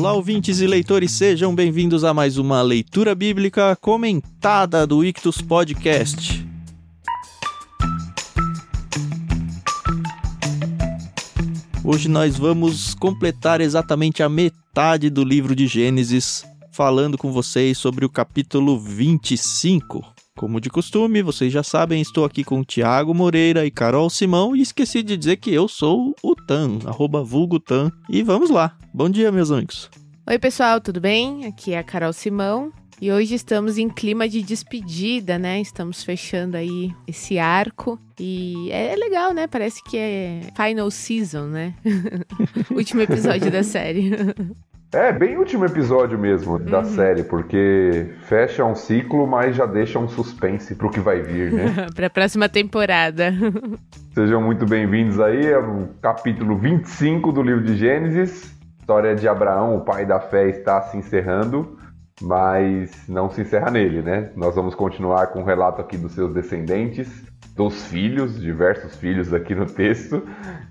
Olá, 0.00 0.14
ouvintes 0.14 0.60
e 0.60 0.66
leitores, 0.66 1.10
sejam 1.10 1.54
bem-vindos 1.54 2.04
a 2.04 2.14
mais 2.14 2.38
uma 2.38 2.62
leitura 2.62 3.14
bíblica 3.14 3.76
comentada 3.76 4.86
do 4.86 5.04
Ictus 5.04 5.42
Podcast. 5.42 6.42
Hoje 11.84 12.08
nós 12.08 12.38
vamos 12.38 12.94
completar 12.94 13.60
exatamente 13.60 14.22
a 14.22 14.28
metade 14.30 15.10
do 15.10 15.22
livro 15.22 15.54
de 15.54 15.66
Gênesis, 15.66 16.46
falando 16.72 17.18
com 17.18 17.30
vocês 17.30 17.76
sobre 17.76 18.06
o 18.06 18.08
capítulo 18.08 18.80
25. 18.80 20.02
Como 20.40 20.58
de 20.58 20.70
costume, 20.70 21.20
vocês 21.20 21.52
já 21.52 21.62
sabem, 21.62 22.00
estou 22.00 22.24
aqui 22.24 22.42
com 22.42 22.64
Tiago 22.64 23.12
Moreira 23.12 23.66
e 23.66 23.70
Carol 23.70 24.08
Simão 24.08 24.56
e 24.56 24.62
esqueci 24.62 25.02
de 25.02 25.14
dizer 25.14 25.36
que 25.36 25.52
eu 25.52 25.68
sou 25.68 26.14
o 26.22 26.34
Tan, 26.34 26.78
arroba 26.86 27.22
vulgo 27.22 27.60
Tan. 27.60 27.92
E 28.08 28.22
vamos 28.22 28.48
lá. 28.48 28.74
Bom 28.90 29.10
dia, 29.10 29.30
meus 29.30 29.50
amigos. 29.50 29.90
Oi, 30.26 30.38
pessoal, 30.38 30.80
tudo 30.80 30.98
bem? 30.98 31.44
Aqui 31.44 31.74
é 31.74 31.78
a 31.78 31.82
Carol 31.82 32.14
Simão. 32.14 32.72
E 32.98 33.12
hoje 33.12 33.34
estamos 33.34 33.76
em 33.76 33.90
clima 33.90 34.26
de 34.26 34.42
despedida, 34.42 35.38
né? 35.38 35.60
Estamos 35.60 36.02
fechando 36.02 36.56
aí 36.56 36.90
esse 37.06 37.38
arco. 37.38 38.00
E 38.18 38.70
é 38.70 38.96
legal, 38.96 39.34
né? 39.34 39.46
Parece 39.46 39.84
que 39.84 39.98
é 39.98 40.40
final 40.56 40.90
season, 40.90 41.48
né? 41.48 41.74
Último 42.74 43.02
episódio 43.02 43.50
da 43.50 43.60
série. 43.62 44.10
É, 44.92 45.12
bem 45.12 45.36
último 45.36 45.64
episódio 45.64 46.18
mesmo 46.18 46.58
da 46.58 46.80
uhum. 46.80 46.84
série, 46.84 47.22
porque 47.22 48.12
fecha 48.22 48.64
um 48.64 48.74
ciclo, 48.74 49.24
mas 49.24 49.54
já 49.54 49.64
deixa 49.64 50.00
um 50.00 50.08
suspense 50.08 50.74
pro 50.74 50.90
que 50.90 50.98
vai 50.98 51.22
vir, 51.22 51.52
né? 51.52 51.86
pra 51.94 52.10
próxima 52.10 52.48
temporada. 52.48 53.32
Sejam 54.12 54.42
muito 54.42 54.66
bem-vindos 54.66 55.20
aí 55.20 55.54
ao 55.54 55.88
capítulo 56.02 56.58
25 56.58 57.30
do 57.30 57.40
livro 57.40 57.62
de 57.62 57.76
Gênesis. 57.76 58.52
história 58.80 59.14
de 59.14 59.28
Abraão, 59.28 59.76
o 59.76 59.80
pai 59.82 60.04
da 60.04 60.18
fé, 60.18 60.48
está 60.48 60.82
se 60.82 60.96
encerrando, 60.96 61.78
mas 62.20 62.90
não 63.08 63.30
se 63.30 63.42
encerra 63.42 63.70
nele, 63.70 64.02
né? 64.02 64.30
Nós 64.36 64.54
vamos 64.54 64.74
continuar 64.74 65.28
com 65.28 65.40
o 65.40 65.44
relato 65.44 65.80
aqui 65.80 65.96
dos 65.96 66.12
seus 66.12 66.32
descendentes 66.32 67.08
dos 67.56 67.86
filhos, 67.88 68.40
diversos 68.40 68.96
filhos 68.96 69.34
aqui 69.34 69.54
no 69.54 69.66
texto, 69.66 70.22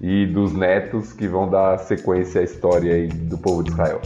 e 0.01 0.25
dos 0.25 0.53
netos 0.53 1.13
que 1.13 1.27
vão 1.27 1.49
dar 1.49 1.77
sequência 1.77 2.41
à 2.41 2.43
história 2.43 3.07
do 3.07 3.37
povo 3.37 3.63
de 3.63 3.71
Israel. 3.71 4.01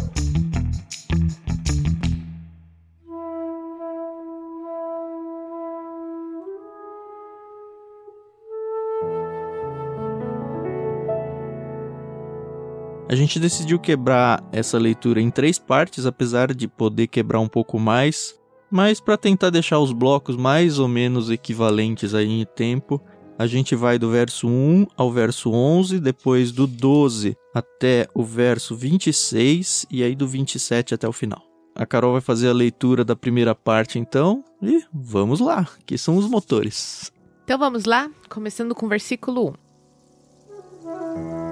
A 13.14 13.16
gente 13.16 13.40
decidiu 13.40 13.78
quebrar 13.78 14.44
essa 14.52 14.76
leitura 14.76 15.22
em 15.22 15.30
três 15.30 15.60
partes, 15.60 16.08
apesar 16.08 16.52
de 16.52 16.68
poder 16.68 17.06
quebrar 17.06 17.40
um 17.42 17.48
pouco 17.48 17.78
mais, 17.78 18.34
mas 18.72 19.00
para 19.00 19.16
tentar 19.16 19.52
deixar 19.52 19.78
os 19.78 19.92
blocos 19.92 20.36
mais 20.36 20.80
ou 20.80 20.88
menos 20.88 21.30
equivalentes 21.30 22.16
aí 22.16 22.42
em 22.42 22.44
tempo, 22.44 23.00
a 23.38 23.46
gente 23.46 23.76
vai 23.76 24.00
do 24.00 24.10
verso 24.10 24.48
1 24.48 24.88
ao 24.98 25.12
verso 25.12 25.52
11, 25.52 26.00
depois 26.00 26.52
do 26.52 26.66
12 26.66 27.38
até 27.54 28.08
o 28.16 28.24
verso 28.24 28.76
26 28.76 29.86
e 29.92 30.02
aí 30.04 30.16
do 30.16 30.28
27 30.28 30.96
até 30.96 31.08
o 31.08 31.14
final. 31.14 31.44
A 31.76 31.86
Carol 31.86 32.14
vai 32.14 32.22
fazer 32.22 32.50
a 32.50 32.54
leitura 32.54 33.06
da 33.06 33.16
primeira 33.16 33.54
parte 33.54 34.00
então 34.00 34.44
e 34.60 34.84
vamos 34.92 35.40
lá, 35.40 35.68
que 35.86 36.00
são 36.00 36.18
os 36.18 36.28
motores. 36.28 37.12
Então 37.44 37.60
vamos 37.60 37.86
lá, 37.86 38.10
começando 38.28 38.74
com 38.74 38.88
o 38.88 38.90
versículo 38.90 39.56
1. 41.30 41.43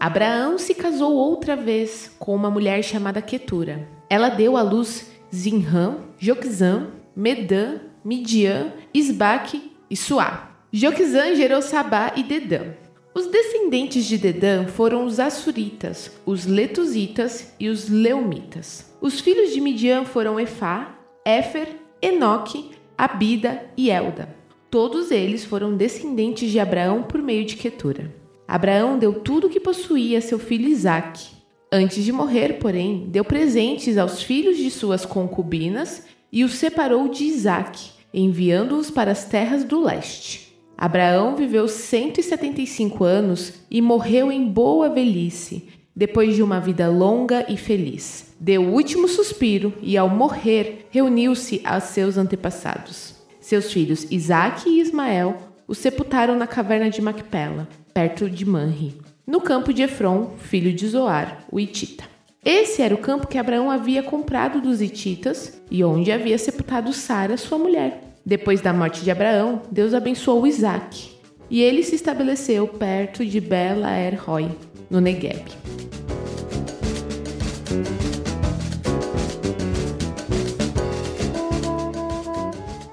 Abraão 0.00 0.58
se 0.58 0.74
casou 0.74 1.12
outra 1.12 1.56
vez 1.56 2.12
com 2.20 2.34
uma 2.34 2.50
mulher 2.50 2.82
chamada 2.84 3.20
Ketura. 3.20 3.88
Ela 4.08 4.28
deu 4.28 4.56
à 4.56 4.62
luz 4.62 5.10
Zinram, 5.34 6.04
Joquizam, 6.16 6.88
Medã, 7.16 7.80
Midian, 8.04 8.72
Isbaque 8.94 9.72
e 9.90 9.96
Suá. 9.96 10.50
Joquizam 10.72 11.34
gerou 11.34 11.60
Sabá 11.60 12.12
e 12.14 12.22
Dedã. 12.22 12.74
Os 13.12 13.26
descendentes 13.26 14.04
de 14.04 14.16
Dedã 14.16 14.66
foram 14.68 15.04
os 15.04 15.18
Assuritas, 15.18 16.12
os 16.24 16.46
Letusitas 16.46 17.52
e 17.58 17.68
os 17.68 17.88
Leumitas. 17.88 18.94
Os 19.00 19.20
filhos 19.20 19.52
de 19.52 19.60
Midian 19.60 20.04
foram 20.04 20.38
Efá, 20.38 20.94
Éfer, 21.24 21.68
Enoque, 22.00 22.70
Abida 22.96 23.64
e 23.76 23.90
Elda. 23.90 24.28
Todos 24.70 25.10
eles 25.10 25.44
foram 25.44 25.76
descendentes 25.76 26.50
de 26.50 26.60
Abraão 26.60 27.02
por 27.02 27.20
meio 27.20 27.44
de 27.44 27.56
Ketura. 27.56 28.14
Abraão 28.48 28.98
deu 28.98 29.12
tudo 29.12 29.46
o 29.46 29.50
que 29.50 29.60
possuía 29.60 30.16
a 30.16 30.22
seu 30.22 30.38
filho 30.38 30.66
Isaque. 30.66 31.36
Antes 31.70 32.02
de 32.02 32.10
morrer, 32.10 32.54
porém, 32.54 33.04
deu 33.08 33.22
presentes 33.22 33.98
aos 33.98 34.22
filhos 34.22 34.56
de 34.56 34.70
suas 34.70 35.04
concubinas 35.04 36.04
e 36.32 36.42
os 36.42 36.54
separou 36.54 37.08
de 37.08 37.24
Isaque, 37.24 37.90
enviando-os 38.12 38.90
para 38.90 39.12
as 39.12 39.26
terras 39.26 39.64
do 39.64 39.82
leste. 39.82 40.56
Abraão 40.78 41.36
viveu 41.36 41.68
175 41.68 43.04
anos 43.04 43.52
e 43.70 43.82
morreu 43.82 44.32
em 44.32 44.48
boa 44.48 44.88
velhice, 44.88 45.68
depois 45.94 46.34
de 46.34 46.42
uma 46.42 46.58
vida 46.58 46.88
longa 46.88 47.44
e 47.52 47.56
feliz. 47.58 48.34
Deu 48.40 48.62
o 48.62 48.72
último 48.72 49.08
suspiro 49.08 49.74
e, 49.82 49.94
ao 49.98 50.08
morrer, 50.08 50.86
reuniu-se 50.90 51.60
a 51.64 51.80
seus 51.80 52.16
antepassados. 52.16 53.14
Seus 53.40 53.70
filhos 53.70 54.06
Isaque 54.10 54.70
e 54.70 54.80
Ismael 54.80 55.36
o 55.66 55.74
sepultaram 55.74 56.34
na 56.34 56.46
caverna 56.46 56.88
de 56.88 57.02
Macpela, 57.02 57.68
perto 57.98 58.30
de 58.30 58.46
Manri, 58.46 58.94
no 59.26 59.40
campo 59.40 59.72
de 59.72 59.82
Efron, 59.82 60.30
filho 60.38 60.72
de 60.72 60.86
Zoar, 60.86 61.44
o 61.50 61.58
Itita. 61.58 62.04
Esse 62.44 62.80
era 62.80 62.94
o 62.94 62.98
campo 62.98 63.26
que 63.26 63.36
Abraão 63.36 63.68
havia 63.68 64.04
comprado 64.04 64.60
dos 64.60 64.80
Ititas 64.80 65.60
e 65.68 65.82
onde 65.82 66.12
havia 66.12 66.38
sepultado 66.38 66.92
Sara, 66.92 67.36
sua 67.36 67.58
mulher. 67.58 68.14
Depois 68.24 68.60
da 68.60 68.72
morte 68.72 69.02
de 69.02 69.10
Abraão, 69.10 69.62
Deus 69.68 69.94
abençoou 69.94 70.46
Isaac, 70.46 71.10
e 71.50 71.60
ele 71.60 71.82
se 71.82 71.96
estabeleceu 71.96 72.68
perto 72.68 73.26
de 73.26 73.40
Bela 73.40 73.90
Er 73.90 74.14
Roy, 74.14 74.48
no 74.88 75.00
Negueb. 75.00 75.44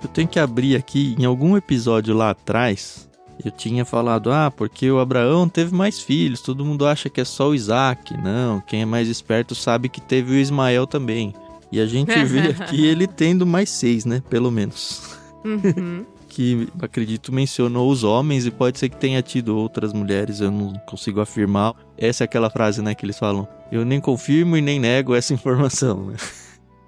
Eu 0.02 0.10
tenho 0.10 0.28
que 0.28 0.40
abrir 0.40 0.76
aqui 0.76 1.16
em 1.20 1.26
algum 1.26 1.56
episódio 1.56 2.16
lá 2.16 2.32
atrás 2.32 3.05
eu 3.48 3.52
tinha 3.52 3.86
falado, 3.86 4.32
ah, 4.32 4.52
porque 4.52 4.90
o 4.90 5.00
Abraão 5.00 5.48
teve 5.48 5.74
mais 5.74 6.00
filhos, 6.00 6.42
todo 6.42 6.66
mundo 6.66 6.86
acha 6.86 7.10
que 7.10 7.22
é 7.22 7.26
só 7.26 7.50
o 7.50 7.56
Isaac. 7.56 8.16
Não, 8.18 8.62
quem 8.62 8.82
é 8.82 8.86
mais 8.86 9.08
esperto 9.08 9.54
sabe 9.54 9.90
que 9.90 10.02
teve 10.02 10.34
o 10.34 10.38
Ismael 10.38 10.88
também. 10.88 11.34
E 11.72 11.80
a 11.80 11.86
gente 11.86 12.14
vê 12.26 12.40
aqui 12.60 12.86
ele 12.86 13.08
tendo 13.08 13.46
mais 13.46 13.70
seis, 13.70 14.06
né? 14.06 14.22
Pelo 14.30 14.52
menos. 14.52 15.18
Uhum. 15.44 16.06
que 16.36 16.68
acredito 16.82 17.32
mencionou 17.32 17.90
os 17.90 18.04
homens 18.04 18.46
e 18.46 18.52
pode 18.52 18.78
ser 18.78 18.90
que 18.90 18.98
tenha 18.98 19.22
tido 19.22 19.56
outras 19.58 19.94
mulheres, 19.94 20.42
eu 20.42 20.52
não 20.52 20.74
consigo 20.86 21.22
afirmar. 21.22 21.74
Essa 21.98 22.24
é 22.24 22.26
aquela 22.26 22.50
frase, 22.50 22.82
né, 22.82 22.94
que 22.94 23.06
eles 23.06 23.18
falam. 23.18 23.48
Eu 23.72 23.86
nem 23.86 24.02
confirmo 24.02 24.58
e 24.58 24.62
nem 24.62 24.78
nego 24.78 25.16
essa 25.16 25.34
informação, 25.34 26.08
né? 26.08 26.18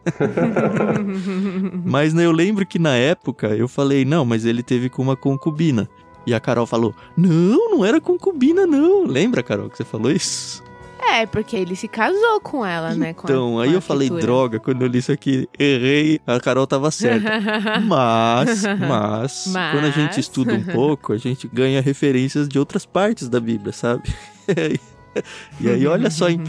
mas 1.85 2.13
né, 2.13 2.25
eu 2.25 2.31
lembro 2.34 2.66
que 2.66 2.78
na 2.78 2.95
época 2.95 3.47
eu 3.47 3.69
falei, 3.69 4.03
não, 4.03 4.25
mas 4.25 4.44
ele 4.44 4.62
teve 4.62 4.89
com 4.89 5.01
uma 5.01 5.16
concubina. 5.16 5.88
E 6.27 6.33
a 6.33 6.39
Carol 6.41 6.67
falou: 6.67 6.93
Não, 7.15 7.71
não 7.71 7.85
era 7.85 8.01
concubina, 8.01 8.67
não. 8.67 9.05
Lembra, 9.05 9.41
Carol, 9.41 9.69
que 9.69 9.77
você 9.77 9.85
falou 9.85 10.11
isso? 10.11 10.61
É, 10.99 11.25
porque 11.25 11.55
ele 11.55 11.73
se 11.73 11.88
casou 11.88 12.41
com 12.41 12.65
ela, 12.65 12.89
então, 12.89 12.99
né? 12.99 13.09
Então, 13.11 13.59
aí 13.59 13.71
eu 13.71 13.81
falei, 13.81 14.09
droga, 14.09 14.59
quando 14.59 14.81
eu 14.81 14.88
li 14.89 14.97
isso 14.97 15.11
aqui, 15.11 15.47
errei, 15.57 16.19
a 16.27 16.38
Carol 16.38 16.67
tava 16.67 16.91
certa. 16.91 17.39
mas, 17.79 18.63
mas, 18.77 19.47
mas, 19.47 19.71
quando 19.71 19.85
a 19.85 19.91
gente 19.91 20.19
estuda 20.19 20.53
um 20.53 20.63
pouco, 20.74 21.13
a 21.13 21.18
gente 21.18 21.47
ganha 21.47 21.81
referências 21.81 22.50
de 22.50 22.59
outras 22.59 22.85
partes 22.85 23.30
da 23.30 23.39
Bíblia, 23.39 23.71
sabe? 23.71 24.03
e 25.62 25.69
aí, 25.69 25.88
olha 25.88 26.09
só 26.09 26.30
em 26.30 26.39
1 26.39 26.44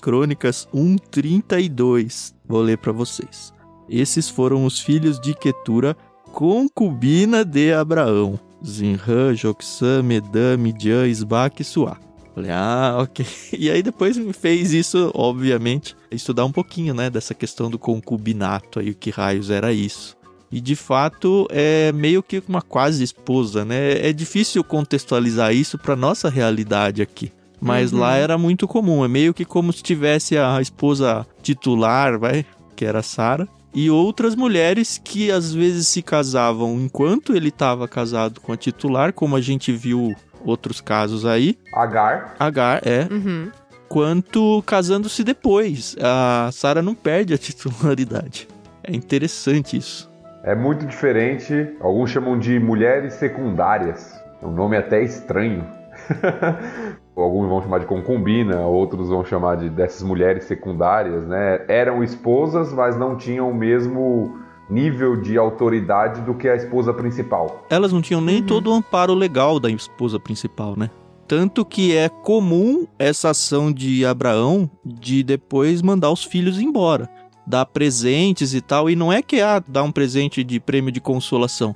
Crônicas 0.00 0.68
1,32. 0.72 2.34
Vou 2.46 2.62
ler 2.62 2.78
para 2.78 2.92
vocês. 2.92 3.52
Esses 3.88 4.28
foram 4.28 4.64
os 4.64 4.78
filhos 4.78 5.18
de 5.18 5.34
Ketura, 5.34 5.96
concubina 6.32 7.44
de 7.44 7.72
Abraão. 7.72 8.38
Zinran, 8.66 9.34
Joksam, 9.34 10.02
Medam, 10.02 10.58
Midian, 10.58 11.06
Isbaque 11.06 11.62
e 11.62 11.64
Suá. 11.64 11.96
Falei, 12.34 12.50
ah, 12.50 12.96
ok. 13.02 13.24
E 13.52 13.70
aí 13.70 13.82
depois 13.82 14.16
me 14.16 14.32
fez 14.32 14.72
isso, 14.72 15.10
obviamente, 15.14 15.96
estudar 16.10 16.44
um 16.44 16.52
pouquinho, 16.52 16.94
né, 16.94 17.08
dessa 17.08 17.34
questão 17.34 17.70
do 17.70 17.78
concubinato 17.78 18.80
aí, 18.80 18.90
o 18.90 18.94
que 18.94 19.10
raios 19.10 19.50
era 19.50 19.72
isso. 19.72 20.16
E 20.50 20.60
de 20.60 20.76
fato 20.76 21.48
é 21.50 21.90
meio 21.92 22.22
que 22.22 22.42
uma 22.48 22.62
quase 22.62 23.02
esposa, 23.02 23.64
né? 23.64 24.06
É 24.06 24.12
difícil 24.12 24.62
contextualizar 24.62 25.52
isso 25.52 25.76
para 25.76 25.96
nossa 25.96 26.28
realidade 26.28 27.02
aqui. 27.02 27.32
Mas 27.60 27.92
uhum. 27.92 28.00
lá 28.00 28.14
era 28.14 28.38
muito 28.38 28.68
comum, 28.68 29.04
é 29.04 29.08
meio 29.08 29.34
que 29.34 29.44
como 29.44 29.72
se 29.72 29.82
tivesse 29.82 30.36
a 30.36 30.60
esposa 30.60 31.26
titular, 31.42 32.18
vai, 32.18 32.46
que 32.76 32.84
era 32.84 33.02
Sara, 33.02 33.48
e 33.74 33.90
outras 33.90 34.36
mulheres 34.36 35.00
que 35.02 35.30
às 35.30 35.52
vezes 35.52 35.88
se 35.88 36.00
casavam 36.00 36.74
enquanto 36.80 37.34
ele 37.34 37.48
estava 37.48 37.88
casado 37.88 38.40
com 38.40 38.52
a 38.52 38.56
titular, 38.56 39.12
como 39.12 39.34
a 39.34 39.40
gente 39.40 39.72
viu 39.72 40.14
outros 40.44 40.80
casos 40.80 41.26
aí. 41.26 41.58
Agar. 41.74 42.36
Agar, 42.38 42.86
é. 42.86 43.08
Uhum. 43.10 43.50
Quanto 43.88 44.62
casando-se 44.64 45.24
depois. 45.24 45.96
A 46.00 46.50
Sara 46.52 46.82
não 46.82 46.94
perde 46.94 47.34
a 47.34 47.38
titularidade. 47.38 48.46
É 48.82 48.94
interessante 48.94 49.76
isso. 49.76 50.10
É 50.44 50.54
muito 50.54 50.86
diferente. 50.86 51.74
Alguns 51.80 52.10
chamam 52.10 52.38
de 52.38 52.58
mulheres 52.60 53.14
secundárias. 53.14 54.14
É 54.42 54.46
um 54.46 54.52
nome 54.52 54.76
até 54.76 55.02
estranho. 55.02 55.66
Alguns 57.16 57.48
vão 57.48 57.62
chamar 57.62 57.78
de 57.78 57.86
concubina, 57.86 58.60
outros 58.62 59.08
vão 59.08 59.24
chamar 59.24 59.56
de 59.56 59.68
dessas 59.68 60.02
mulheres 60.02 60.44
secundárias, 60.44 61.24
né? 61.26 61.64
Eram 61.68 62.02
esposas, 62.02 62.72
mas 62.72 62.96
não 62.96 63.16
tinham 63.16 63.48
o 63.48 63.54
mesmo 63.54 64.36
nível 64.68 65.16
de 65.16 65.38
autoridade 65.38 66.20
do 66.22 66.34
que 66.34 66.48
a 66.48 66.56
esposa 66.56 66.92
principal. 66.92 67.64
Elas 67.70 67.92
não 67.92 68.02
tinham 68.02 68.20
nem 68.20 68.40
uhum. 68.40 68.46
todo 68.46 68.70
o 68.70 68.74
amparo 68.74 69.14
legal 69.14 69.60
da 69.60 69.70
esposa 69.70 70.18
principal, 70.18 70.74
né? 70.76 70.90
Tanto 71.26 71.64
que 71.64 71.96
é 71.96 72.08
comum 72.08 72.86
essa 72.98 73.30
ação 73.30 73.72
de 73.72 74.04
Abraão 74.04 74.70
de 74.84 75.22
depois 75.22 75.80
mandar 75.80 76.10
os 76.10 76.22
filhos 76.22 76.60
embora, 76.60 77.08
dar 77.46 77.64
presentes 77.64 78.54
e 78.54 78.60
tal, 78.60 78.90
e 78.90 78.96
não 78.96 79.12
é 79.12 79.22
que 79.22 79.40
ah, 79.40 79.62
dar 79.66 79.82
um 79.84 79.92
presente 79.92 80.44
de 80.44 80.60
prêmio 80.60 80.92
de 80.92 81.00
consolação. 81.00 81.74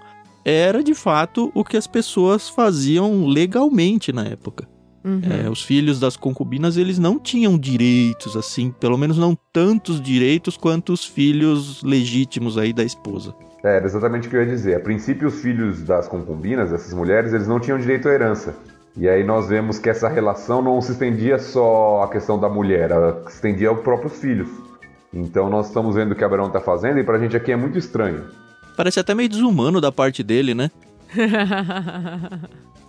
Era 0.51 0.83
de 0.83 0.95
fato 0.95 1.53
o 1.55 1.63
que 1.63 1.77
as 1.77 1.87
pessoas 1.87 2.49
faziam 2.49 3.27
legalmente 3.27 4.15
na 4.15 4.25
época. 4.25 4.67
Uhum. 5.05 5.21
É, 5.45 5.51
os 5.51 5.63
filhos 5.63 6.01
das 6.01 6.17
concubinas 6.17 6.79
eles 6.79 6.99
não 6.99 7.19
tinham 7.19 7.59
direitos 7.59 8.35
assim, 8.35 8.71
pelo 8.71 8.97
menos 8.97 9.19
não 9.19 9.37
tantos 9.53 10.01
direitos 10.01 10.57
quanto 10.57 10.95
os 10.95 11.05
filhos 11.05 11.83
legítimos 11.83 12.57
aí 12.57 12.73
da 12.73 12.83
esposa. 12.83 13.35
É, 13.63 13.77
era 13.77 13.85
exatamente 13.85 14.27
o 14.27 14.31
que 14.31 14.37
eu 14.37 14.41
ia 14.41 14.49
dizer. 14.49 14.77
A 14.77 14.81
princípio, 14.81 15.29
os 15.29 15.43
filhos 15.43 15.83
das 15.83 16.09
concubinas, 16.09 16.71
dessas 16.71 16.95
mulheres, 16.95 17.35
eles 17.35 17.47
não 17.47 17.61
tinham 17.61 17.79
direito 17.79 18.09
à 18.09 18.15
herança. 18.15 18.57
E 18.97 19.07
aí 19.07 19.23
nós 19.23 19.51
vemos 19.51 19.79
que 19.79 19.91
essa 19.91 20.09
relação 20.09 20.63
não 20.63 20.81
se 20.81 20.93
estendia 20.93 21.39
só 21.39 22.05
à 22.05 22.09
questão 22.09 22.41
da 22.41 22.49
mulher, 22.49 22.91
ela 22.91 23.23
se 23.29 23.35
estendia 23.35 23.69
aos 23.69 23.83
próprios 23.83 24.19
filhos. 24.19 24.49
Então 25.13 25.51
nós 25.51 25.67
estamos 25.67 25.95
vendo 25.95 26.13
o 26.13 26.15
que 26.15 26.25
Abraão 26.25 26.47
está 26.47 26.59
fazendo 26.59 26.99
e 26.99 27.05
pra 27.05 27.19
gente 27.19 27.37
aqui 27.37 27.53
é 27.53 27.57
muito 27.57 27.77
estranho. 27.77 28.48
Parece 28.79 29.01
até 29.01 29.13
meio 29.13 29.29
desumano 29.29 29.81
da 29.81 29.91
parte 29.91 30.23
dele, 30.23 30.55
né? 30.55 30.71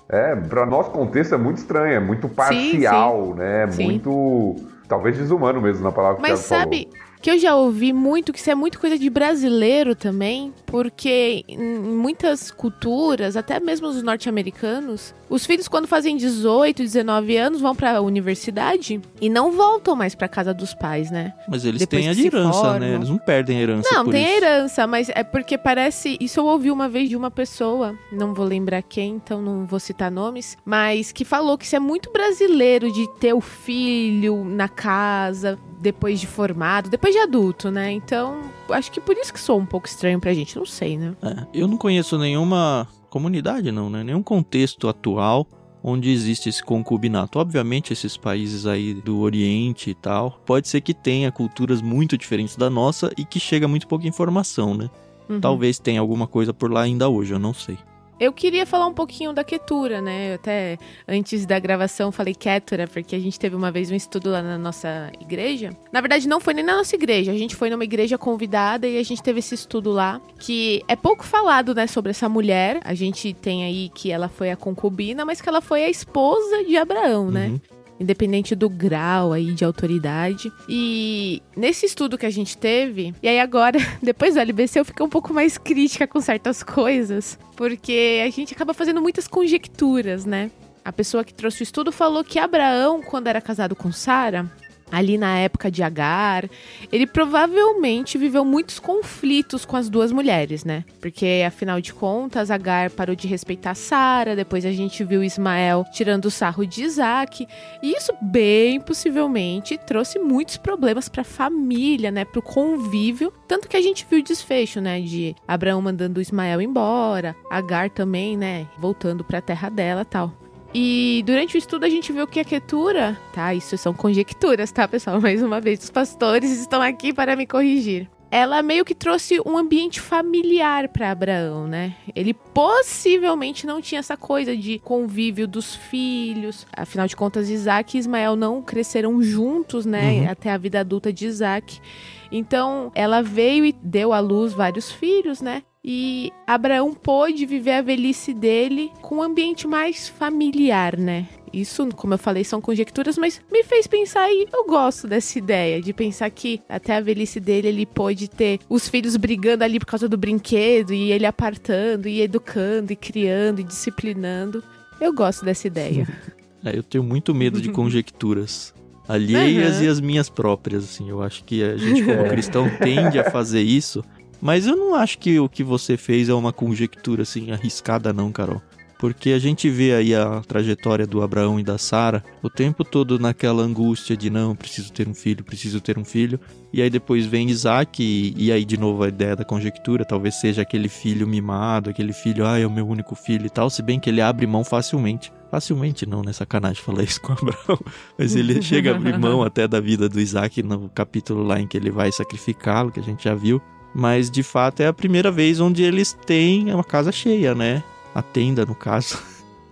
é, 0.07 0.35
para 0.35 0.63
nosso 0.63 0.91
contexto 0.91 1.33
é 1.33 1.37
muito 1.39 1.57
estranho, 1.57 1.93
é 1.93 1.99
muito 1.99 2.29
parcial, 2.29 3.25
sim, 3.25 3.31
sim. 3.31 3.39
né? 3.39 3.71
Sim. 3.71 3.83
Muito. 3.85 4.55
Talvez 4.87 5.17
desumano 5.17 5.59
mesmo 5.59 5.83
na 5.83 5.91
palavra 5.91 6.21
Mas 6.21 6.41
que 6.41 6.45
sabe, 6.45 6.87
falou 6.91 7.09
que 7.23 7.31
eu 7.31 7.39
já 7.39 7.55
ouvi 7.55 7.91
muito, 7.91 8.31
que 8.31 8.37
isso 8.37 8.51
é 8.51 8.53
muito 8.55 8.79
coisa 8.79 8.99
de 8.99 9.09
brasileiro 9.09 9.95
também, 9.95 10.53
porque 10.67 11.43
em 11.47 11.57
muitas 11.57 12.51
culturas, 12.51 13.35
até 13.35 13.59
mesmo 13.59 13.87
os 13.87 14.03
norte-americanos, 14.03 15.15
os 15.29 15.45
filhos 15.45 15.67
quando 15.67 15.87
fazem 15.87 16.17
18, 16.17 16.81
19 16.81 17.37
anos 17.37 17.61
vão 17.61 17.75
para 17.75 17.97
a 17.97 18.01
universidade 18.01 18.99
e 19.21 19.29
não 19.29 19.51
voltam 19.51 19.95
mais 19.95 20.15
para 20.15 20.27
casa 20.27 20.53
dos 20.53 20.73
pais, 20.73 21.11
né? 21.11 21.33
Mas 21.47 21.65
eles 21.65 21.79
Depois 21.79 22.03
têm 22.03 22.09
a 22.09 22.25
herança, 22.25 22.79
né? 22.79 22.95
Eles 22.95 23.09
não 23.09 23.17
perdem 23.17 23.57
a 23.57 23.61
herança 23.61 23.89
Não, 23.91 24.05
tem 24.09 24.25
a 24.25 24.37
herança, 24.37 24.87
mas 24.87 25.09
é 25.09 25.23
porque 25.23 25.57
parece, 25.57 26.17
isso 26.19 26.39
eu 26.39 26.45
ouvi 26.45 26.71
uma 26.71 26.89
vez 26.89 27.09
de 27.09 27.15
uma 27.15 27.29
pessoa, 27.29 27.95
não 28.11 28.33
vou 28.33 28.45
lembrar 28.45 28.81
quem, 28.81 29.15
então 29.15 29.41
não 29.41 29.65
vou 29.65 29.79
citar 29.79 30.09
nomes, 30.09 30.57
mas 30.65 31.11
que 31.11 31.23
falou 31.23 31.57
que 31.57 31.65
isso 31.65 31.75
é 31.75 31.79
muito 31.79 32.11
brasileiro 32.11 32.91
de 32.91 33.07
ter 33.19 33.33
o 33.33 33.41
filho 33.41 34.43
na 34.43 34.67
casa, 34.67 35.59
depois 35.79 36.19
de 36.19 36.27
formado, 36.27 36.89
depois 36.89 37.13
de 37.13 37.19
adulto, 37.19 37.69
né? 37.69 37.91
Então, 37.91 38.39
acho 38.69 38.91
que 38.91 38.99
por 38.99 39.15
isso 39.15 39.31
que 39.31 39.39
sou 39.39 39.59
um 39.59 39.65
pouco 39.65 39.87
estranho 39.87 40.19
pra 40.19 40.33
gente, 40.33 40.57
não 40.57 40.65
sei, 40.65 40.97
né? 40.97 41.15
É, 41.21 41.45
eu 41.53 41.67
não 41.67 41.77
conheço 41.77 42.17
nenhuma 42.17 42.87
comunidade, 43.09 43.71
não, 43.71 43.89
né? 43.89 44.03
Nenhum 44.03 44.23
contexto 44.23 44.87
atual 44.87 45.47
onde 45.83 46.09
existe 46.09 46.49
esse 46.49 46.63
concubinato. 46.63 47.39
Obviamente, 47.39 47.93
esses 47.93 48.17
países 48.17 48.65
aí 48.65 48.93
do 48.93 49.19
Oriente 49.19 49.91
e 49.91 49.95
tal, 49.95 50.41
pode 50.45 50.67
ser 50.67 50.81
que 50.81 50.93
tenha 50.93 51.31
culturas 51.31 51.81
muito 51.81 52.17
diferentes 52.17 52.55
da 52.55 52.69
nossa 52.69 53.11
e 53.17 53.23
que 53.23 53.39
chega 53.39 53.67
muito 53.67 53.87
pouca 53.87 54.07
informação, 54.07 54.73
né? 54.75 54.89
Uhum. 55.29 55.39
Talvez 55.39 55.79
tenha 55.79 56.01
alguma 56.01 56.27
coisa 56.27 56.53
por 56.53 56.71
lá 56.71 56.81
ainda 56.81 57.07
hoje, 57.07 57.33
eu 57.33 57.39
não 57.39 57.53
sei. 57.53 57.77
Eu 58.19 58.33
queria 58.33 58.65
falar 58.65 58.87
um 58.87 58.93
pouquinho 58.93 59.31
da 59.31 59.43
Ketura, 59.43 60.01
né? 60.01 60.31
Eu 60.31 60.35
até 60.35 60.77
antes 61.07 61.45
da 61.45 61.57
gravação 61.57 62.11
falei 62.11 62.35
Ketura, 62.35 62.87
porque 62.87 63.15
a 63.15 63.19
gente 63.19 63.39
teve 63.39 63.55
uma 63.55 63.71
vez 63.71 63.89
um 63.89 63.95
estudo 63.95 64.29
lá 64.29 64.41
na 64.41 64.57
nossa 64.57 65.11
igreja. 65.21 65.69
Na 65.91 66.01
verdade, 66.01 66.27
não 66.27 66.39
foi 66.39 66.53
nem 66.53 66.63
na 66.63 66.75
nossa 66.75 66.95
igreja, 66.95 67.31
a 67.31 67.37
gente 67.37 67.55
foi 67.55 67.69
numa 67.69 67.83
igreja 67.83 68.17
convidada 68.17 68.87
e 68.87 68.97
a 68.97 69.03
gente 69.03 69.23
teve 69.23 69.39
esse 69.39 69.55
estudo 69.55 69.91
lá, 69.91 70.21
que 70.39 70.83
é 70.87 70.95
pouco 70.95 71.25
falado, 71.25 71.73
né, 71.73 71.87
sobre 71.87 72.11
essa 72.11 72.27
mulher. 72.27 72.79
A 72.83 72.93
gente 72.93 73.33
tem 73.33 73.63
aí 73.63 73.89
que 73.89 74.11
ela 74.11 74.27
foi 74.27 74.51
a 74.51 74.57
concubina, 74.57 75.23
mas 75.23 75.39
que 75.39 75.47
ela 75.47 75.61
foi 75.61 75.83
a 75.85 75.89
esposa 75.89 76.63
de 76.65 76.75
Abraão, 76.77 77.31
né? 77.31 77.47
Uhum 77.47 77.78
independente 77.99 78.55
do 78.55 78.69
grau 78.69 79.33
aí 79.33 79.53
de 79.53 79.65
autoridade. 79.65 80.51
E 80.67 81.41
nesse 81.55 81.85
estudo 81.85 82.17
que 82.17 82.25
a 82.25 82.29
gente 82.29 82.57
teve, 82.57 83.13
e 83.21 83.27
aí 83.27 83.39
agora, 83.39 83.77
depois 84.01 84.35
do 84.35 84.39
LBC, 84.39 84.79
eu 84.79 84.85
fiquei 84.85 85.05
um 85.05 85.09
pouco 85.09 85.33
mais 85.33 85.57
crítica 85.57 86.07
com 86.07 86.21
certas 86.21 86.63
coisas, 86.63 87.37
porque 87.55 88.21
a 88.25 88.29
gente 88.29 88.53
acaba 88.53 88.73
fazendo 88.73 89.01
muitas 89.01 89.27
conjecturas, 89.27 90.25
né? 90.25 90.49
A 90.83 90.91
pessoa 90.91 91.23
que 91.23 91.33
trouxe 91.33 91.61
o 91.61 91.63
estudo 91.63 91.91
falou 91.91 92.23
que 92.23 92.39
Abraão, 92.39 93.01
quando 93.01 93.27
era 93.27 93.41
casado 93.41 93.75
com 93.75 93.91
Sara, 93.91 94.49
ali 94.91 95.17
na 95.17 95.37
época 95.37 95.69
de 95.69 95.83
Agar, 95.83 96.49
ele 96.91 97.05
provavelmente 97.05 98.17
viveu 98.17 98.43
muitos 98.43 98.79
conflitos 98.79 99.65
com 99.65 99.75
as 99.75 99.89
duas 99.89 100.11
mulheres, 100.11 100.63
né? 100.63 100.83
Porque 101.01 101.43
afinal 101.45 101.79
de 101.81 101.93
contas, 101.93 102.51
Agar 102.51 102.89
parou 102.91 103.15
de 103.15 103.27
respeitar 103.27 103.75
Sara, 103.75 104.35
depois 104.35 104.65
a 104.65 104.71
gente 104.71 105.03
viu 105.03 105.23
Ismael 105.23 105.85
tirando 105.91 106.25
o 106.25 106.31
sarro 106.31 106.65
de 106.65 106.83
Isaac, 106.83 107.47
e 107.81 107.91
isso 107.91 108.13
bem 108.21 108.79
possivelmente 108.79 109.77
trouxe 109.77 110.19
muitos 110.19 110.57
problemas 110.57 111.09
para 111.09 111.21
a 111.21 111.25
família, 111.25 112.11
né, 112.11 112.25
para 112.25 112.39
o 112.39 112.43
convívio, 112.43 113.33
tanto 113.47 113.67
que 113.67 113.77
a 113.77 113.81
gente 113.81 114.05
viu 114.09 114.19
o 114.19 114.23
desfecho, 114.23 114.81
né, 114.81 114.99
de 115.01 115.35
Abraão 115.47 115.81
mandando 115.81 116.21
Ismael 116.21 116.61
embora, 116.61 117.35
Agar 117.49 117.89
também, 117.89 118.37
né, 118.37 118.67
voltando 118.77 119.23
para 119.23 119.39
a 119.39 119.41
terra 119.41 119.69
dela, 119.69 120.05
tal. 120.05 120.38
E 120.73 121.23
durante 121.25 121.55
o 121.55 121.57
estudo 121.57 121.85
a 121.85 121.89
gente 121.89 122.11
viu 122.11 122.27
que 122.27 122.39
a 122.39 122.43
Ketura, 122.43 123.17
tá? 123.33 123.53
Isso 123.53 123.77
são 123.77 123.93
conjecturas, 123.93 124.71
tá, 124.71 124.87
pessoal? 124.87 125.19
Mais 125.21 125.41
uma 125.41 125.59
vez, 125.59 125.83
os 125.83 125.89
pastores 125.89 126.51
estão 126.59 126.81
aqui 126.81 127.13
para 127.13 127.35
me 127.35 127.45
corrigir. 127.47 128.07
Ela 128.31 128.61
meio 128.61 128.85
que 128.85 128.93
trouxe 128.93 129.41
um 129.43 129.57
ambiente 129.57 129.99
familiar 129.99 130.87
para 130.89 131.09
Abraão, 131.09 131.65
né? 131.65 131.95
Ele 132.15 132.31
possivelmente 132.31 133.65
não 133.65 133.81
tinha 133.81 133.97
essa 133.97 134.15
coisa 134.15 134.55
de 134.55 134.77
convívio 134.77 135.47
dos 135.47 135.75
filhos. 135.75 136.67
Afinal 136.71 137.07
de 137.07 137.15
contas, 137.15 137.49
Isaac 137.49 137.97
e 137.97 137.99
Ismael 137.99 138.35
não 138.35 138.61
cresceram 138.61 139.19
juntos, 139.23 139.83
né? 139.83 140.11
Uhum. 140.11 140.29
Até 140.29 140.51
a 140.51 140.57
vida 140.57 140.79
adulta 140.79 141.11
de 141.11 141.25
Isaac. 141.25 141.81
Então, 142.31 142.91
ela 142.93 143.21
veio 143.21 143.65
e 143.65 143.71
deu 143.71 144.13
à 144.13 144.19
luz 144.19 144.53
vários 144.53 144.91
filhos, 144.91 145.41
né? 145.41 145.63
E 145.83 146.31
Abraão 146.45 146.93
pôde 146.93 147.45
viver 147.45 147.71
a 147.71 147.81
velhice 147.81 148.33
dele 148.33 148.91
com 149.01 149.17
um 149.17 149.23
ambiente 149.23 149.65
mais 149.65 150.09
familiar, 150.09 150.97
né? 150.97 151.27
Isso, 151.53 151.87
como 151.95 152.13
eu 152.13 152.17
falei, 152.17 152.43
são 152.43 152.61
conjecturas, 152.61 153.17
mas 153.17 153.41
me 153.51 153.63
fez 153.63 153.87
pensar 153.87 154.29
e 154.29 154.47
eu 154.53 154.65
gosto 154.67 155.07
dessa 155.07 155.39
ideia 155.39 155.81
de 155.81 155.93
pensar 155.93 156.29
que 156.29 156.61
até 156.69 156.95
a 156.95 157.01
velhice 157.01 157.39
dele 157.39 157.69
ele 157.69 157.85
pôde 157.85 158.29
ter 158.29 158.59
os 158.69 158.87
filhos 158.87 159.15
brigando 159.15 159.63
ali 159.63 159.79
por 159.79 159.87
causa 159.87 160.07
do 160.07 160.17
brinquedo 160.17 160.93
e 160.93 161.11
ele 161.11 161.25
apartando 161.25 162.07
e 162.07 162.21
educando 162.21 162.93
e 162.93 162.95
criando 162.95 163.61
e 163.61 163.63
disciplinando. 163.63 164.63
Eu 165.01 165.13
gosto 165.13 165.45
dessa 165.45 165.67
ideia. 165.67 166.07
É, 166.61 166.77
eu 166.77 166.83
tenho 166.83 167.05
muito 167.05 167.33
medo 167.33 167.61
de 167.61 167.69
conjecturas 167.71 168.73
alheias 169.09 169.77
uhum. 169.77 169.83
e 169.83 169.87
as 169.87 169.99
minhas 169.99 170.29
próprias, 170.29 170.85
assim. 170.85 171.09
Eu 171.09 171.21
acho 171.21 171.43
que 171.43 171.63
a 171.63 171.75
gente 171.75 172.03
como 172.03 172.23
cristão 172.29 172.69
tende 172.79 173.19
a 173.19 173.29
fazer 173.29 173.61
isso 173.61 174.03
mas 174.41 174.65
eu 174.65 174.75
não 174.75 174.95
acho 174.95 175.17
que 175.17 175.39
o 175.39 175.49
que 175.49 175.63
você 175.63 175.97
fez 175.97 176.29
é 176.29 176.33
uma 176.33 176.53
conjectura 176.53 177.23
assim 177.23 177.51
arriscada 177.51 178.13
não, 178.13 178.31
Carol. 178.31 178.61
Porque 178.97 179.31
a 179.31 179.39
gente 179.39 179.69
vê 179.69 179.93
aí 179.93 180.13
a 180.13 180.41
trajetória 180.41 181.07
do 181.07 181.21
Abraão 181.21 181.57
e 181.57 181.63
da 181.63 181.77
Sara 181.77 182.21
o 182.43 182.49
tempo 182.49 182.83
todo 182.83 183.17
naquela 183.17 183.63
angústia 183.63 184.15
de 184.15 184.29
não, 184.29 184.53
preciso 184.53 184.91
ter 184.91 185.07
um 185.07 185.13
filho, 185.13 185.43
preciso 185.43 185.79
ter 185.79 185.97
um 185.97 186.03
filho. 186.03 186.37
E 186.73 186.81
aí 186.81 186.89
depois 186.89 187.25
vem 187.25 187.49
Isaac 187.49 188.03
e, 188.03 188.33
e 188.35 188.51
aí 188.51 188.65
de 188.65 188.77
novo 188.77 189.03
a 189.03 189.07
ideia 189.07 189.37
da 189.37 189.45
conjectura, 189.45 190.03
talvez 190.03 190.35
seja 190.35 190.63
aquele 190.63 190.89
filho 190.89 191.25
mimado, 191.25 191.89
aquele 191.89 192.11
filho, 192.11 192.45
ah, 192.45 192.59
é 192.59 192.67
o 192.67 192.71
meu 192.71 192.85
único 192.85 193.15
filho 193.15 193.45
e 193.45 193.49
tal, 193.49 193.69
se 193.69 193.81
bem 193.81 194.01
que 194.01 194.09
ele 194.09 194.21
abre 194.21 194.45
mão 194.45 194.65
facilmente. 194.65 195.31
Facilmente 195.51 196.05
não, 196.05 196.21
né? 196.21 196.31
Sacanagem 196.31 196.81
falar 196.81 197.03
isso 197.03 197.21
com 197.21 197.33
Abraão. 197.33 197.79
Mas 198.17 198.35
ele 198.35 198.61
chega 198.61 198.91
a 198.91 198.95
abrir 198.95 199.17
mão 199.17 199.41
até 199.43 199.67
da 199.67 199.79
vida 199.79 200.07
do 200.07 200.19
Isaac 200.19 200.61
no 200.61 200.89
capítulo 200.89 201.43
lá 201.43 201.59
em 201.59 201.67
que 201.67 201.75
ele 201.75 201.89
vai 201.89 202.11
sacrificá-lo, 202.11 202.91
que 202.91 202.99
a 202.99 203.03
gente 203.03 203.23
já 203.23 203.33
viu. 203.33 203.61
Mas 203.93 204.29
de 204.29 204.43
fato 204.43 204.81
é 204.81 204.87
a 204.87 204.93
primeira 204.93 205.31
vez 205.31 205.59
onde 205.59 205.83
eles 205.83 206.13
têm 206.25 206.71
uma 206.73 206.83
casa 206.83 207.11
cheia, 207.11 207.55
né? 207.55 207.83
A 208.13 208.21
tenda, 208.21 208.65
no 208.65 208.75
caso. 208.75 209.17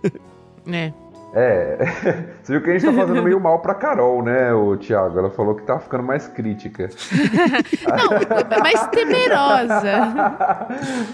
É. 0.70 0.92
É, 1.34 1.78
você 2.42 2.52
viu 2.52 2.62
que 2.62 2.70
a 2.70 2.72
gente 2.78 2.86
tá 2.86 2.92
fazendo 2.92 3.22
meio 3.22 3.38
mal 3.38 3.58
pra 3.60 3.74
Carol, 3.74 4.22
né, 4.22 4.52
o 4.52 4.76
Thiago? 4.76 5.18
Ela 5.18 5.30
falou 5.30 5.54
que 5.54 5.62
tá 5.62 5.78
ficando 5.78 6.02
mais 6.02 6.26
crítica. 6.26 6.88
Não, 7.86 8.60
mais 8.60 8.86
temerosa. 8.88 10.08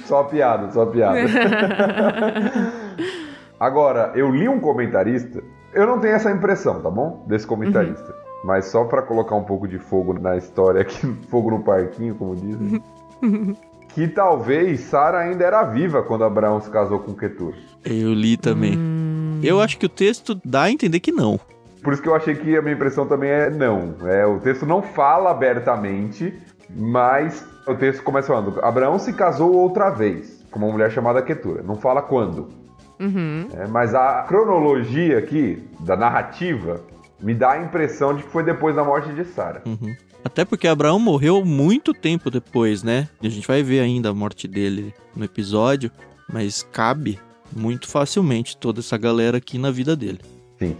Só 0.06 0.24
piada, 0.24 0.70
só 0.70 0.86
piada. 0.86 1.18
Agora, 3.64 4.12
eu 4.14 4.30
li 4.30 4.46
um 4.46 4.60
comentarista, 4.60 5.42
eu 5.72 5.86
não 5.86 5.98
tenho 5.98 6.14
essa 6.14 6.30
impressão, 6.30 6.82
tá 6.82 6.90
bom? 6.90 7.24
Desse 7.26 7.46
comentarista. 7.46 8.04
Uhum. 8.04 8.44
Mas 8.44 8.66
só 8.66 8.84
para 8.84 9.00
colocar 9.00 9.36
um 9.36 9.44
pouco 9.44 9.66
de 9.66 9.78
fogo 9.78 10.12
na 10.20 10.36
história 10.36 10.82
aqui, 10.82 11.06
fogo 11.30 11.50
no 11.50 11.60
parquinho, 11.60 12.14
como 12.14 12.36
dizem. 12.36 12.82
que 13.88 14.06
talvez 14.06 14.80
Sara 14.80 15.20
ainda 15.20 15.46
era 15.46 15.62
viva 15.62 16.02
quando 16.02 16.24
Abraão 16.24 16.60
se 16.60 16.68
casou 16.68 16.98
com 16.98 17.14
Ketur. 17.14 17.54
Eu 17.82 18.12
li 18.12 18.36
também. 18.36 18.76
Hum... 18.76 19.40
Eu 19.42 19.62
acho 19.62 19.78
que 19.78 19.86
o 19.86 19.88
texto 19.88 20.38
dá 20.44 20.64
a 20.64 20.70
entender 20.70 21.00
que 21.00 21.10
não. 21.10 21.40
Por 21.82 21.94
isso 21.94 22.02
que 22.02 22.08
eu 22.08 22.14
achei 22.14 22.34
que 22.34 22.54
a 22.58 22.60
minha 22.60 22.74
impressão 22.74 23.06
também 23.06 23.30
é 23.30 23.48
não. 23.48 23.94
É, 24.06 24.26
o 24.26 24.40
texto 24.40 24.66
não 24.66 24.82
fala 24.82 25.30
abertamente, 25.30 26.38
mas 26.68 27.46
o 27.66 27.74
texto 27.74 28.02
começa 28.02 28.28
falando: 28.28 28.62
Abraão 28.62 28.98
se 28.98 29.14
casou 29.14 29.54
outra 29.54 29.88
vez 29.88 30.44
com 30.50 30.58
uma 30.58 30.70
mulher 30.70 30.90
chamada 30.90 31.22
Ketura. 31.22 31.62
Não 31.62 31.76
fala 31.76 32.02
quando. 32.02 32.63
Uhum. 33.00 33.48
É, 33.52 33.66
mas 33.66 33.94
a 33.94 34.22
cronologia 34.22 35.18
aqui, 35.18 35.62
da 35.80 35.96
narrativa, 35.96 36.80
me 37.20 37.34
dá 37.34 37.52
a 37.52 37.62
impressão 37.62 38.14
de 38.14 38.22
que 38.22 38.28
foi 38.28 38.42
depois 38.42 38.74
da 38.76 38.84
morte 38.84 39.12
de 39.12 39.24
Sara. 39.24 39.62
Uhum. 39.66 39.94
Até 40.24 40.44
porque 40.44 40.66
Abraão 40.66 40.98
morreu 40.98 41.44
muito 41.44 41.92
tempo 41.92 42.30
depois, 42.30 42.82
né? 42.82 43.08
E 43.20 43.26
a 43.26 43.30
gente 43.30 43.46
vai 43.46 43.62
ver 43.62 43.80
ainda 43.80 44.08
a 44.08 44.14
morte 44.14 44.48
dele 44.48 44.94
no 45.14 45.24
episódio, 45.24 45.90
mas 46.32 46.62
cabe 46.62 47.18
muito 47.54 47.88
facilmente 47.88 48.56
toda 48.56 48.80
essa 48.80 48.96
galera 48.96 49.36
aqui 49.36 49.58
na 49.58 49.70
vida 49.70 49.94
dele. 49.94 50.20
Sim. 50.58 50.76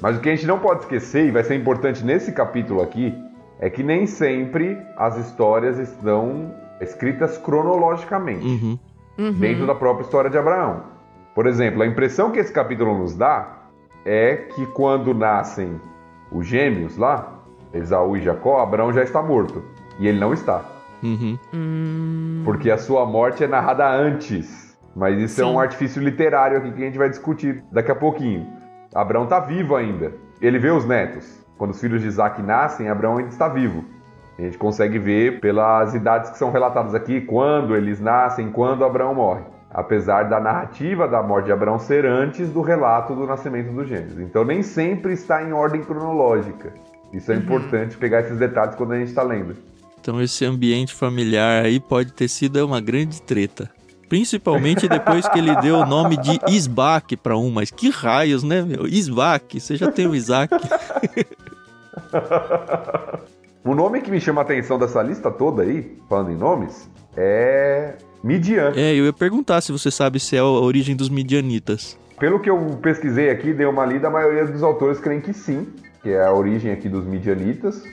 Mas 0.00 0.16
o 0.16 0.20
que 0.20 0.28
a 0.28 0.34
gente 0.34 0.46
não 0.46 0.58
pode 0.58 0.80
esquecer, 0.80 1.26
e 1.26 1.30
vai 1.30 1.44
ser 1.44 1.54
importante 1.54 2.04
nesse 2.04 2.32
capítulo 2.32 2.82
aqui, 2.82 3.14
é 3.60 3.70
que 3.70 3.82
nem 3.82 4.06
sempre 4.06 4.78
as 4.96 5.16
histórias 5.16 5.78
estão 5.78 6.54
escritas 6.80 7.38
cronologicamente, 7.38 8.46
uhum. 8.46 8.78
Uhum. 9.18 9.32
dentro 9.32 9.66
da 9.66 9.74
própria 9.74 10.04
história 10.04 10.30
de 10.30 10.36
Abraão. 10.36 10.95
Por 11.36 11.46
exemplo, 11.46 11.82
a 11.82 11.86
impressão 11.86 12.30
que 12.30 12.38
esse 12.38 12.50
capítulo 12.50 12.96
nos 12.96 13.14
dá 13.14 13.68
é 14.06 14.36
que 14.36 14.64
quando 14.68 15.12
nascem 15.12 15.78
os 16.32 16.46
gêmeos 16.46 16.96
lá, 16.96 17.42
Esaú 17.74 18.16
e 18.16 18.22
Jacó, 18.22 18.62
Abraão 18.62 18.90
já 18.90 19.02
está 19.02 19.20
morto. 19.20 19.62
E 19.98 20.08
ele 20.08 20.18
não 20.18 20.32
está. 20.32 20.64
Uhum. 21.02 21.38
Hum. 21.52 22.42
Porque 22.42 22.70
a 22.70 22.78
sua 22.78 23.04
morte 23.04 23.44
é 23.44 23.46
narrada 23.46 23.86
antes. 23.86 24.78
Mas 24.96 25.18
isso 25.20 25.34
Sim. 25.34 25.42
é 25.42 25.44
um 25.44 25.60
artifício 25.60 26.02
literário 26.02 26.56
aqui 26.56 26.72
que 26.72 26.82
a 26.82 26.86
gente 26.86 26.96
vai 26.96 27.10
discutir 27.10 27.62
daqui 27.70 27.90
a 27.90 27.94
pouquinho. 27.94 28.46
Abraão 28.94 29.24
está 29.24 29.38
vivo 29.38 29.76
ainda. 29.76 30.14
Ele 30.40 30.58
vê 30.58 30.70
os 30.70 30.86
netos. 30.86 31.44
Quando 31.58 31.72
os 31.72 31.80
filhos 31.80 32.00
de 32.00 32.08
Isaac 32.08 32.40
nascem, 32.40 32.88
Abraão 32.88 33.18
ainda 33.18 33.28
está 33.28 33.46
vivo. 33.46 33.84
A 34.38 34.42
gente 34.42 34.56
consegue 34.56 34.98
ver 34.98 35.38
pelas 35.40 35.94
idades 35.94 36.30
que 36.30 36.38
são 36.38 36.50
relatadas 36.50 36.94
aqui, 36.94 37.20
quando 37.20 37.76
eles 37.76 38.00
nascem, 38.00 38.50
quando 38.50 38.86
Abraão 38.86 39.14
morre. 39.14 39.55
Apesar 39.70 40.24
da 40.24 40.40
narrativa 40.40 41.06
da 41.06 41.22
morte 41.22 41.46
de 41.46 41.52
Abraão 41.52 41.78
ser 41.78 42.06
antes 42.06 42.48
do 42.48 42.62
relato 42.62 43.14
do 43.14 43.26
nascimento 43.26 43.72
dos 43.72 43.88
gêmeos. 43.88 44.18
Então 44.20 44.44
nem 44.44 44.62
sempre 44.62 45.12
está 45.12 45.42
em 45.42 45.52
ordem 45.52 45.82
cronológica. 45.82 46.72
Isso 47.12 47.30
é 47.32 47.34
uhum. 47.34 47.42
importante 47.42 47.96
pegar 47.96 48.20
esses 48.20 48.38
detalhes 48.38 48.74
quando 48.74 48.92
a 48.92 48.98
gente 48.98 49.08
está 49.08 49.22
lendo. 49.22 49.56
Então 50.00 50.22
esse 50.22 50.44
ambiente 50.44 50.94
familiar 50.94 51.64
aí 51.64 51.80
pode 51.80 52.12
ter 52.12 52.28
sido 52.28 52.64
uma 52.64 52.80
grande 52.80 53.20
treta. 53.20 53.70
Principalmente 54.08 54.88
depois 54.88 55.28
que 55.28 55.38
ele 55.38 55.54
deu 55.56 55.78
o 55.78 55.86
nome 55.86 56.16
de 56.16 56.38
Isbac 56.48 57.16
para 57.16 57.36
um, 57.36 57.50
mas 57.50 57.72
que 57.72 57.90
raios, 57.90 58.44
né, 58.44 58.62
meu? 58.62 58.86
Isbac, 58.86 59.58
você 59.58 59.74
já 59.74 59.90
tem 59.90 60.06
o 60.06 60.14
Isaac. 60.14 60.54
o 63.64 63.74
nome 63.74 64.00
que 64.00 64.10
me 64.10 64.20
chama 64.20 64.42
a 64.42 64.44
atenção 64.44 64.78
dessa 64.78 65.02
lista 65.02 65.28
toda 65.28 65.62
aí, 65.62 65.98
falando 66.08 66.30
em 66.30 66.36
nomes, 66.36 66.88
é 67.16 67.96
Midian. 68.26 68.72
É, 68.74 68.92
eu 68.92 69.04
ia 69.04 69.12
perguntar 69.12 69.60
se 69.60 69.70
você 69.70 69.88
sabe 69.88 70.18
se 70.18 70.34
é 70.34 70.40
a 70.40 70.44
origem 70.44 70.96
dos 70.96 71.08
midianitas. 71.08 71.96
Pelo 72.18 72.40
que 72.40 72.50
eu 72.50 72.58
pesquisei 72.82 73.30
aqui, 73.30 73.52
dei 73.52 73.66
uma 73.66 73.86
lida, 73.86 74.08
a 74.08 74.10
maioria 74.10 74.44
dos 74.44 74.64
autores 74.64 74.98
creem 74.98 75.20
que 75.20 75.32
sim, 75.32 75.68
que 76.02 76.10
é 76.10 76.24
a 76.24 76.32
origem 76.32 76.72
aqui 76.72 76.88
dos 76.88 77.04
midianitas. 77.04 77.84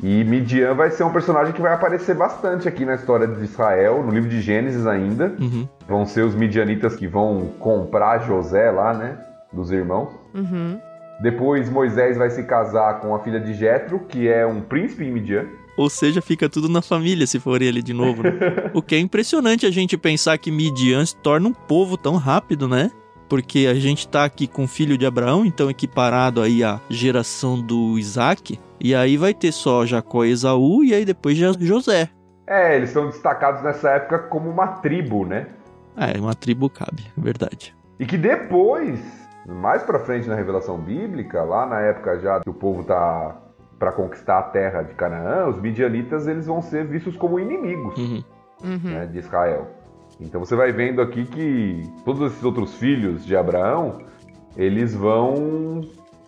E 0.00 0.22
Midian 0.22 0.74
vai 0.74 0.90
ser 0.90 1.02
um 1.02 1.10
personagem 1.10 1.52
que 1.52 1.60
vai 1.60 1.72
aparecer 1.72 2.14
bastante 2.14 2.68
aqui 2.68 2.84
na 2.84 2.94
história 2.94 3.26
de 3.26 3.42
Israel, 3.42 4.04
no 4.04 4.12
livro 4.12 4.28
de 4.28 4.40
Gênesis 4.40 4.86
ainda. 4.86 5.34
Uhum. 5.40 5.68
Vão 5.88 6.06
ser 6.06 6.22
os 6.22 6.34
midianitas 6.34 6.94
que 6.94 7.08
vão 7.08 7.52
comprar 7.58 8.20
José 8.20 8.70
lá, 8.70 8.94
né? 8.94 9.18
Dos 9.52 9.72
irmãos. 9.72 10.10
Uhum. 10.32 10.78
Depois 11.20 11.68
Moisés 11.68 12.16
vai 12.16 12.30
se 12.30 12.44
casar 12.44 13.00
com 13.00 13.14
a 13.14 13.18
filha 13.18 13.40
de 13.40 13.52
Jetro, 13.54 14.00
que 14.00 14.28
é 14.28 14.46
um 14.46 14.60
príncipe 14.60 15.04
em 15.04 15.10
Midian. 15.10 15.46
Ou 15.76 15.88
seja, 15.88 16.20
fica 16.20 16.48
tudo 16.48 16.68
na 16.68 16.82
família 16.82 17.26
se 17.26 17.40
for 17.40 17.62
ele 17.62 17.82
de 17.82 17.92
novo. 17.92 18.22
Né? 18.22 18.30
o 18.74 18.82
que 18.82 18.94
é 18.94 18.98
impressionante 18.98 19.66
a 19.66 19.70
gente 19.70 19.96
pensar 19.96 20.36
que 20.38 20.50
Midian 20.50 21.04
se 21.04 21.16
torna 21.16 21.48
um 21.48 21.52
povo 21.52 21.96
tão 21.96 22.16
rápido, 22.16 22.68
né? 22.68 22.90
Porque 23.28 23.66
a 23.66 23.74
gente 23.74 24.06
tá 24.06 24.24
aqui 24.24 24.46
com 24.46 24.64
o 24.64 24.68
filho 24.68 24.98
de 24.98 25.06
Abraão, 25.06 25.44
então 25.46 25.70
equiparado 25.70 26.42
aí 26.42 26.62
à 26.62 26.78
geração 26.90 27.58
do 27.60 27.98
Isaac. 27.98 28.60
E 28.78 28.94
aí 28.94 29.16
vai 29.16 29.32
ter 29.32 29.52
só 29.52 29.86
Jacó 29.86 30.24
e 30.24 30.30
Esaú 30.30 30.84
e 30.84 30.92
aí 30.92 31.04
depois 31.04 31.38
José. 31.38 32.10
É, 32.46 32.76
eles 32.76 32.90
são 32.90 33.06
destacados 33.06 33.62
nessa 33.62 33.90
época 33.90 34.18
como 34.18 34.50
uma 34.50 34.66
tribo, 34.66 35.24
né? 35.24 35.46
É, 35.96 36.18
uma 36.18 36.34
tribo 36.34 36.68
cabe, 36.68 37.04
verdade. 37.16 37.74
E 37.98 38.04
que 38.04 38.18
depois, 38.18 39.00
mais 39.46 39.82
pra 39.82 40.00
frente 40.00 40.28
na 40.28 40.34
revelação 40.34 40.76
bíblica, 40.78 41.42
lá 41.42 41.64
na 41.66 41.80
época 41.80 42.18
já 42.18 42.40
que 42.40 42.50
o 42.50 42.54
povo 42.54 42.84
tá 42.84 43.41
para 43.82 43.90
conquistar 43.90 44.38
a 44.38 44.42
terra 44.42 44.82
de 44.82 44.94
Canaã, 44.94 45.48
os 45.48 45.60
midianitas 45.60 46.28
eles 46.28 46.46
vão 46.46 46.62
ser 46.62 46.86
vistos 46.86 47.16
como 47.16 47.40
inimigos 47.40 47.98
uhum. 47.98 48.22
Né, 48.62 49.06
de 49.06 49.18
Israel. 49.18 49.70
Então 50.20 50.38
você 50.38 50.54
vai 50.54 50.70
vendo 50.70 51.02
aqui 51.02 51.24
que 51.24 51.82
todos 52.04 52.30
esses 52.30 52.44
outros 52.44 52.76
filhos 52.76 53.26
de 53.26 53.36
Abraão, 53.36 53.98
eles 54.56 54.94
vão 54.94 55.80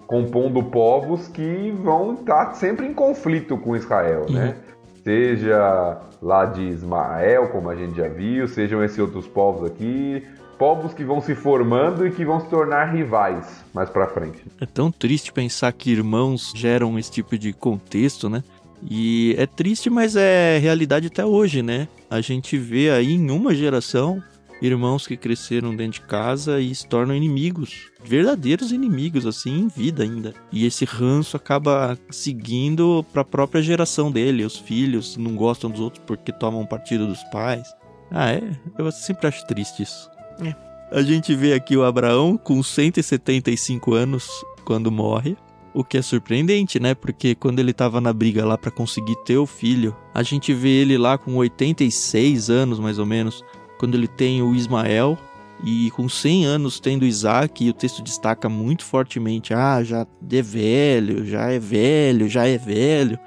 compondo 0.04 0.64
povos 0.64 1.28
que 1.28 1.70
vão 1.80 2.14
estar 2.14 2.54
sempre 2.54 2.88
em 2.88 2.92
conflito 2.92 3.56
com 3.56 3.76
Israel, 3.76 4.26
né? 4.28 4.40
uhum. 4.40 4.46
né? 4.46 4.56
Seja 5.04 6.00
lá 6.20 6.46
de 6.46 6.62
Ismael, 6.62 7.50
como 7.50 7.70
a 7.70 7.76
gente 7.76 7.96
já 7.96 8.08
viu, 8.08 8.48
sejam 8.48 8.82
esses 8.82 8.98
outros 8.98 9.28
povos 9.28 9.70
aqui, 9.70 10.26
povos 10.54 10.94
que 10.94 11.04
vão 11.04 11.20
se 11.20 11.34
formando 11.34 12.06
e 12.06 12.10
que 12.10 12.24
vão 12.24 12.40
se 12.40 12.48
tornar 12.48 12.86
rivais 12.86 13.46
mais 13.72 13.90
para 13.90 14.06
frente. 14.08 14.42
É 14.60 14.66
tão 14.66 14.90
triste 14.90 15.32
pensar 15.32 15.72
que 15.72 15.90
irmãos 15.90 16.52
geram 16.54 16.98
esse 16.98 17.10
tipo 17.10 17.36
de 17.36 17.52
contexto, 17.52 18.28
né? 18.28 18.42
E 18.88 19.34
é 19.38 19.46
triste, 19.46 19.88
mas 19.88 20.14
é 20.16 20.58
realidade 20.58 21.06
até 21.06 21.24
hoje, 21.24 21.62
né? 21.62 21.88
A 22.10 22.20
gente 22.20 22.56
vê 22.56 22.90
aí 22.90 23.12
em 23.12 23.30
uma 23.30 23.54
geração 23.54 24.22
irmãos 24.62 25.06
que 25.06 25.16
cresceram 25.16 25.74
dentro 25.74 26.00
de 26.00 26.06
casa 26.06 26.60
e 26.60 26.74
se 26.74 26.86
tornam 26.86 27.14
inimigos, 27.14 27.90
verdadeiros 28.02 28.72
inimigos, 28.72 29.26
assim, 29.26 29.60
em 29.60 29.68
vida 29.68 30.02
ainda. 30.02 30.34
E 30.52 30.64
esse 30.66 30.84
ranço 30.84 31.36
acaba 31.36 31.98
seguindo 32.10 33.04
para 33.12 33.22
a 33.22 33.26
própria 33.26 33.62
geração 33.62 34.10
dele. 34.10 34.44
Os 34.44 34.56
filhos 34.56 35.16
não 35.16 35.34
gostam 35.34 35.70
dos 35.70 35.80
outros 35.80 36.02
porque 36.06 36.32
tomam 36.32 36.66
partido 36.66 37.06
dos 37.06 37.22
pais. 37.24 37.66
Ah, 38.10 38.32
é? 38.32 38.42
Eu 38.78 38.90
sempre 38.92 39.26
acho 39.26 39.46
triste 39.46 39.82
isso. 39.82 40.13
É. 40.42 40.54
A 40.90 41.02
gente 41.02 41.34
vê 41.34 41.54
aqui 41.54 41.76
o 41.76 41.84
Abraão 41.84 42.36
com 42.36 42.62
175 42.62 43.94
anos 43.94 44.28
quando 44.64 44.90
morre. 44.90 45.36
O 45.72 45.82
que 45.82 45.98
é 45.98 46.02
surpreendente, 46.02 46.78
né? 46.78 46.94
Porque 46.94 47.34
quando 47.34 47.58
ele 47.58 47.72
tava 47.72 48.00
na 48.00 48.12
briga 48.12 48.44
lá 48.44 48.56
para 48.56 48.70
conseguir 48.70 49.16
ter 49.24 49.36
o 49.36 49.44
filho, 49.44 49.96
a 50.14 50.22
gente 50.22 50.54
vê 50.54 50.68
ele 50.68 50.96
lá 50.96 51.18
com 51.18 51.34
86 51.34 52.48
anos 52.48 52.78
mais 52.78 52.98
ou 53.00 53.04
menos, 53.04 53.42
quando 53.76 53.96
ele 53.96 54.06
tem 54.06 54.40
o 54.40 54.54
Ismael 54.54 55.18
e 55.64 55.90
com 55.90 56.08
100 56.08 56.44
anos 56.44 56.78
tendo 56.78 57.04
Isaac, 57.04 57.64
e 57.64 57.70
o 57.70 57.74
texto 57.74 58.02
destaca 58.02 58.48
muito 58.48 58.84
fortemente: 58.84 59.52
ah, 59.52 59.82
já 59.82 60.06
é 60.30 60.42
velho, 60.42 61.24
já 61.26 61.50
é 61.50 61.58
velho, 61.58 62.28
já 62.28 62.46
é 62.46 62.56
velho. 62.56 63.18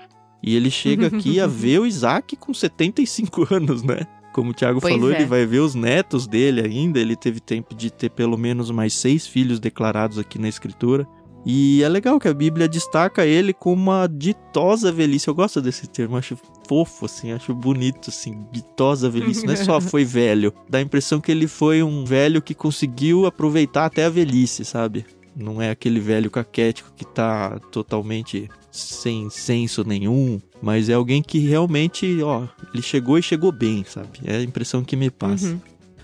E 0.41 0.55
ele 0.55 0.71
chega 0.71 1.07
aqui 1.07 1.41
a 1.41 1.47
ver 1.47 1.79
o 1.79 1.85
Isaac 1.85 2.35
com 2.37 2.53
75 2.53 3.53
anos, 3.53 3.83
né? 3.83 4.07
Como 4.37 4.51
o 4.51 4.53
Thiago 4.53 4.79
pois 4.79 4.93
falou, 4.93 5.11
é. 5.11 5.15
ele 5.15 5.25
vai 5.25 5.47
ver 5.47 5.61
os 5.61 5.73
netos 5.73 6.27
dele 6.27 6.61
ainda. 6.61 6.99
Ele 6.99 7.15
teve 7.15 7.39
tempo 7.39 7.73
de 7.73 7.89
ter 7.89 8.11
pelo 8.11 8.37
menos 8.37 8.69
mais 8.69 8.93
seis 8.93 9.25
filhos 9.25 9.59
declarados 9.59 10.19
aqui 10.19 10.37
na 10.37 10.47
escritura. 10.47 11.07
E 11.43 11.81
é 11.81 11.89
legal 11.89 12.19
que 12.19 12.27
a 12.27 12.33
Bíblia 12.35 12.67
destaca 12.67 13.25
ele 13.25 13.51
como 13.51 13.81
uma 13.81 14.05
ditosa 14.05 14.91
velhice. 14.91 15.27
Eu 15.27 15.33
gosto 15.33 15.59
desse 15.59 15.87
termo, 15.87 16.17
acho 16.17 16.37
fofo, 16.69 17.05
assim, 17.05 17.31
acho 17.31 17.51
bonito, 17.51 18.11
assim, 18.11 18.45
ditosa 18.51 19.09
velhice. 19.09 19.43
Não 19.43 19.53
é 19.53 19.55
só 19.55 19.81
foi 19.81 20.05
velho. 20.05 20.53
Dá 20.69 20.77
a 20.77 20.81
impressão 20.81 21.19
que 21.19 21.31
ele 21.31 21.47
foi 21.47 21.81
um 21.81 22.05
velho 22.05 22.39
que 22.39 22.53
conseguiu 22.53 23.25
aproveitar 23.25 23.85
até 23.85 24.05
a 24.05 24.09
velhice, 24.09 24.63
sabe? 24.63 25.03
Não 25.35 25.59
é 25.59 25.71
aquele 25.71 25.99
velho 25.99 26.29
caquético 26.29 26.91
que 26.95 27.03
tá 27.03 27.59
totalmente 27.71 28.47
sem 28.79 29.29
senso 29.29 29.83
nenhum, 29.83 30.39
mas 30.61 30.89
é 30.89 30.93
alguém 30.93 31.21
que 31.21 31.39
realmente, 31.39 32.21
ó, 32.21 32.47
ele 32.73 32.81
chegou 32.81 33.17
e 33.17 33.23
chegou 33.23 33.51
bem, 33.51 33.83
sabe? 33.87 34.19
É 34.23 34.37
a 34.37 34.43
impressão 34.43 34.83
que 34.83 34.95
me 34.95 35.09
passa. 35.09 35.47
Uhum. 35.47 35.61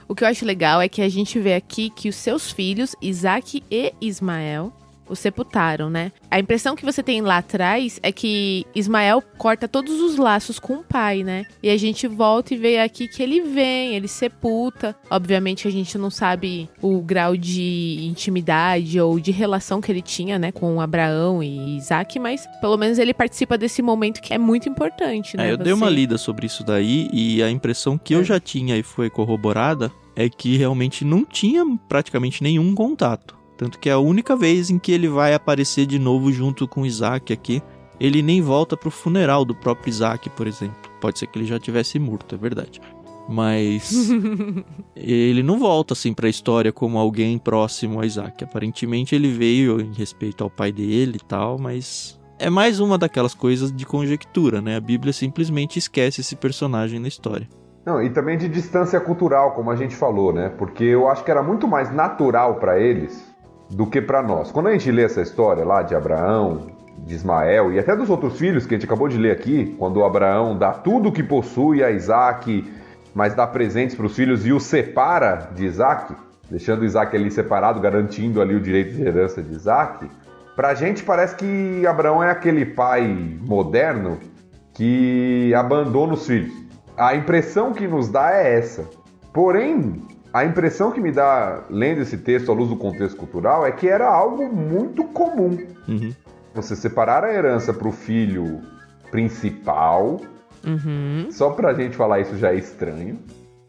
O 0.07 0.15
que 0.15 0.23
eu 0.23 0.27
acho 0.27 0.45
legal 0.45 0.81
é 0.81 0.89
que 0.89 1.01
a 1.01 1.09
gente 1.09 1.39
vê 1.39 1.55
aqui 1.55 1.89
que 1.89 2.09
os 2.09 2.15
seus 2.15 2.51
filhos, 2.51 2.95
Isaac 3.01 3.63
e 3.71 3.93
Ismael, 4.01 4.71
o 5.07 5.15
sepultaram, 5.15 5.89
né? 5.89 6.11
A 6.29 6.39
impressão 6.39 6.75
que 6.75 6.85
você 6.85 7.03
tem 7.03 7.21
lá 7.21 7.37
atrás 7.37 7.99
é 8.01 8.11
que 8.11 8.65
Ismael 8.73 9.21
corta 9.37 9.67
todos 9.67 9.99
os 10.01 10.17
laços 10.17 10.59
com 10.59 10.75
o 10.75 10.83
pai, 10.83 11.23
né? 11.23 11.45
E 11.61 11.69
a 11.69 11.77
gente 11.77 12.07
volta 12.07 12.53
e 12.53 12.57
vê 12.57 12.79
aqui 12.79 13.07
que 13.07 13.21
ele 13.21 13.41
vem, 13.41 13.95
ele 13.95 14.07
sepulta. 14.07 14.95
Obviamente 15.09 15.67
a 15.67 15.71
gente 15.71 15.97
não 15.97 16.09
sabe 16.09 16.69
o 16.81 17.01
grau 17.01 17.35
de 17.35 17.99
intimidade 18.01 18.99
ou 18.99 19.19
de 19.19 19.31
relação 19.31 19.81
que 19.81 19.91
ele 19.91 20.01
tinha, 20.01 20.39
né, 20.39 20.51
com 20.51 20.81
Abraão 20.81 21.43
e 21.43 21.77
Isaac, 21.77 22.19
mas 22.19 22.47
pelo 22.61 22.77
menos 22.77 22.97
ele 22.97 23.13
participa 23.13 23.57
desse 23.57 23.81
momento 23.81 24.21
que 24.21 24.33
é 24.33 24.37
muito 24.37 24.69
importante, 24.69 25.37
né? 25.37 25.47
É, 25.47 25.51
eu 25.51 25.57
você... 25.57 25.63
dei 25.63 25.73
uma 25.73 25.89
lida 25.89 26.17
sobre 26.17 26.45
isso 26.45 26.63
daí 26.63 27.09
e 27.11 27.41
a 27.43 27.49
impressão 27.49 27.97
que 27.97 28.13
é. 28.13 28.17
eu 28.17 28.23
já 28.23 28.39
tinha 28.39 28.77
e 28.77 28.83
foi 28.83 29.09
corroborada 29.09 29.91
é 30.15 30.29
que 30.29 30.57
realmente 30.57 31.03
não 31.03 31.25
tinha 31.25 31.63
praticamente 31.87 32.43
nenhum 32.43 32.73
contato. 32.75 33.42
Tanto 33.57 33.79
que 33.79 33.89
é 33.89 33.93
a 33.93 33.99
única 33.99 34.35
vez 34.35 34.69
em 34.69 34.79
que 34.79 34.91
ele 34.91 35.07
vai 35.07 35.33
aparecer 35.33 35.85
de 35.85 35.99
novo 35.99 36.31
junto 36.31 36.67
com 36.67 36.85
Isaac 36.85 37.31
aqui, 37.31 37.61
ele 37.99 38.21
nem 38.21 38.41
volta 38.41 38.75
pro 38.75 38.91
funeral 38.91 39.45
do 39.45 39.55
próprio 39.55 39.89
Isaac, 39.89 40.29
por 40.31 40.47
exemplo. 40.47 40.75
Pode 40.99 41.19
ser 41.19 41.27
que 41.27 41.37
ele 41.37 41.45
já 41.45 41.59
tivesse 41.59 41.99
morto, 41.99 42.35
é 42.35 42.37
verdade. 42.37 42.81
Mas 43.29 44.09
ele 44.95 45.43
não 45.43 45.57
volta 45.59 45.93
assim 45.93 46.13
para 46.13 46.27
a 46.27 46.29
história 46.29 46.71
como 46.71 46.97
alguém 46.97 47.37
próximo 47.37 48.01
a 48.01 48.05
Isaac. 48.05 48.43
Aparentemente 48.43 49.15
ele 49.15 49.31
veio 49.31 49.79
em 49.79 49.93
respeito 49.93 50.43
ao 50.43 50.49
pai 50.49 50.71
dele 50.71 51.17
e 51.21 51.25
tal, 51.25 51.57
mas 51.57 52.19
é 52.39 52.49
mais 52.49 52.79
uma 52.79 52.97
daquelas 52.97 53.33
coisas 53.33 53.71
de 53.71 53.85
conjectura, 53.85 54.61
né? 54.61 54.75
A 54.75 54.81
Bíblia 54.81 55.13
simplesmente 55.13 55.79
esquece 55.79 56.21
esse 56.21 56.35
personagem 56.35 56.99
na 56.99 57.07
história. 57.07 57.47
Não, 57.85 58.01
e 58.01 58.09
também 58.09 58.37
de 58.37 58.47
distância 58.47 58.99
cultural, 58.99 59.51
como 59.51 59.69
a 59.69 59.75
gente 59.75 59.95
falou, 59.95 60.33
né? 60.33 60.49
Porque 60.49 60.83
eu 60.83 61.07
acho 61.07 61.23
que 61.23 61.31
era 61.31 61.43
muito 61.43 61.67
mais 61.67 61.93
natural 61.93 62.55
para 62.55 62.79
eles 62.79 63.32
do 63.73 63.87
que 63.87 64.01
para 64.01 64.21
nós. 64.21 64.51
Quando 64.51 64.67
a 64.67 64.71
gente 64.71 64.91
lê 64.91 65.03
essa 65.03 65.21
história 65.21 65.65
lá 65.65 65.81
de 65.81 65.95
Abraão, 65.95 66.67
de 66.97 67.13
Ismael 67.13 67.73
e 67.73 67.79
até 67.79 67.95
dos 67.95 68.09
outros 68.09 68.37
filhos 68.37 68.65
que 68.65 68.75
a 68.75 68.77
gente 68.77 68.85
acabou 68.85 69.07
de 69.07 69.17
ler 69.17 69.31
aqui, 69.31 69.75
quando 69.77 70.03
Abraão 70.03 70.57
dá 70.57 70.71
tudo 70.71 71.09
o 71.09 71.11
que 71.11 71.23
possui 71.23 71.83
a 71.83 71.91
Isaac, 71.91 72.71
mas 73.13 73.33
dá 73.33 73.45
presentes 73.45 73.95
para 73.95 74.05
os 74.05 74.15
filhos 74.15 74.45
e 74.45 74.53
o 74.53 74.59
separa 74.59 75.49
de 75.55 75.65
Isaac, 75.65 76.15
deixando 76.49 76.85
Isaac 76.85 77.15
ali 77.15 77.31
separado, 77.31 77.79
garantindo 77.79 78.41
ali 78.41 78.55
o 78.55 78.59
direito 78.59 78.95
de 78.95 79.01
herança 79.03 79.41
de 79.41 79.51
Isaac, 79.51 80.09
para 80.55 80.69
a 80.69 80.75
gente 80.75 81.03
parece 81.03 81.35
que 81.35 81.85
Abraão 81.87 82.23
é 82.23 82.29
aquele 82.29 82.65
pai 82.65 83.07
moderno 83.41 84.19
que 84.73 85.53
abandona 85.55 86.13
os 86.13 86.27
filhos. 86.27 86.53
A 86.95 87.15
impressão 87.15 87.73
que 87.73 87.87
nos 87.87 88.07
dá 88.07 88.35
é 88.35 88.57
essa. 88.57 88.87
Porém, 89.33 90.03
a 90.33 90.43
impressão 90.43 90.91
que 90.91 90.99
me 90.99 91.11
dá, 91.11 91.61
lendo 91.69 92.01
esse 92.01 92.17
texto 92.17 92.51
à 92.51 92.55
luz 92.55 92.67
do 92.69 92.75
contexto 92.75 93.15
cultural, 93.15 93.65
é 93.65 93.71
que 93.71 93.87
era 93.87 94.07
algo 94.07 94.51
muito 94.51 95.03
comum. 95.03 95.57
Uhum. 95.87 96.11
Você 96.55 96.75
separar 96.75 97.23
a 97.23 97.31
herança 97.31 97.71
para 97.71 97.87
o 97.87 97.91
filho 97.91 98.61
principal. 99.11 100.19
Uhum. 100.65 101.27
Só 101.29 101.51
para 101.51 101.69
a 101.69 101.73
gente 101.75 101.95
falar 101.95 102.19
isso 102.19 102.35
já 102.37 102.51
é 102.51 102.55
estranho. 102.55 103.19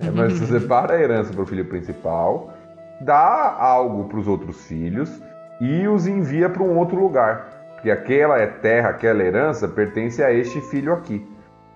Né? 0.00 0.10
Mas 0.10 0.38
você 0.38 0.58
separa 0.58 0.94
a 0.94 1.00
herança 1.00 1.32
para 1.32 1.42
o 1.42 1.46
filho 1.46 1.66
principal, 1.66 2.54
dá 3.02 3.56
algo 3.58 4.04
para 4.04 4.18
os 4.18 4.26
outros 4.26 4.64
filhos 4.66 5.20
e 5.60 5.86
os 5.86 6.06
envia 6.06 6.48
para 6.48 6.62
um 6.62 6.78
outro 6.78 6.98
lugar. 6.98 7.74
Porque 7.74 7.90
aquela 7.90 8.38
é 8.38 8.46
terra, 8.46 8.88
aquela 8.88 9.22
herança 9.22 9.68
pertence 9.68 10.22
a 10.22 10.32
este 10.32 10.60
filho 10.62 10.94
aqui. 10.94 11.26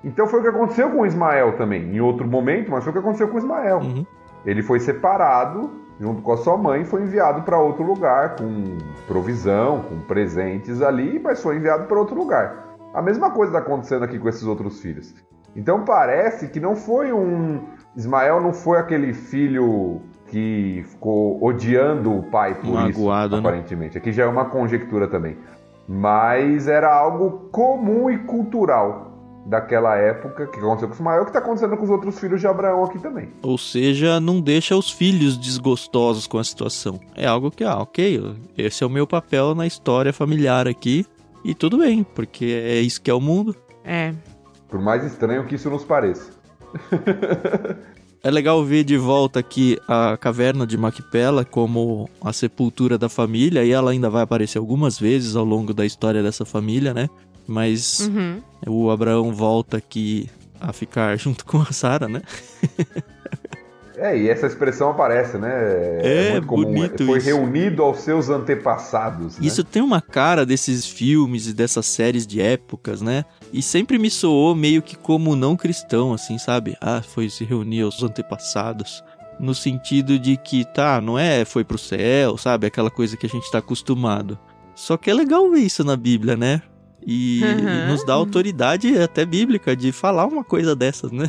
Então 0.02 0.26
foi 0.26 0.40
o 0.40 0.42
que 0.42 0.48
aconteceu 0.48 0.90
com 0.90 1.04
Ismael 1.04 1.56
também, 1.58 1.94
em 1.94 2.00
outro 2.00 2.26
momento, 2.26 2.70
mas 2.70 2.82
foi 2.82 2.90
o 2.90 2.92
que 2.94 3.00
aconteceu 3.00 3.28
com 3.28 3.36
Ismael. 3.36 3.80
Uhum. 3.80 4.06
Ele 4.48 4.62
foi 4.62 4.80
separado 4.80 5.70
junto 6.00 6.22
com 6.22 6.32
a 6.32 6.36
sua 6.38 6.56
mãe, 6.56 6.82
foi 6.82 7.02
enviado 7.02 7.42
para 7.42 7.58
outro 7.58 7.84
lugar 7.84 8.36
com 8.36 8.78
provisão, 9.06 9.82
com 9.82 9.98
presentes 10.00 10.80
ali, 10.80 11.18
mas 11.18 11.42
foi 11.42 11.56
enviado 11.56 11.84
para 11.84 11.98
outro 11.98 12.16
lugar. 12.16 12.78
A 12.94 13.02
mesma 13.02 13.30
coisa 13.30 13.52
está 13.52 13.58
acontecendo 13.58 14.04
aqui 14.04 14.18
com 14.18 14.26
esses 14.26 14.44
outros 14.44 14.80
filhos. 14.80 15.14
Então 15.54 15.84
parece 15.84 16.48
que 16.48 16.58
não 16.60 16.74
foi 16.74 17.12
um 17.12 17.60
Ismael 17.94 18.40
não 18.40 18.54
foi 18.54 18.78
aquele 18.78 19.12
filho 19.12 20.00
que 20.28 20.82
ficou 20.88 21.44
odiando 21.44 22.16
o 22.16 22.22
pai 22.22 22.54
por 22.54 22.72
Magoado, 22.72 23.34
isso, 23.34 23.42
né? 23.42 23.48
aparentemente. 23.48 23.94
Né? 23.96 24.00
Aqui 24.00 24.12
já 24.12 24.22
é 24.22 24.26
uma 24.26 24.46
conjectura 24.46 25.08
também. 25.08 25.36
Mas 25.86 26.68
era 26.68 26.90
algo 26.94 27.50
comum 27.50 28.08
e 28.08 28.16
cultural 28.16 29.07
daquela 29.46 29.96
época, 29.96 30.46
que 30.46 30.58
aconteceu 30.58 30.88
com 30.88 30.94
Ismael, 30.94 31.24
que 31.24 31.30
está 31.30 31.38
acontecendo 31.38 31.76
com 31.76 31.84
os 31.84 31.90
outros 31.90 32.18
filhos 32.18 32.40
de 32.40 32.46
Abraão 32.46 32.84
aqui 32.84 32.98
também. 32.98 33.30
Ou 33.42 33.56
seja, 33.56 34.20
não 34.20 34.40
deixa 34.40 34.76
os 34.76 34.90
filhos 34.90 35.36
desgostosos 35.36 36.26
com 36.26 36.38
a 36.38 36.44
situação. 36.44 37.00
É 37.14 37.26
algo 37.26 37.50
que, 37.50 37.64
ah, 37.64 37.78
ok, 37.78 38.36
esse 38.56 38.84
é 38.84 38.86
o 38.86 38.90
meu 38.90 39.06
papel 39.06 39.54
na 39.54 39.66
história 39.66 40.12
familiar 40.12 40.68
aqui, 40.68 41.06
e 41.44 41.54
tudo 41.54 41.78
bem, 41.78 42.02
porque 42.02 42.44
é 42.44 42.80
isso 42.80 43.00
que 43.00 43.10
é 43.10 43.14
o 43.14 43.20
mundo. 43.20 43.56
É. 43.84 44.12
Por 44.68 44.80
mais 44.80 45.04
estranho 45.04 45.46
que 45.46 45.54
isso 45.54 45.70
nos 45.70 45.84
pareça. 45.84 46.30
É 48.20 48.32
legal 48.32 48.64
ver 48.64 48.82
de 48.82 48.96
volta 48.96 49.38
aqui 49.38 49.78
a 49.86 50.16
caverna 50.16 50.66
de 50.66 50.76
Macpela 50.76 51.44
como 51.44 52.10
a 52.20 52.32
sepultura 52.32 52.98
da 52.98 53.08
família, 53.08 53.64
e 53.64 53.70
ela 53.70 53.92
ainda 53.92 54.10
vai 54.10 54.22
aparecer 54.22 54.58
algumas 54.58 54.98
vezes 54.98 55.36
ao 55.36 55.44
longo 55.44 55.72
da 55.72 55.86
história 55.86 56.20
dessa 56.20 56.44
família, 56.44 56.92
né? 56.92 57.08
Mas 57.48 58.00
uhum. 58.00 58.42
o 58.66 58.90
Abraão 58.90 59.32
volta 59.32 59.78
aqui 59.78 60.28
a 60.60 60.72
ficar 60.72 61.16
junto 61.18 61.46
com 61.46 61.62
a 61.62 61.72
Sara, 61.72 62.06
né? 62.06 62.20
É, 63.96 64.16
e 64.16 64.28
essa 64.28 64.46
expressão 64.46 64.90
aparece, 64.90 65.38
né? 65.38 65.50
É, 66.02 66.32
é 66.36 66.40
bonito 66.40 67.04
Foi 67.04 67.18
isso. 67.18 67.26
reunido 67.26 67.82
aos 67.82 67.98
seus 67.98 68.28
antepassados. 68.28 69.38
Né? 69.38 69.46
Isso 69.46 69.64
tem 69.64 69.82
uma 69.82 70.00
cara 70.00 70.46
desses 70.46 70.86
filmes 70.86 71.48
e 71.48 71.52
dessas 71.52 71.84
séries 71.86 72.24
de 72.24 72.40
épocas, 72.40 73.02
né? 73.02 73.24
E 73.52 73.60
sempre 73.60 73.98
me 73.98 74.08
soou 74.08 74.54
meio 74.54 74.82
que 74.82 74.94
como 74.94 75.34
não 75.34 75.56
cristão, 75.56 76.12
assim, 76.12 76.38
sabe? 76.38 76.76
Ah, 76.80 77.02
foi 77.02 77.28
se 77.28 77.44
reunir 77.44 77.80
aos 77.80 78.00
antepassados. 78.00 79.02
No 79.40 79.52
sentido 79.52 80.16
de 80.16 80.36
que, 80.36 80.64
tá, 80.64 81.00
não 81.00 81.18
é 81.18 81.44
foi 81.44 81.64
pro 81.64 81.78
céu, 81.78 82.36
sabe? 82.36 82.68
Aquela 82.68 82.90
coisa 82.90 83.16
que 83.16 83.26
a 83.26 83.28
gente 83.28 83.50
tá 83.50 83.58
acostumado. 83.58 84.38
Só 84.76 84.96
que 84.96 85.10
é 85.10 85.14
legal 85.14 85.50
ver 85.50 85.60
isso 85.60 85.82
na 85.82 85.96
Bíblia, 85.96 86.36
né? 86.36 86.62
E 87.06 87.40
uhum. 87.42 87.92
nos 87.92 88.04
dá 88.04 88.12
autoridade 88.12 88.98
até 88.98 89.24
bíblica 89.24 89.74
de 89.74 89.92
falar 89.92 90.26
uma 90.26 90.44
coisa 90.44 90.74
dessas, 90.74 91.10
né? 91.10 91.26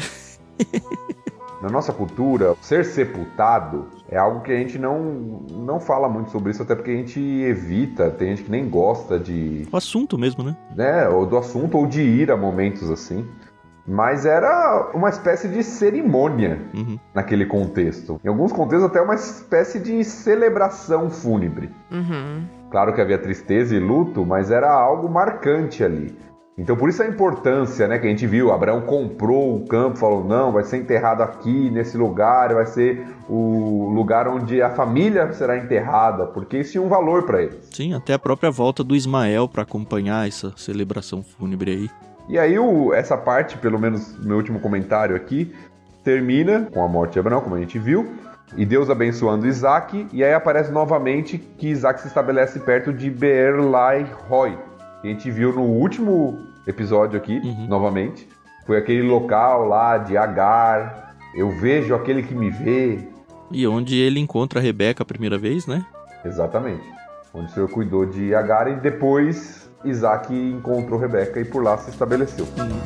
Na 1.61 1.69
nossa 1.69 1.91
cultura, 1.91 2.55
ser 2.61 2.85
sepultado 2.85 3.87
é 4.09 4.17
algo 4.17 4.41
que 4.41 4.51
a 4.51 4.55
gente 4.55 4.79
não, 4.79 5.43
não 5.51 5.79
fala 5.79 6.07
muito 6.07 6.31
sobre 6.31 6.51
isso, 6.51 6.63
até 6.63 6.73
porque 6.73 6.91
a 6.91 6.95
gente 6.95 7.19
evita, 7.19 8.09
tem 8.09 8.29
gente 8.29 8.43
que 8.43 8.51
nem 8.51 8.69
gosta 8.69 9.19
de. 9.19 9.67
O 9.71 9.75
assunto 9.75 10.17
mesmo, 10.17 10.43
né? 10.43 10.55
né? 10.73 11.09
Ou 11.09 11.25
do 11.25 11.37
assunto, 11.37 11.77
ou 11.77 11.85
de 11.85 12.01
ir 12.01 12.31
a 12.31 12.37
momentos 12.37 12.89
assim. 12.89 13.27
Mas 13.85 14.25
era 14.25 14.91
uma 14.93 15.09
espécie 15.09 15.47
de 15.47 15.63
cerimônia 15.63 16.61
uhum. 16.73 16.97
naquele 17.13 17.45
contexto. 17.45 18.21
Em 18.23 18.27
alguns 18.27 18.53
contextos, 18.53 18.89
até 18.89 19.01
uma 19.01 19.15
espécie 19.15 19.79
de 19.79 20.03
celebração 20.03 21.09
fúnebre. 21.09 21.69
Uhum. 21.91 22.45
Claro 22.69 22.93
que 22.93 23.01
havia 23.01 23.17
tristeza 23.17 23.75
e 23.75 23.79
luto, 23.79 24.25
mas 24.25 24.51
era 24.51 24.71
algo 24.71 25.09
marcante 25.09 25.83
ali. 25.83 26.15
Então 26.59 26.75
por 26.75 26.89
isso 26.89 27.01
a 27.01 27.07
importância, 27.07 27.87
né, 27.87 27.97
que 27.97 28.05
a 28.05 28.09
gente 28.09 28.27
viu, 28.27 28.51
Abraão 28.51 28.81
comprou 28.81 29.55
o 29.55 29.65
campo, 29.65 29.97
falou, 29.97 30.25
não, 30.25 30.51
vai 30.51 30.63
ser 30.63 30.77
enterrado 30.77 31.23
aqui, 31.23 31.69
nesse 31.71 31.97
lugar, 31.97 32.53
vai 32.53 32.65
ser 32.65 33.07
o 33.29 33.89
lugar 33.93 34.27
onde 34.27 34.61
a 34.61 34.69
família 34.69 35.31
será 35.31 35.57
enterrada, 35.57 36.25
porque 36.27 36.57
isso 36.57 36.73
tinha 36.73 36.83
um 36.83 36.89
valor 36.89 37.23
para 37.23 37.41
eles. 37.41 37.69
Sim, 37.71 37.93
até 37.93 38.13
a 38.13 38.19
própria 38.19 38.51
volta 38.51 38.83
do 38.83 38.93
Ismael 38.93 39.47
para 39.47 39.63
acompanhar 39.63 40.27
essa 40.27 40.53
celebração 40.57 41.23
fúnebre 41.23 41.71
aí. 41.71 41.89
E 42.27 42.37
aí 42.37 42.59
o, 42.59 42.93
essa 42.93 43.17
parte, 43.17 43.57
pelo 43.57 43.79
menos 43.79 44.17
meu 44.21 44.35
último 44.35 44.59
comentário 44.59 45.15
aqui, 45.15 45.55
termina 46.03 46.67
com 46.73 46.83
a 46.83 46.87
morte 46.89 47.13
de 47.13 47.19
Abraão, 47.19 47.41
como 47.41 47.55
a 47.55 47.59
gente 47.59 47.79
viu, 47.79 48.05
e 48.57 48.65
Deus 48.65 48.89
abençoando 48.89 49.47
Isaac, 49.47 50.07
e 50.11 50.23
aí 50.23 50.33
aparece 50.33 50.71
novamente 50.71 51.37
que 51.37 51.67
Isaac 51.67 52.01
se 52.01 52.07
estabelece 52.07 52.59
perto 52.59 52.91
de 52.91 53.09
Beer 53.09 53.59
Lai 53.61 54.05
Roy, 54.27 54.57
que 55.01 55.07
a 55.07 55.11
gente 55.11 55.29
viu 55.29 55.53
no 55.53 55.63
último 55.63 56.39
episódio 56.65 57.17
aqui, 57.17 57.39
uhum. 57.43 57.67
novamente. 57.67 58.27
Foi 58.65 58.77
aquele 58.77 59.01
local 59.01 59.67
lá 59.67 59.97
de 59.97 60.17
Agar, 60.17 61.15
eu 61.35 61.49
vejo 61.49 61.95
aquele 61.95 62.23
que 62.23 62.33
me 62.35 62.49
vê. 62.49 62.99
E 63.51 63.67
onde 63.67 63.97
ele 63.97 64.19
encontra 64.19 64.59
a 64.59 64.61
Rebeca 64.61 65.03
a 65.03 65.05
primeira 65.05 65.37
vez, 65.37 65.65
né? 65.65 65.85
Exatamente. 66.23 66.83
Onde 67.33 67.47
o 67.47 67.49
Senhor 67.53 67.69
cuidou 67.69 68.05
de 68.05 68.33
Agar 68.35 68.67
e 68.67 68.75
depois 68.75 69.69
Isaac 69.85 70.33
encontrou 70.33 70.99
Rebeca 70.99 71.39
e 71.39 71.45
por 71.45 71.63
lá 71.63 71.77
se 71.77 71.89
estabeleceu. 71.89 72.45
Uhum. 72.57 72.79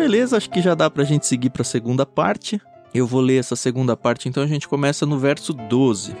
Beleza, 0.00 0.38
acho 0.38 0.48
que 0.48 0.62
já 0.62 0.74
dá 0.74 0.88
pra 0.88 1.04
gente 1.04 1.26
seguir 1.26 1.50
pra 1.50 1.62
segunda 1.62 2.06
parte. 2.06 2.58
Eu 2.94 3.06
vou 3.06 3.20
ler 3.20 3.36
essa 3.36 3.54
segunda 3.54 3.94
parte, 3.94 4.30
então 4.30 4.42
a 4.42 4.46
gente 4.46 4.66
começa 4.66 5.04
no 5.04 5.18
verso 5.18 5.52
12. 5.52 6.16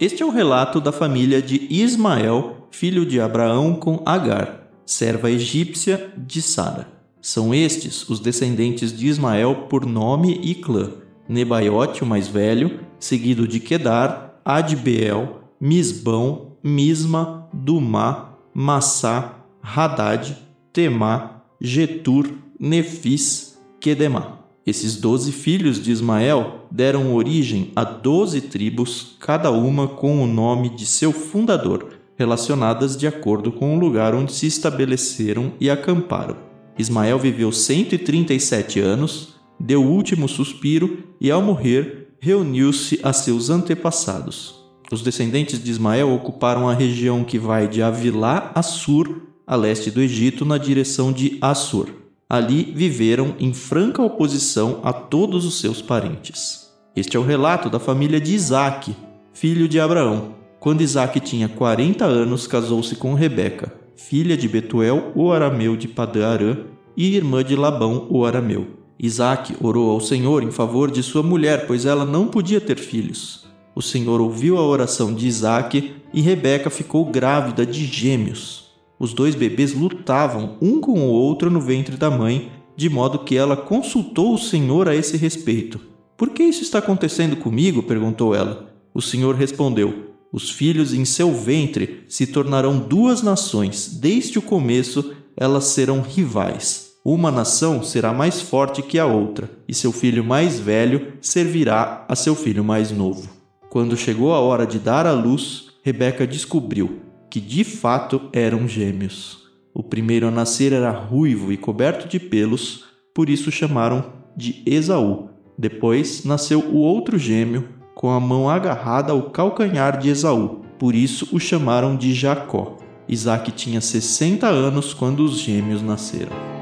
Este 0.00 0.22
é 0.22 0.26
o 0.26 0.30
relato 0.30 0.80
da 0.80 0.90
família 0.90 1.42
de 1.42 1.66
Ismael, 1.68 2.66
filho 2.70 3.04
de 3.04 3.20
Abraão 3.20 3.74
com 3.74 4.02
Agar, 4.06 4.70
serva 4.86 5.30
egípcia 5.30 6.10
de 6.16 6.40
Sara. 6.40 6.88
São 7.20 7.52
estes 7.52 8.08
os 8.08 8.20
descendentes 8.20 8.96
de 8.96 9.06
Ismael 9.06 9.66
por 9.68 9.84
nome 9.84 10.40
e 10.42 10.54
clã: 10.54 10.92
Nebaiote, 11.28 12.02
o 12.02 12.06
mais 12.06 12.26
velho, 12.26 12.80
seguido 12.98 13.46
de 13.46 13.60
Quedar, 13.60 14.40
Adbeel, 14.42 15.37
Misbão, 15.60 16.52
Misma, 16.62 17.48
Dumá, 17.52 18.38
Massá, 18.54 19.44
Hadad, 19.62 20.36
Temá, 20.72 21.42
Getur, 21.60 22.30
Nefis, 22.58 23.58
Quedemá. 23.80 24.38
Esses 24.66 24.96
doze 24.96 25.32
filhos 25.32 25.82
de 25.82 25.90
Ismael 25.90 26.66
deram 26.70 27.14
origem 27.14 27.72
a 27.74 27.84
doze 27.84 28.42
tribos, 28.42 29.16
cada 29.18 29.50
uma 29.50 29.88
com 29.88 30.22
o 30.22 30.26
nome 30.26 30.68
de 30.68 30.84
seu 30.84 31.10
fundador, 31.10 31.94
relacionadas 32.18 32.96
de 32.96 33.06
acordo 33.06 33.50
com 33.50 33.76
o 33.76 33.80
lugar 33.80 34.14
onde 34.14 34.32
se 34.32 34.46
estabeleceram 34.46 35.52
e 35.58 35.70
acamparam. 35.70 36.36
Ismael 36.78 37.18
viveu 37.18 37.50
137 37.50 38.78
anos, 38.78 39.34
deu 39.58 39.82
o 39.82 39.90
último 39.90 40.28
suspiro 40.28 41.04
e, 41.20 41.30
ao 41.30 41.40
morrer, 41.40 42.14
reuniu-se 42.20 43.00
a 43.02 43.12
seus 43.12 43.50
antepassados. 43.50 44.57
Os 44.90 45.02
descendentes 45.02 45.62
de 45.62 45.70
Ismael 45.70 46.10
ocuparam 46.10 46.66
a 46.66 46.72
região 46.72 47.22
que 47.22 47.38
vai 47.38 47.68
de 47.68 47.82
Avilá 47.82 48.50
a 48.54 48.62
Sur, 48.62 49.22
a 49.46 49.54
leste 49.54 49.90
do 49.90 50.00
Egito, 50.00 50.46
na 50.46 50.56
direção 50.56 51.12
de 51.12 51.36
Assur. 51.42 51.88
Ali 52.28 52.72
viveram 52.74 53.34
em 53.38 53.52
franca 53.52 54.02
oposição 54.02 54.80
a 54.82 54.92
todos 54.92 55.44
os 55.44 55.60
seus 55.60 55.82
parentes. 55.82 56.68
Este 56.96 57.16
é 57.16 57.20
o 57.20 57.24
relato 57.24 57.68
da 57.68 57.78
família 57.78 58.20
de 58.20 58.34
Isaque, 58.34 58.96
filho 59.32 59.68
de 59.68 59.78
Abraão. 59.78 60.34
Quando 60.58 60.80
Isaque 60.80 61.20
tinha 61.20 61.48
40 61.48 62.04
anos, 62.04 62.46
casou-se 62.46 62.96
com 62.96 63.14
Rebeca, 63.14 63.72
filha 63.94 64.36
de 64.36 64.48
Betuel, 64.48 65.12
o 65.14 65.30
arameu 65.30 65.76
de 65.76 65.86
Padã-Arã, 65.86 66.56
e 66.96 67.14
irmã 67.14 67.44
de 67.44 67.54
Labão, 67.54 68.06
o 68.10 68.24
arameu. 68.24 68.66
Isaque 68.98 69.54
orou 69.60 69.90
ao 69.90 70.00
Senhor 70.00 70.42
em 70.42 70.50
favor 70.50 70.90
de 70.90 71.02
sua 71.02 71.22
mulher, 71.22 71.66
pois 71.66 71.86
ela 71.86 72.04
não 72.04 72.26
podia 72.26 72.60
ter 72.60 72.78
filhos. 72.78 73.47
O 73.74 73.82
Senhor 73.82 74.20
ouviu 74.20 74.56
a 74.58 74.66
oração 74.66 75.14
de 75.14 75.26
Isaque 75.26 75.94
e 76.12 76.20
Rebeca 76.20 76.70
ficou 76.70 77.04
grávida 77.04 77.64
de 77.64 77.84
gêmeos. 77.84 78.68
Os 78.98 79.12
dois 79.12 79.34
bebês 79.34 79.72
lutavam 79.72 80.56
um 80.60 80.80
com 80.80 81.00
o 81.00 81.10
outro 81.10 81.50
no 81.50 81.60
ventre 81.60 81.96
da 81.96 82.10
mãe, 82.10 82.50
de 82.76 82.88
modo 82.88 83.20
que 83.20 83.36
ela 83.36 83.56
consultou 83.56 84.34
o 84.34 84.38
Senhor 84.38 84.88
a 84.88 84.94
esse 84.94 85.16
respeito. 85.16 85.80
Por 86.16 86.30
que 86.30 86.42
isso 86.42 86.62
está 86.62 86.78
acontecendo 86.78 87.36
comigo? 87.36 87.82
perguntou 87.82 88.34
ela. 88.34 88.74
O 88.92 89.00
Senhor 89.00 89.36
respondeu: 89.36 90.14
Os 90.32 90.50
filhos 90.50 90.92
em 90.92 91.04
seu 91.04 91.32
ventre 91.32 92.04
se 92.08 92.26
tornarão 92.26 92.78
duas 92.78 93.22
nações. 93.22 93.96
Desde 94.00 94.38
o 94.38 94.42
começo, 94.42 95.12
elas 95.36 95.64
serão 95.66 96.00
rivais. 96.00 96.88
Uma 97.04 97.30
nação 97.30 97.82
será 97.82 98.12
mais 98.12 98.40
forte 98.40 98.82
que 98.82 98.98
a 98.98 99.06
outra, 99.06 99.48
e 99.68 99.72
seu 99.72 99.92
filho 99.92 100.24
mais 100.24 100.58
velho 100.58 101.12
servirá 101.20 102.04
a 102.08 102.16
seu 102.16 102.34
filho 102.34 102.64
mais 102.64 102.90
novo. 102.90 103.37
Quando 103.70 103.96
chegou 103.98 104.32
a 104.32 104.40
hora 104.40 104.66
de 104.66 104.78
dar 104.78 105.06
à 105.06 105.12
luz, 105.12 105.66
Rebeca 105.82 106.26
descobriu 106.26 107.00
que 107.30 107.38
de 107.38 107.64
fato 107.64 108.22
eram 108.32 108.66
gêmeos. 108.66 109.46
O 109.74 109.82
primeiro 109.82 110.26
a 110.26 110.30
nascer 110.30 110.72
era 110.72 110.90
ruivo 110.90 111.52
e 111.52 111.56
coberto 111.56 112.08
de 112.08 112.18
pelos, 112.18 112.84
por 113.14 113.28
isso 113.28 113.50
chamaram 113.50 114.04
de 114.34 114.62
Esaú. 114.64 115.28
Depois 115.56 116.24
nasceu 116.24 116.60
o 116.60 116.78
outro 116.78 117.18
gêmeo, 117.18 117.68
com 117.94 118.10
a 118.10 118.18
mão 118.18 118.48
agarrada 118.48 119.12
ao 119.12 119.24
calcanhar 119.30 119.98
de 119.98 120.08
Esaú, 120.08 120.62
por 120.78 120.94
isso 120.94 121.28
o 121.32 121.38
chamaram 121.38 121.94
de 121.94 122.14
Jacó. 122.14 122.76
Isaac 123.06 123.52
tinha 123.52 123.80
60 123.80 124.46
anos 124.46 124.94
quando 124.94 125.20
os 125.20 125.38
gêmeos 125.38 125.82
nasceram. 125.82 126.57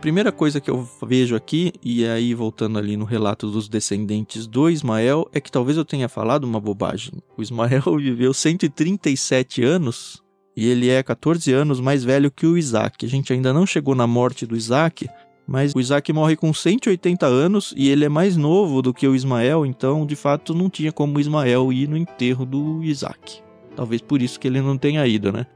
Primeira 0.00 0.30
coisa 0.30 0.60
que 0.60 0.70
eu 0.70 0.88
vejo 1.02 1.34
aqui, 1.34 1.72
e 1.82 2.06
aí 2.06 2.34
voltando 2.34 2.78
ali 2.78 2.96
no 2.96 3.04
relato 3.04 3.50
dos 3.50 3.68
descendentes 3.68 4.46
do 4.46 4.70
Ismael, 4.70 5.28
é 5.32 5.40
que 5.40 5.50
talvez 5.50 5.76
eu 5.76 5.84
tenha 5.84 6.08
falado 6.08 6.44
uma 6.44 6.60
bobagem. 6.60 7.14
O 7.36 7.42
Ismael 7.42 7.82
viveu 7.98 8.32
137 8.32 9.62
anos 9.62 10.22
e 10.56 10.66
ele 10.66 10.88
é 10.88 11.02
14 11.02 11.52
anos 11.52 11.80
mais 11.80 12.04
velho 12.04 12.30
que 12.30 12.46
o 12.46 12.56
Isaac. 12.56 13.04
A 13.04 13.08
gente 13.08 13.32
ainda 13.32 13.52
não 13.52 13.66
chegou 13.66 13.94
na 13.94 14.06
morte 14.06 14.46
do 14.46 14.56
Isaac, 14.56 15.08
mas 15.46 15.74
o 15.74 15.80
Isaac 15.80 16.12
morre 16.12 16.36
com 16.36 16.52
180 16.52 17.26
anos 17.26 17.74
e 17.76 17.88
ele 17.88 18.04
é 18.04 18.08
mais 18.08 18.36
novo 18.36 18.82
do 18.82 18.94
que 18.94 19.06
o 19.06 19.14
Ismael, 19.14 19.64
então 19.64 20.06
de 20.06 20.16
fato 20.16 20.54
não 20.54 20.70
tinha 20.70 20.92
como 20.92 21.16
o 21.16 21.20
Ismael 21.20 21.72
ir 21.72 21.88
no 21.88 21.96
enterro 21.96 22.44
do 22.44 22.82
Isaac. 22.84 23.40
Talvez 23.74 24.00
por 24.02 24.20
isso 24.20 24.38
que 24.38 24.48
ele 24.48 24.60
não 24.60 24.76
tenha 24.76 25.06
ido, 25.06 25.32
né? 25.32 25.46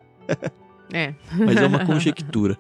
É. 0.92 1.14
mas 1.36 1.56
é 1.56 1.66
uma 1.66 1.84
conjectura. 1.86 2.58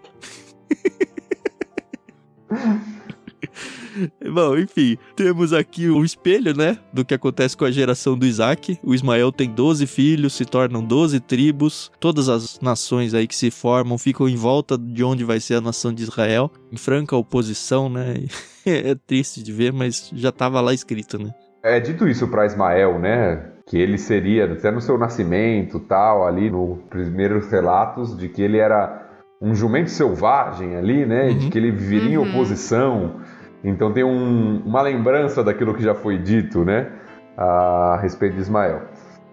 Bom, 4.32 4.56
enfim, 4.56 4.96
temos 5.16 5.52
aqui 5.52 5.88
o 5.88 6.04
espelho, 6.04 6.56
né, 6.56 6.78
do 6.92 7.04
que 7.04 7.14
acontece 7.14 7.56
com 7.56 7.64
a 7.64 7.70
geração 7.70 8.16
do 8.16 8.26
Isaac. 8.26 8.78
O 8.82 8.94
Ismael 8.94 9.30
tem 9.30 9.50
12 9.50 9.86
filhos, 9.86 10.34
se 10.34 10.44
tornam 10.44 10.82
12 10.82 11.20
tribos. 11.20 11.90
Todas 12.00 12.28
as 12.28 12.60
nações 12.60 13.14
aí 13.14 13.26
que 13.26 13.36
se 13.36 13.50
formam 13.50 13.98
ficam 13.98 14.28
em 14.28 14.36
volta 14.36 14.78
de 14.78 15.04
onde 15.04 15.24
vai 15.24 15.40
ser 15.40 15.56
a 15.56 15.60
nação 15.60 15.92
de 15.92 16.02
Israel, 16.02 16.50
em 16.70 16.76
franca 16.76 17.16
oposição, 17.16 17.88
né? 17.88 18.24
é 18.64 18.94
triste 18.94 19.42
de 19.42 19.52
ver, 19.52 19.72
mas 19.72 20.10
já 20.14 20.30
estava 20.30 20.60
lá 20.60 20.72
escrito, 20.72 21.18
né? 21.18 21.32
É 21.62 21.78
dito 21.78 22.08
isso 22.08 22.26
para 22.28 22.46
Ismael, 22.46 22.98
né? 22.98 23.50
Que 23.66 23.78
ele 23.78 23.96
seria, 23.96 24.52
até 24.52 24.70
no 24.70 24.80
seu 24.80 24.98
nascimento, 24.98 25.78
tal, 25.78 26.26
ali 26.26 26.50
nos 26.50 26.78
primeiros 26.90 27.48
relatos, 27.48 28.16
de 28.16 28.28
que 28.28 28.42
ele 28.42 28.58
era 28.58 29.11
um 29.42 29.54
jumento 29.56 29.90
selvagem 29.90 30.76
ali, 30.76 31.04
né? 31.04 31.28
Uhum. 31.28 31.38
De 31.38 31.50
que 31.50 31.58
ele 31.58 31.72
viveria 31.72 32.20
uhum. 32.20 32.26
em 32.26 32.30
oposição. 32.30 33.20
Então 33.64 33.92
tem 33.92 34.04
um, 34.04 34.62
uma 34.64 34.80
lembrança 34.80 35.42
daquilo 35.42 35.74
que 35.74 35.82
já 35.82 35.94
foi 35.94 36.16
dito, 36.16 36.64
né? 36.64 36.90
A 37.36 37.98
respeito 38.00 38.36
de 38.36 38.42
Ismael. 38.42 38.88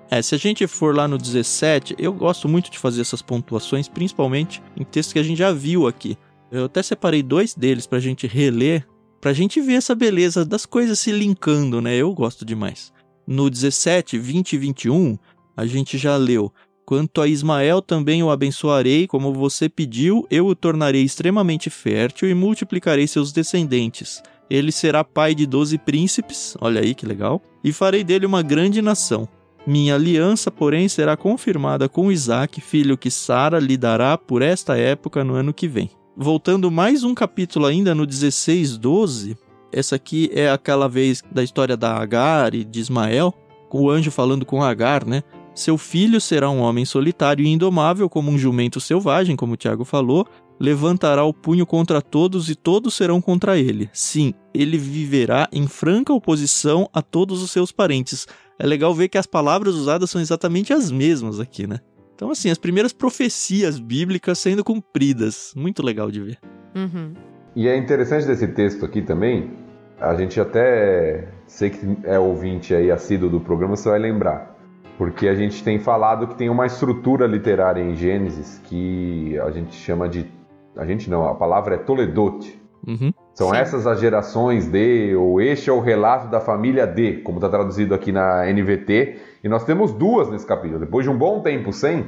É, 0.10 0.20
se 0.24 0.34
a 0.34 0.38
gente 0.40 0.66
for 0.66 0.96
lá 0.96 1.08
no 1.08 1.20
17, 1.20 1.96
eu 2.00 2.12
gosto 2.12 2.50
muito 2.50 2.72
de 2.72 2.80
fazer 2.80 3.02
essas 3.02 3.22
pontuações, 3.22 3.88
principalmente 3.88 4.64
em 4.76 4.84
textos 4.84 5.14
que 5.14 5.20
a 5.20 5.24
gente 5.24 5.38
já 5.38 5.52
viu 5.52 5.88
aqui. 5.88 6.18
Eu 6.52 6.66
até 6.66 6.82
separei 6.82 7.22
dois 7.22 7.54
deles 7.54 7.86
para 7.86 8.00
a 8.00 8.02
gente 8.02 8.26
reler, 8.26 8.88
para 9.22 9.30
a 9.30 9.34
gente 9.34 9.62
ver 9.62 9.74
essa 9.74 9.94
beleza 9.94 10.44
das 10.44 10.66
coisas 10.66 10.98
se 10.98 11.12
linkando, 11.12 11.80
né? 11.80 11.96
Eu 11.96 12.12
gosto 12.16 12.44
demais. 12.44 12.92
No 13.28 13.48
17, 13.48 14.18
20 14.18 14.54
e 14.54 14.58
21, 14.58 15.18
a 15.56 15.68
gente 15.68 16.00
já 16.00 16.18
leu 16.18 16.52
Quanto 16.90 17.22
a 17.22 17.28
Ismael 17.28 17.84
também 17.84 18.24
o 18.24 18.32
abençoarei, 18.32 19.06
como 19.06 19.32
você 19.32 19.70
pediu, 19.70 20.26
eu 20.28 20.48
o 20.48 20.56
tornarei 20.56 21.04
extremamente 21.04 21.70
fértil 21.70 22.28
e 22.28 22.34
multiplicarei 22.34 23.06
seus 23.06 23.32
descendentes. 23.32 24.24
Ele 24.50 24.72
será 24.72 25.04
pai 25.04 25.36
de 25.36 25.46
doze 25.46 25.78
príncipes, 25.78 26.58
olha 26.60 26.82
aí 26.82 26.96
que 26.96 27.06
legal, 27.06 27.44
e 27.64 27.72
farei 27.72 28.04
dele 28.04 28.26
uma 28.26 28.42
grande 28.42 28.82
nação. 28.82 29.30
Minha 29.68 29.94
aliança, 29.94 30.50
porém, 30.50 30.90
será 30.90 31.16
confirmada 31.16 31.88
com 31.88 32.12
Isaac, 32.12 32.60
filho 32.60 32.98
que 32.98 33.12
Sara 33.12 33.60
lhe 33.60 33.78
dará 33.78 34.18
por 34.18 34.42
esta 34.42 34.76
época 34.76 35.24
no 35.24 35.36
ano 35.36 35.54
que 35.54 35.68
vem. 35.68 35.92
Voltando 36.18 36.72
mais 36.72 37.04
um 37.04 37.14
capítulo 37.14 37.68
ainda 37.68 37.94
no 37.94 38.04
16, 38.04 38.80
12, 38.80 39.38
essa 39.72 39.96
aqui 39.96 40.32
é 40.34 40.50
aquela 40.50 40.90
vez 40.90 41.22
da 41.32 41.44
história 41.44 41.78
da 41.78 41.96
Agar 41.98 42.56
e 42.56 42.64
de 42.64 42.80
Ismael, 42.80 43.32
com 43.70 43.84
o 43.84 43.92
anjo 43.92 44.10
falando 44.10 44.44
com 44.44 44.64
Agar, 44.64 45.06
né? 45.06 45.22
Seu 45.60 45.78
filho 45.78 46.22
será 46.22 46.50
um 46.50 46.62
homem 46.62 46.86
solitário 46.86 47.44
e 47.44 47.50
indomável, 47.50 48.10
como 48.10 48.32
um 48.32 48.38
jumento 48.38 48.80
selvagem, 48.80 49.36
como 49.36 49.56
o 49.56 49.58
Tiago 49.58 49.84
falou. 49.84 50.26
Levantará 50.58 51.26
o 51.26 51.34
punho 51.34 51.66
contra 51.66 52.02
todos 52.02 52.50
e 52.50 52.56
todos 52.56 52.94
serão 52.94 53.20
contra 53.20 53.58
ele. 53.58 53.90
Sim, 53.92 54.34
ele 54.54 54.78
viverá 54.78 55.50
em 55.52 55.68
franca 55.68 56.14
oposição 56.14 56.90
a 56.94 57.02
todos 57.02 57.44
os 57.44 57.52
seus 57.52 57.74
parentes. 57.74 58.26
É 58.58 58.66
legal 58.66 58.94
ver 58.96 59.10
que 59.10 59.18
as 59.18 59.26
palavras 59.26 59.76
usadas 59.76 60.10
são 60.10 60.22
exatamente 60.22 60.72
as 60.72 60.90
mesmas 60.90 61.42
aqui, 61.42 61.68
né? 61.68 61.82
Então, 62.16 62.32
assim, 62.32 62.50
as 62.50 62.58
primeiras 62.58 62.94
profecias 62.94 63.80
bíblicas 63.80 64.40
sendo 64.40 64.64
cumpridas. 64.64 65.52
Muito 65.58 65.84
legal 65.84 66.10
de 66.10 66.22
ver. 66.22 66.38
Uhum. 66.74 67.12
E 67.54 67.68
é 67.68 67.76
interessante 67.76 68.26
desse 68.26 68.48
texto 68.48 68.86
aqui 68.86 69.02
também, 69.02 69.52
a 70.00 70.16
gente 70.16 70.40
até 70.40 71.28
sei 71.46 71.70
que 71.70 71.98
é 72.06 72.18
ouvinte 72.18 72.74
aí 72.74 72.90
assíduo 72.90 73.30
do 73.30 73.42
programa, 73.42 73.76
você 73.76 73.90
vai 73.90 74.00
lembrar 74.00 74.58
porque 75.00 75.30
a 75.30 75.34
gente 75.34 75.64
tem 75.64 75.80
falado 75.80 76.28
que 76.28 76.36
tem 76.36 76.50
uma 76.50 76.66
estrutura 76.66 77.26
literária 77.26 77.82
em 77.82 77.96
Gênesis 77.96 78.60
que 78.66 79.40
a 79.40 79.50
gente 79.50 79.74
chama 79.74 80.10
de. 80.10 80.30
A 80.76 80.86
gente 80.86 81.10
não, 81.10 81.26
a 81.26 81.34
palavra 81.34 81.76
é 81.76 81.78
Toledote. 81.78 82.62
Uhum. 82.86 83.14
São 83.34 83.52
Sim. 83.52 83.56
essas 83.56 83.88
as 83.88 83.98
gerações 83.98 84.68
de, 84.68 85.16
ou 85.16 85.40
este 85.40 85.70
é 85.70 85.74
o 85.74 85.80
relato 85.80 86.28
da 86.28 86.42
família 86.42 86.86
de, 86.86 87.14
como 87.22 87.38
está 87.38 87.48
traduzido 87.48 87.96
aqui 87.96 88.12
na 88.12 88.46
NVT. 88.52 89.22
E 89.42 89.48
nós 89.48 89.64
temos 89.64 89.94
duas 89.94 90.30
nesse 90.30 90.46
capítulo. 90.46 90.82
Depois 90.82 91.06
de 91.06 91.10
um 91.10 91.18
bom 91.18 91.40
tempo 91.40 91.72
sem, 91.72 92.00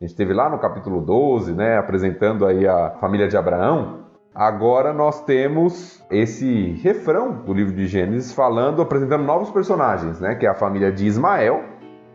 a 0.00 0.04
gente 0.04 0.14
teve 0.14 0.32
lá 0.32 0.48
no 0.48 0.60
capítulo 0.60 1.00
12, 1.00 1.54
né, 1.54 1.76
apresentando 1.76 2.46
aí 2.46 2.68
a 2.68 2.90
família 3.00 3.26
de 3.26 3.36
Abraão. 3.36 4.04
Agora 4.32 4.92
nós 4.92 5.24
temos 5.24 6.00
esse 6.08 6.70
refrão 6.84 7.32
do 7.32 7.52
livro 7.52 7.74
de 7.74 7.88
Gênesis 7.88 8.32
falando, 8.32 8.80
apresentando 8.80 9.24
novos 9.24 9.50
personagens, 9.50 10.20
né, 10.20 10.36
que 10.36 10.46
é 10.46 10.48
a 10.48 10.54
família 10.54 10.92
de 10.92 11.04
Ismael 11.04 11.67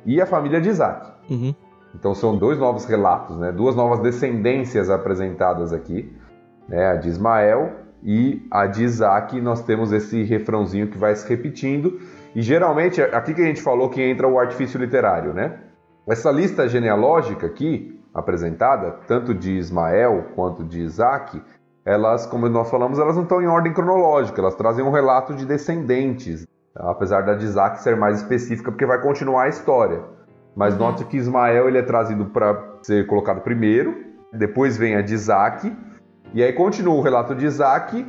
e 0.05 0.21
a 0.21 0.25
família 0.25 0.59
de 0.61 0.69
Isaac. 0.69 1.11
Uhum. 1.29 1.53
Então 1.95 2.13
são 2.15 2.35
dois 2.37 2.57
novos 2.57 2.85
relatos, 2.85 3.37
né, 3.37 3.51
duas 3.51 3.75
novas 3.75 3.99
descendências 3.99 4.89
apresentadas 4.89 5.71
aqui, 5.71 6.11
né, 6.67 6.87
a 6.87 6.95
de 6.95 7.09
Ismael 7.09 7.71
e 8.03 8.45
a 8.49 8.65
de 8.65 8.83
Isaac. 8.83 9.39
Nós 9.39 9.61
temos 9.61 9.91
esse 9.91 10.23
refrãozinho 10.23 10.87
que 10.87 10.97
vai 10.97 11.15
se 11.15 11.27
repetindo 11.27 11.99
e 12.35 12.41
geralmente 12.41 13.01
aqui 13.01 13.33
que 13.33 13.41
a 13.41 13.45
gente 13.45 13.61
falou 13.61 13.89
que 13.89 14.01
entra 14.01 14.27
o 14.27 14.39
artifício 14.39 14.79
literário, 14.79 15.33
né? 15.33 15.59
Essa 16.07 16.31
lista 16.31 16.67
genealógica 16.67 17.45
aqui, 17.45 18.01
apresentada, 18.13 18.91
tanto 19.07 19.33
de 19.33 19.53
Ismael 19.53 20.31
quanto 20.35 20.63
de 20.63 20.81
Isaac, 20.81 21.41
elas, 21.85 22.25
como 22.25 22.49
nós 22.49 22.69
falamos, 22.69 22.99
elas 22.99 23.15
não 23.15 23.23
estão 23.23 23.41
em 23.41 23.47
ordem 23.47 23.73
cronológica, 23.73 24.41
elas 24.41 24.55
trazem 24.55 24.83
um 24.83 24.91
relato 24.91 25.33
de 25.33 25.45
descendentes, 25.45 26.47
apesar 26.75 27.21
da 27.21 27.35
de 27.35 27.45
Isaac 27.45 27.81
ser 27.81 27.95
mais 27.95 28.17
específica, 28.17 28.71
porque 28.71 28.85
vai 28.85 29.01
continuar 29.01 29.43
a 29.43 29.49
história. 29.49 30.01
Mas 30.55 30.77
note 30.77 31.05
que 31.05 31.17
Ismael 31.17 31.67
ele 31.67 31.77
é 31.77 31.81
trazido 31.81 32.25
para 32.25 32.77
ser 32.83 33.07
colocado 33.07 33.41
primeiro, 33.41 33.95
depois 34.31 34.77
vem 34.77 34.95
a 34.95 35.01
de 35.01 35.13
Isaac, 35.13 35.75
e 36.33 36.43
aí 36.43 36.53
continua 36.53 36.95
o 36.95 37.01
relato 37.01 37.35
de 37.35 37.45
Isaac, 37.45 38.05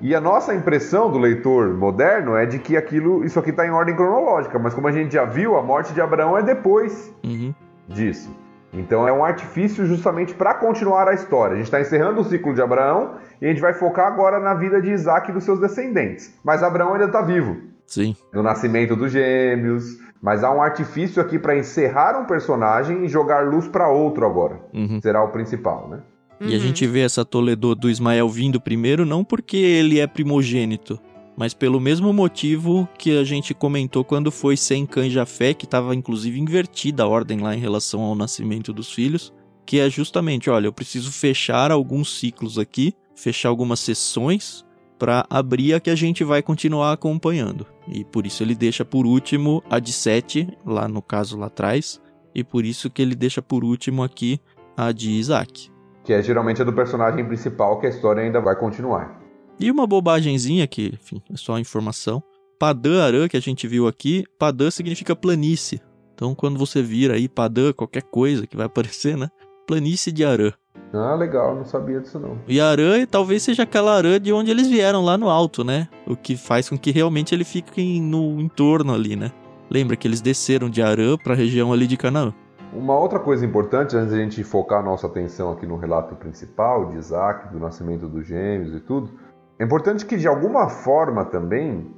e 0.00 0.14
a 0.14 0.20
nossa 0.20 0.54
impressão 0.54 1.10
do 1.10 1.18
leitor 1.18 1.74
moderno 1.74 2.34
é 2.34 2.46
de 2.46 2.58
que 2.58 2.76
aquilo, 2.76 3.24
isso 3.24 3.38
aqui 3.38 3.50
está 3.50 3.66
em 3.66 3.70
ordem 3.70 3.94
cronológica, 3.94 4.58
mas 4.58 4.72
como 4.72 4.88
a 4.88 4.92
gente 4.92 5.12
já 5.12 5.24
viu, 5.24 5.56
a 5.56 5.62
morte 5.62 5.92
de 5.92 6.00
Abraão 6.00 6.38
é 6.38 6.42
depois 6.42 7.14
uhum. 7.22 7.54
disso. 7.86 8.34
Então 8.72 9.06
é 9.06 9.12
um 9.12 9.24
artifício 9.24 9.84
justamente 9.84 10.32
para 10.32 10.54
continuar 10.54 11.08
a 11.08 11.12
história. 11.12 11.54
A 11.54 11.56
gente 11.56 11.66
está 11.66 11.80
encerrando 11.80 12.20
o 12.20 12.24
ciclo 12.24 12.54
de 12.54 12.62
Abraão 12.62 13.16
e 13.42 13.46
a 13.46 13.48
gente 13.48 13.60
vai 13.60 13.74
focar 13.74 14.06
agora 14.06 14.38
na 14.38 14.54
vida 14.54 14.80
de 14.80 14.90
Isaac 14.90 15.30
e 15.30 15.34
dos 15.34 15.44
seus 15.44 15.60
descendentes. 15.60 16.38
Mas 16.42 16.62
Abraão 16.62 16.92
ainda 16.92 17.06
está 17.06 17.20
vivo. 17.20 17.56
Sim. 17.90 18.14
No 18.32 18.42
nascimento 18.42 18.94
dos 18.94 19.12
gêmeos. 19.12 19.98
Mas 20.22 20.44
há 20.44 20.54
um 20.54 20.62
artifício 20.62 21.20
aqui 21.20 21.38
para 21.38 21.58
encerrar 21.58 22.20
um 22.20 22.26
personagem 22.26 23.04
e 23.04 23.08
jogar 23.08 23.46
luz 23.46 23.66
para 23.66 23.88
outro 23.88 24.24
agora. 24.24 24.60
Uhum. 24.72 25.00
Será 25.00 25.24
o 25.24 25.28
principal, 25.28 25.88
né? 25.88 26.00
Uhum. 26.40 26.48
E 26.48 26.54
a 26.54 26.58
gente 26.58 26.86
vê 26.86 27.00
essa 27.00 27.24
Toledo 27.24 27.74
do 27.74 27.90
Ismael 27.90 28.28
vindo 28.28 28.60
primeiro 28.60 29.04
não 29.04 29.24
porque 29.24 29.56
ele 29.56 29.98
é 29.98 30.06
primogênito, 30.06 31.00
mas 31.36 31.54
pelo 31.54 31.80
mesmo 31.80 32.12
motivo 32.12 32.86
que 32.98 33.18
a 33.18 33.24
gente 33.24 33.54
comentou 33.54 34.04
quando 34.04 34.30
foi 34.30 34.56
sem 34.56 34.86
cães 34.86 35.12
Jafé, 35.12 35.54
que 35.54 35.64
estava 35.64 35.94
inclusive 35.94 36.38
invertida 36.38 37.02
a 37.02 37.08
ordem 37.08 37.40
lá 37.40 37.54
em 37.54 37.58
relação 37.58 38.02
ao 38.02 38.14
nascimento 38.14 38.74
dos 38.74 38.92
filhos, 38.92 39.32
que 39.66 39.80
é 39.80 39.88
justamente, 39.88 40.50
olha, 40.50 40.66
eu 40.66 40.72
preciso 40.72 41.10
fechar 41.10 41.70
alguns 41.70 42.18
ciclos 42.18 42.58
aqui, 42.58 42.92
fechar 43.14 43.48
algumas 43.48 43.80
sessões 43.80 44.64
para 45.00 45.26
abrir 45.28 45.74
a 45.74 45.80
que 45.80 45.90
a 45.90 45.96
gente 45.96 46.22
vai 46.22 46.42
continuar 46.42 46.92
acompanhando. 46.92 47.66
E 47.88 48.04
por 48.04 48.24
isso 48.24 48.44
ele 48.44 48.54
deixa 48.54 48.84
por 48.84 49.04
último 49.04 49.64
a 49.68 49.80
de 49.80 49.92
7, 49.92 50.46
lá 50.64 50.86
no 50.86 51.02
caso 51.02 51.36
lá 51.36 51.46
atrás, 51.46 52.00
e 52.32 52.44
por 52.44 52.64
isso 52.64 52.88
que 52.88 53.02
ele 53.02 53.16
deixa 53.16 53.42
por 53.42 53.64
último 53.64 54.04
aqui 54.04 54.38
a 54.76 54.92
de 54.92 55.10
Isaac 55.10 55.70
que 56.10 56.12
é 56.12 56.22
geralmente 56.22 56.60
a 56.60 56.64
do 56.64 56.72
personagem 56.72 57.24
principal, 57.24 57.78
que 57.78 57.86
a 57.86 57.90
história 57.90 58.22
ainda 58.22 58.40
vai 58.40 58.56
continuar. 58.56 59.20
E 59.58 59.70
uma 59.70 59.86
bobagemzinha 59.86 60.66
que, 60.66 60.92
enfim, 60.94 61.22
é 61.32 61.36
só 61.36 61.58
informação. 61.58 62.22
Padã 62.58 63.04
Arã, 63.04 63.28
que 63.28 63.36
a 63.36 63.40
gente 63.40 63.68
viu 63.68 63.86
aqui, 63.86 64.24
Padã 64.38 64.70
significa 64.70 65.14
planície. 65.14 65.80
Então, 66.14 66.34
quando 66.34 66.58
você 66.58 66.82
vira 66.82 67.14
aí 67.14 67.28
Padã, 67.28 67.72
qualquer 67.72 68.02
coisa 68.02 68.46
que 68.46 68.56
vai 68.56 68.66
aparecer, 68.66 69.16
né? 69.16 69.28
Planície 69.66 70.12
de 70.12 70.24
Arã. 70.24 70.52
Ah, 70.92 71.14
legal, 71.14 71.54
não 71.54 71.64
sabia 71.64 72.00
disso 72.00 72.18
não. 72.18 72.38
E 72.48 72.60
Arã 72.60 73.06
talvez 73.06 73.42
seja 73.42 73.62
aquela 73.62 73.96
Arã 73.96 74.20
de 74.20 74.32
onde 74.32 74.50
eles 74.50 74.68
vieram, 74.68 75.04
lá 75.04 75.16
no 75.16 75.28
alto, 75.28 75.62
né? 75.62 75.88
O 76.06 76.16
que 76.16 76.36
faz 76.36 76.68
com 76.68 76.76
que 76.76 76.90
realmente 76.90 77.34
ele 77.34 77.44
fique 77.44 78.00
no 78.00 78.40
entorno 78.40 78.92
ali, 78.92 79.14
né? 79.14 79.30
Lembra 79.70 79.96
que 79.96 80.08
eles 80.08 80.20
desceram 80.20 80.68
de 80.68 80.82
Arã 80.82 81.16
para 81.16 81.32
a 81.32 81.36
região 81.36 81.72
ali 81.72 81.86
de 81.86 81.96
Canaã. 81.96 82.34
Uma 82.72 82.98
outra 82.98 83.18
coisa 83.18 83.44
importante, 83.44 83.96
antes 83.96 84.12
de 84.12 84.20
a 84.20 84.22
gente 84.22 84.44
focar 84.44 84.80
a 84.80 84.82
nossa 84.82 85.06
atenção 85.06 85.52
aqui 85.52 85.66
no 85.66 85.76
relato 85.76 86.14
principal 86.16 86.90
de 86.90 86.98
Isaac, 86.98 87.52
do 87.52 87.58
nascimento 87.60 88.08
dos 88.08 88.26
gêmeos 88.26 88.74
e 88.74 88.80
tudo, 88.80 89.10
é 89.58 89.64
importante 89.64 90.06
que 90.06 90.16
de 90.16 90.26
alguma 90.26 90.68
forma 90.68 91.24
também, 91.24 91.88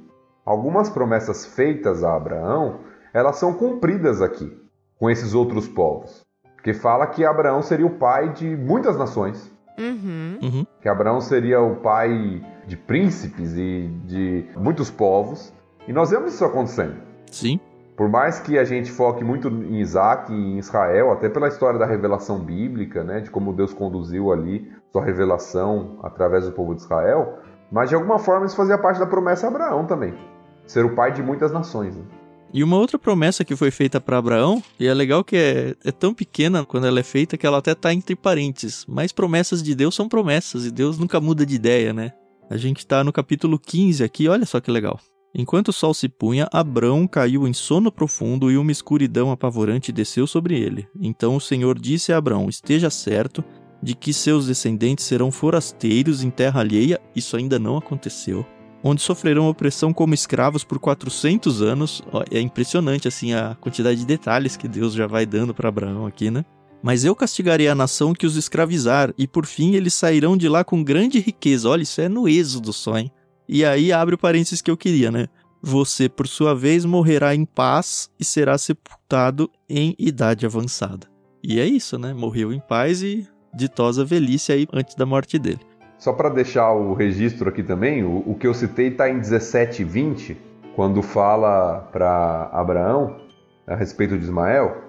algumas 0.45 0.89
promessas 0.89 1.45
feitas 1.45 2.03
a 2.03 2.15
Abraão, 2.15 2.79
elas 3.13 3.37
são 3.37 3.53
cumpridas 3.53 4.21
aqui, 4.21 4.51
com 4.99 5.09
esses 5.09 5.33
outros 5.33 5.67
povos. 5.67 6.23
Porque 6.63 6.73
fala 6.73 7.05
que 7.07 7.25
Abraão 7.25 7.61
seria 7.61 7.85
o 7.85 7.89
pai 7.89 8.29
de 8.29 8.55
muitas 8.55 8.97
nações. 8.97 9.51
Uhum. 9.77 10.39
Uhum. 10.41 10.65
Que 10.81 10.87
Abraão 10.87 11.19
seria 11.19 11.59
o 11.59 11.75
pai 11.75 12.41
de 12.65 12.77
príncipes 12.77 13.53
e 13.57 13.91
de 14.05 14.45
muitos 14.55 14.89
povos. 14.89 15.53
E 15.85 15.91
nós 15.91 16.11
vemos 16.11 16.33
isso 16.33 16.45
acontecendo. 16.45 16.95
Sim. 17.29 17.59
Por 17.97 18.07
mais 18.07 18.39
que 18.39 18.57
a 18.57 18.63
gente 18.63 18.89
foque 18.89 19.25
muito 19.25 19.49
em 19.49 19.81
Isaac 19.81 20.31
e 20.31 20.35
em 20.35 20.57
Israel, 20.57 21.11
até 21.11 21.27
pela 21.27 21.49
história 21.49 21.77
da 21.77 21.85
revelação 21.85 22.39
bíblica, 22.39 23.03
né, 23.03 23.19
de 23.19 23.29
como 23.29 23.51
Deus 23.51 23.73
conduziu 23.73 24.31
ali 24.31 24.71
sua 24.89 25.03
revelação 25.03 25.99
através 26.01 26.45
do 26.45 26.53
povo 26.53 26.73
de 26.73 26.81
Israel, 26.81 27.39
mas 27.69 27.89
de 27.89 27.95
alguma 27.95 28.17
forma 28.17 28.45
isso 28.45 28.55
fazia 28.55 28.77
parte 28.77 29.01
da 29.01 29.05
promessa 29.05 29.47
a 29.47 29.49
Abraão 29.49 29.85
também, 29.85 30.17
ser 30.65 30.85
o 30.85 30.95
pai 30.95 31.11
de 31.11 31.21
muitas 31.21 31.51
nações. 31.51 31.97
Né? 31.97 32.03
E 32.53 32.63
uma 32.63 32.77
outra 32.77 32.99
promessa 32.99 33.43
que 33.43 33.55
foi 33.55 33.71
feita 33.71 33.99
para 33.99 34.19
Abraão, 34.19 34.61
e 34.79 34.85
é 34.85 34.93
legal 34.93 35.23
que 35.23 35.35
é, 35.35 35.75
é, 35.83 35.91
tão 35.91 36.13
pequena 36.13 36.63
quando 36.63 36.85
ela 36.85 36.99
é 36.99 37.03
feita 37.03 37.35
que 37.35 37.47
ela 37.47 37.57
até 37.57 37.73
tá 37.73 37.91
entre 37.91 38.15
parênteses, 38.15 38.85
mas 38.87 39.11
promessas 39.11 39.63
de 39.63 39.73
Deus 39.73 39.95
são 39.95 40.07
promessas 40.07 40.63
e 40.63 40.69
Deus 40.71 40.99
nunca 40.99 41.19
muda 41.19 41.45
de 41.47 41.55
ideia, 41.55 41.91
né? 41.91 42.13
A 42.51 42.55
gente 42.55 42.85
tá 42.85 43.03
no 43.03 43.11
capítulo 43.11 43.57
15 43.57 44.03
aqui, 44.03 44.27
olha 44.27 44.45
só 44.45 44.59
que 44.59 44.69
legal. 44.69 44.99
Enquanto 45.33 45.69
o 45.69 45.73
sol 45.73 45.95
se 45.95 46.07
punha, 46.07 46.47
Abrão 46.53 47.07
caiu 47.07 47.47
em 47.47 47.53
sono 47.53 47.91
profundo 47.91 48.51
e 48.51 48.57
uma 48.57 48.71
escuridão 48.71 49.31
apavorante 49.31 49.91
desceu 49.91 50.27
sobre 50.27 50.59
ele. 50.59 50.87
Então 51.01 51.35
o 51.35 51.41
Senhor 51.41 51.79
disse 51.79 52.13
a 52.13 52.17
Abrão: 52.17 52.47
Esteja 52.47 52.91
certo 52.91 53.43
de 53.81 53.95
que 53.95 54.13
seus 54.13 54.45
descendentes 54.45 55.05
serão 55.05 55.31
forasteiros 55.31 56.23
em 56.23 56.29
terra 56.29 56.59
alheia, 56.59 57.01
isso 57.15 57.35
ainda 57.35 57.57
não 57.57 57.77
aconteceu, 57.77 58.45
onde 58.83 59.01
sofrerão 59.01 59.47
opressão 59.47 59.93
como 59.93 60.13
escravos 60.13 60.63
por 60.63 60.77
400 60.77 61.61
anos. 61.61 62.03
É 62.29 62.39
impressionante 62.39 63.07
assim 63.07 63.33
a 63.33 63.55
quantidade 63.59 63.99
de 63.99 64.05
detalhes 64.05 64.57
que 64.57 64.67
Deus 64.67 64.93
já 64.93 65.07
vai 65.07 65.25
dando 65.25 65.53
para 65.53 65.69
Abraão 65.69 66.05
aqui, 66.05 66.29
né? 66.29 66.43
Mas 66.81 67.05
eu 67.05 67.15
castigarei 67.15 67.69
a 67.69 67.75
nação 67.75 68.13
que 68.13 68.25
os 68.25 68.35
escravizar, 68.35 69.13
e 69.17 69.25
por 69.25 69.45
fim 69.45 69.73
eles 69.73 69.93
sairão 69.93 70.35
de 70.35 70.49
lá 70.49 70.65
com 70.65 70.83
grande 70.83 71.17
riqueza. 71.19 71.69
Olha, 71.69 71.83
isso 71.83 72.01
é 72.01 72.09
no 72.09 72.27
êxodo 72.27 72.73
só, 72.73 72.97
hein? 72.97 73.09
E 73.47 73.63
aí 73.63 73.93
abre 73.93 74.15
o 74.15 74.17
parênteses 74.17 74.61
que 74.61 74.69
eu 74.69 74.75
queria, 74.75 75.09
né? 75.09 75.27
Você, 75.61 76.09
por 76.09 76.27
sua 76.27 76.53
vez, 76.53 76.83
morrerá 76.83 77.33
em 77.33 77.45
paz 77.45 78.09
e 78.19 78.25
será 78.25 78.57
sepultado 78.57 79.49
em 79.69 79.95
idade 79.97 80.45
avançada. 80.45 81.07
E 81.41 81.57
é 81.57 81.65
isso, 81.65 81.97
né? 81.97 82.13
Morreu 82.13 82.51
em 82.51 82.59
paz 82.59 83.01
e 83.01 83.25
ditosa 83.53 84.03
velhice 84.03 84.51
aí 84.51 84.67
antes 84.73 84.95
da 84.95 85.05
morte 85.05 85.39
dele. 85.39 85.61
Só 86.03 86.11
para 86.11 86.27
deixar 86.27 86.73
o 86.73 86.93
registro 86.93 87.47
aqui 87.47 87.63
também, 87.63 88.03
o, 88.03 88.29
o 88.29 88.35
que 88.35 88.45
eu 88.45 88.53
citei 88.53 88.89
está 88.89 89.09
em 89.09 89.19
17 89.19 89.83
e 89.83 89.85
20, 89.85 90.37
quando 90.75 91.01
fala 91.01 91.87
para 91.93 92.49
Abraão 92.51 93.21
a 93.65 93.73
respeito 93.73 94.17
de 94.17 94.25
Ismael. 94.25 94.79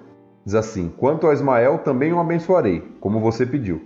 Diz 0.43 0.55
assim: 0.55 0.89
Quanto 0.97 1.27
a 1.27 1.33
Ismael, 1.33 1.77
também 1.77 2.11
o 2.11 2.19
abençoarei, 2.19 2.83
como 2.99 3.21
você 3.21 3.45
pediu. 3.45 3.81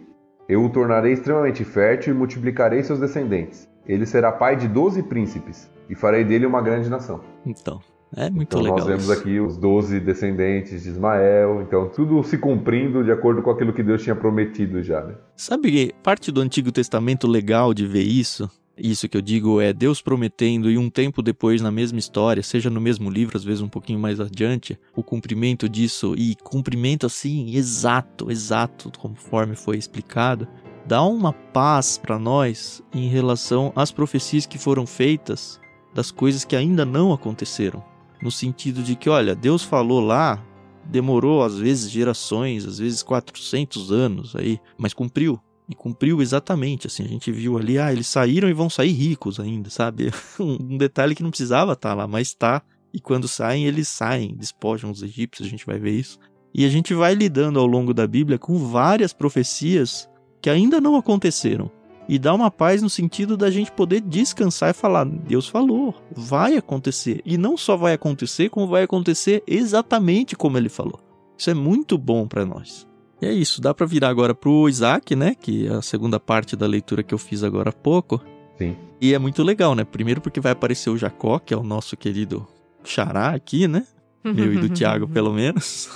Eu 0.47 0.65
o 0.65 0.71
tornarei 0.71 1.13
extremamente 1.13 1.63
fértil 1.63 2.15
e 2.15 2.17
multiplicarei 2.17 2.81
seus 2.81 2.99
descendentes. 2.99 3.69
Ele 3.85 4.07
será 4.07 4.31
pai 4.31 4.55
de 4.55 4.67
doze 4.67 5.03
príncipes 5.03 5.69
e 5.87 5.93
farei 5.93 6.23
dele 6.23 6.47
uma 6.47 6.63
grande 6.63 6.89
nação. 6.89 7.21
Então, 7.45 7.79
é 8.15 8.30
muito 8.30 8.50
então, 8.50 8.62
legal. 8.62 8.78
Nós 8.78 8.88
vemos 8.88 9.04
isso. 9.04 9.13
aqui 9.13 9.39
os 9.39 9.58
doze 9.58 10.00
descendentes 10.00 10.84
de 10.84 10.89
Ismael, 10.89 11.62
então 11.62 11.89
tudo 11.89 12.24
se 12.24 12.38
cumprindo 12.38 13.04
de 13.04 13.12
acordo 13.12 13.41
com 13.41 13.52
aquilo 13.52 13.74
que 13.74 13.84
Deus 13.84 14.02
tinha 14.02 14.15
prometido 14.15 14.82
já. 14.82 15.04
Né? 15.04 15.15
Sabe 15.36 15.93
parte 16.02 16.32
do 16.32 16.41
Antigo 16.41 16.72
Testamento 16.72 17.28
legal 17.28 17.74
de 17.74 17.86
ver 17.86 18.04
isso? 18.04 18.50
Isso 18.78 19.10
que 19.10 19.17
eu 19.17 19.22
digo 19.22 19.60
é 19.60 19.74
Deus 19.74 20.02
prometendo 20.02 20.72
e 20.72 20.78
um 20.78 20.89
tempo 20.89 21.22
depois 21.22 21.62
na 21.62 21.69
mesma 21.69 22.00
história, 22.00 22.41
seja 22.41 22.69
no 22.69 22.80
mesmo 22.80 23.10
livro, 23.10 23.36
às 23.36 23.43
vezes 23.43 23.62
um 23.62 23.67
pouquinho 23.67 24.00
mais 24.00 24.22
adiante, 24.22 24.80
o 24.95 25.04
cumprimento 25.04 25.67
disso 25.67 26.15
e 26.17 26.34
cumprimento 26.41 27.06
assim 27.06 27.54
exato, 27.56 28.32
exato, 28.32 28.89
conforme 28.98 29.54
foi 29.56 29.78
explicado 29.78 30.48
dá 30.89 31.04
uma 31.04 31.32
paz 31.32 32.00
para 32.00 32.17
nós 32.17 32.82
em 32.91 33.08
relação 33.08 33.72
às 33.76 33.91
profecias 33.91 34.48
que 34.48 34.58
foram 34.58 34.88
feitas 34.88 35.60
das 35.93 36.10
coisas 36.10 36.43
que 36.43 36.56
ainda 36.56 36.84
não 36.84 37.13
aconteceram. 37.13 37.84
No 38.21 38.32
sentido 38.32 38.84
de 38.84 38.95
que, 38.95 39.10
olha, 39.10 39.36
Deus 39.36 39.63
falou 39.63 39.99
lá, 39.99 40.43
demorou 40.86 41.43
às 41.43 41.58
vezes 41.58 41.89
gerações, 41.89 42.65
às 42.65 42.79
vezes 42.79 43.03
400 43.03 43.91
anos 43.91 44.36
aí, 44.36 44.60
mas 44.77 44.93
cumpriu. 44.93 45.39
E 45.67 45.75
cumpriu 45.75 46.19
exatamente, 46.19 46.88
assim, 46.88 47.03
a 47.03 47.08
gente 47.08 47.32
viu 47.32 47.55
ali, 47.55 47.77
ah, 47.77 47.93
eles 47.93 48.08
saíram 48.08 48.49
e 48.49 48.53
vão 48.53 48.71
sair 48.71 48.91
ricos 48.91 49.39
ainda, 49.39 49.69
sabe? 49.69 50.12
um 50.39 50.77
detalhe 50.77 51.13
que 51.13 51.21
não 51.21 51.29
precisava 51.29 51.73
estar 51.73 51.89
tá 51.89 51.95
lá, 51.95 52.08
mas 52.08 52.29
está. 52.29 52.63
E 52.91 52.99
quando 52.99 53.27
saem, 53.27 53.65
eles 53.65 53.88
saem, 53.88 54.36
despojam 54.36 54.89
os 54.89 55.03
egípcios, 55.03 55.47
a 55.47 55.51
gente 55.51 55.65
vai 55.67 55.77
ver 55.77 55.91
isso. 55.91 56.17
E 56.51 56.65
a 56.65 56.69
gente 56.69 56.95
vai 56.95 57.13
lidando 57.13 57.60
ao 57.60 57.67
longo 57.67 57.93
da 57.93 58.08
Bíblia 58.08 58.39
com 58.39 58.58
várias 58.58 59.13
profecias 59.13 60.10
que 60.41 60.49
ainda 60.49 60.82
não 60.82 60.95
aconteceram. 60.95 61.71
E 62.10 62.17
dá 62.17 62.34
uma 62.34 62.50
paz 62.50 62.82
no 62.82 62.89
sentido 62.89 63.38
da 63.38 63.52
gente 63.52 63.72
poder 63.72 64.02
descansar 64.02 64.72
e 64.72 64.74
falar: 64.74 65.06
Deus 65.06 65.48
falou, 65.48 65.93
vai 66.12 66.58
acontecer. 66.58 67.22
E 67.24 67.38
não 67.38 67.56
só 67.56 67.78
vai 67.78 67.93
acontecer, 67.93 68.50
como 68.50 68.67
vai 68.67 68.82
acontecer 68.82 69.43
exatamente 69.45 70.36
como 70.36 70.58
ele 70.58 70.69
falou. 70.69 71.00
Isso 71.38 71.52
é 71.52 71.54
muito 71.54 72.00
bom 72.00 72.28
para 72.28 72.43
nós. 72.43 72.88
E 73.22 73.28
é 73.28 73.32
isso, 73.32 73.62
dá 73.62 73.76
para 73.76 73.86
virar 73.86 74.10
agora 74.10 74.34
pro 74.34 74.67
Isaac, 74.67 75.15
né? 75.15 75.36
Que 75.39 75.67
é 75.67 75.74
a 75.74 75.82
segunda 75.84 76.19
parte 76.19 76.56
da 76.56 76.65
leitura 76.65 77.04
que 77.04 77.13
eu 77.13 77.17
fiz 77.19 77.43
agora 77.43 77.69
há 77.69 77.74
pouco. 77.74 78.19
Sim. 78.58 78.76
E 79.00 79.13
é 79.13 79.19
muito 79.19 79.43
legal, 79.43 79.76
né? 79.76 79.84
Primeiro 79.84 80.19
porque 80.19 80.39
vai 80.39 80.54
aparecer 80.54 80.89
o 80.89 80.98
Jacó, 80.98 81.38
que 81.38 81.54
é 81.54 81.58
o 81.58 81.63
nosso 81.63 81.95
querido 81.95 82.48
xará 82.84 83.30
aqui, 83.30 83.67
né? 83.67 83.86
Meu 84.24 84.52
e 84.52 84.58
do 84.58 84.69
Tiago, 84.74 85.08
pelo 85.08 85.32
menos. 85.32 85.89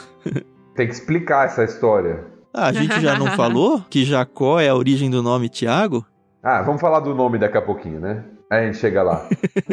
Tem 0.75 0.85
que 0.85 0.93
explicar 0.93 1.47
essa 1.47 1.63
história. 1.63 2.32
Ah, 2.53 2.67
a 2.67 2.73
gente 2.73 3.01
já 3.01 3.17
não 3.17 3.27
falou 3.31 3.83
que 3.89 4.05
Jacó 4.05 4.59
é 4.59 4.69
a 4.69 4.75
origem 4.75 5.09
do 5.09 5.23
nome 5.23 5.49
Tiago? 5.49 6.05
Ah, 6.43 6.61
vamos 6.61 6.79
falar 6.79 6.99
do 6.99 7.15
nome 7.15 7.39
daqui 7.39 7.57
a 7.57 7.61
pouquinho, 7.61 7.99
né? 7.99 8.23
Aí 8.49 8.63
a 8.63 8.65
gente 8.67 8.77
chega 8.77 9.01
lá. 9.01 9.27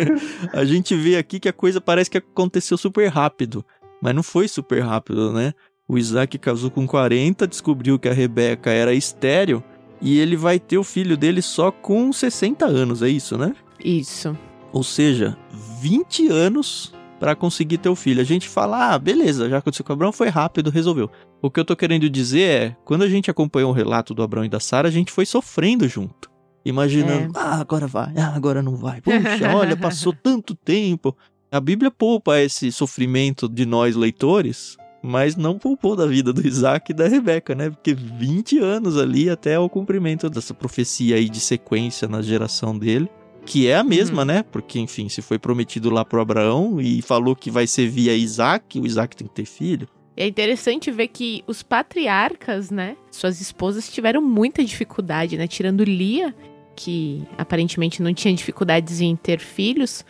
a 0.54 0.64
gente 0.64 0.94
vê 0.94 1.18
aqui 1.18 1.38
que 1.38 1.48
a 1.48 1.52
coisa 1.52 1.80
parece 1.80 2.08
que 2.08 2.16
aconteceu 2.16 2.78
super 2.78 3.08
rápido, 3.08 3.62
mas 4.00 4.14
não 4.14 4.22
foi 4.22 4.48
super 4.48 4.80
rápido, 4.80 5.30
né? 5.32 5.52
O 5.86 5.98
Isaac 5.98 6.38
casou 6.38 6.70
com 6.70 6.86
40, 6.86 7.46
descobriu 7.46 7.98
que 7.98 8.08
a 8.08 8.14
Rebeca 8.14 8.70
era 8.70 8.94
estéreo 8.94 9.62
e 10.00 10.18
ele 10.18 10.36
vai 10.36 10.58
ter 10.58 10.78
o 10.78 10.84
filho 10.84 11.16
dele 11.16 11.42
só 11.42 11.70
com 11.70 12.10
60 12.10 12.64
anos, 12.64 13.02
é 13.02 13.08
isso, 13.08 13.36
né? 13.36 13.54
Isso. 13.84 14.34
Ou 14.72 14.82
seja, 14.82 15.36
20 15.80 16.28
anos 16.28 16.94
para 17.20 17.37
conseguir 17.37 17.76
ter 17.76 17.90
o 17.90 17.94
filho. 17.94 18.22
A 18.22 18.24
gente 18.24 18.48
fala, 18.48 18.94
ah, 18.94 18.98
beleza, 18.98 19.48
já 19.48 19.59
aconteceu 19.59 19.85
com 19.85 19.92
o 19.92 19.94
Abraão, 19.94 20.11
foi 20.11 20.28
rápido, 20.28 20.70
resolveu. 20.70 21.11
O 21.42 21.50
que 21.50 21.61
eu 21.61 21.64
tô 21.66 21.76
querendo 21.76 22.09
dizer 22.09 22.40
é, 22.40 22.76
quando 22.83 23.02
a 23.02 23.09
gente 23.09 23.30
acompanhou 23.30 23.70
o 23.70 23.74
relato 23.74 24.14
do 24.14 24.22
Abraão 24.22 24.44
e 24.44 24.48
da 24.48 24.59
Sara, 24.59 24.88
a 24.88 24.90
gente 24.90 25.12
foi 25.12 25.26
sofrendo 25.26 25.87
junto. 25.87 26.30
Imaginando, 26.64 27.38
é. 27.38 27.40
ah, 27.40 27.61
agora 27.61 27.87
vai, 27.87 28.12
ah, 28.16 28.35
agora 28.35 28.62
não 28.62 28.74
vai. 28.74 29.00
Puxa, 29.00 29.54
olha, 29.54 29.76
passou 29.76 30.12
tanto 30.22 30.54
tempo. 30.54 31.14
A 31.52 31.61
Bíblia 31.61 31.90
poupa 31.90 32.38
esse 32.40 32.72
sofrimento 32.72 33.48
de 33.48 33.64
nós 33.64 33.96
leitores, 33.96 34.76
mas 35.02 35.37
não 35.37 35.59
poupou 35.59 35.96
da 35.96 36.06
vida 36.06 36.33
do 36.33 36.46
Isaac 36.46 36.90
e 36.90 36.94
da 36.94 37.09
Rebeca, 37.09 37.54
né? 37.54 37.70
Porque 37.70 37.94
20 37.94 38.59
anos 38.59 38.96
ali 38.96 39.28
até 39.28 39.59
o 39.59 39.68
cumprimento 39.68 40.28
dessa 40.28 40.54
profecia 40.54 41.16
aí 41.16 41.28
de 41.28 41.40
sequência 41.40 42.06
na 42.06 42.22
geração 42.22 42.78
dele 42.78 43.11
que 43.50 43.66
é 43.66 43.74
a 43.74 43.82
mesma, 43.82 44.22
uhum. 44.22 44.26
né? 44.26 44.44
Porque, 44.44 44.78
enfim, 44.78 45.08
se 45.08 45.20
foi 45.20 45.36
prometido 45.36 45.90
lá 45.90 46.04
pro 46.04 46.20
Abraão 46.20 46.80
e 46.80 47.02
falou 47.02 47.34
que 47.34 47.50
vai 47.50 47.66
ser 47.66 47.88
via 47.88 48.14
Isaac, 48.14 48.78
o 48.78 48.86
Isaac 48.86 49.16
tem 49.16 49.26
que 49.26 49.34
ter 49.34 49.44
filho. 49.44 49.88
É 50.16 50.24
interessante 50.24 50.88
ver 50.92 51.08
que 51.08 51.42
os 51.48 51.60
patriarcas, 51.60 52.70
né? 52.70 52.96
Suas 53.10 53.40
esposas 53.40 53.90
tiveram 53.90 54.22
muita 54.22 54.62
dificuldade, 54.62 55.36
né? 55.36 55.48
Tirando 55.48 55.82
Lia, 55.82 56.32
que 56.76 57.24
aparentemente 57.36 58.00
não 58.00 58.14
tinha 58.14 58.32
dificuldades 58.32 59.00
em 59.00 59.16
ter 59.16 59.40
filhos, 59.40 60.04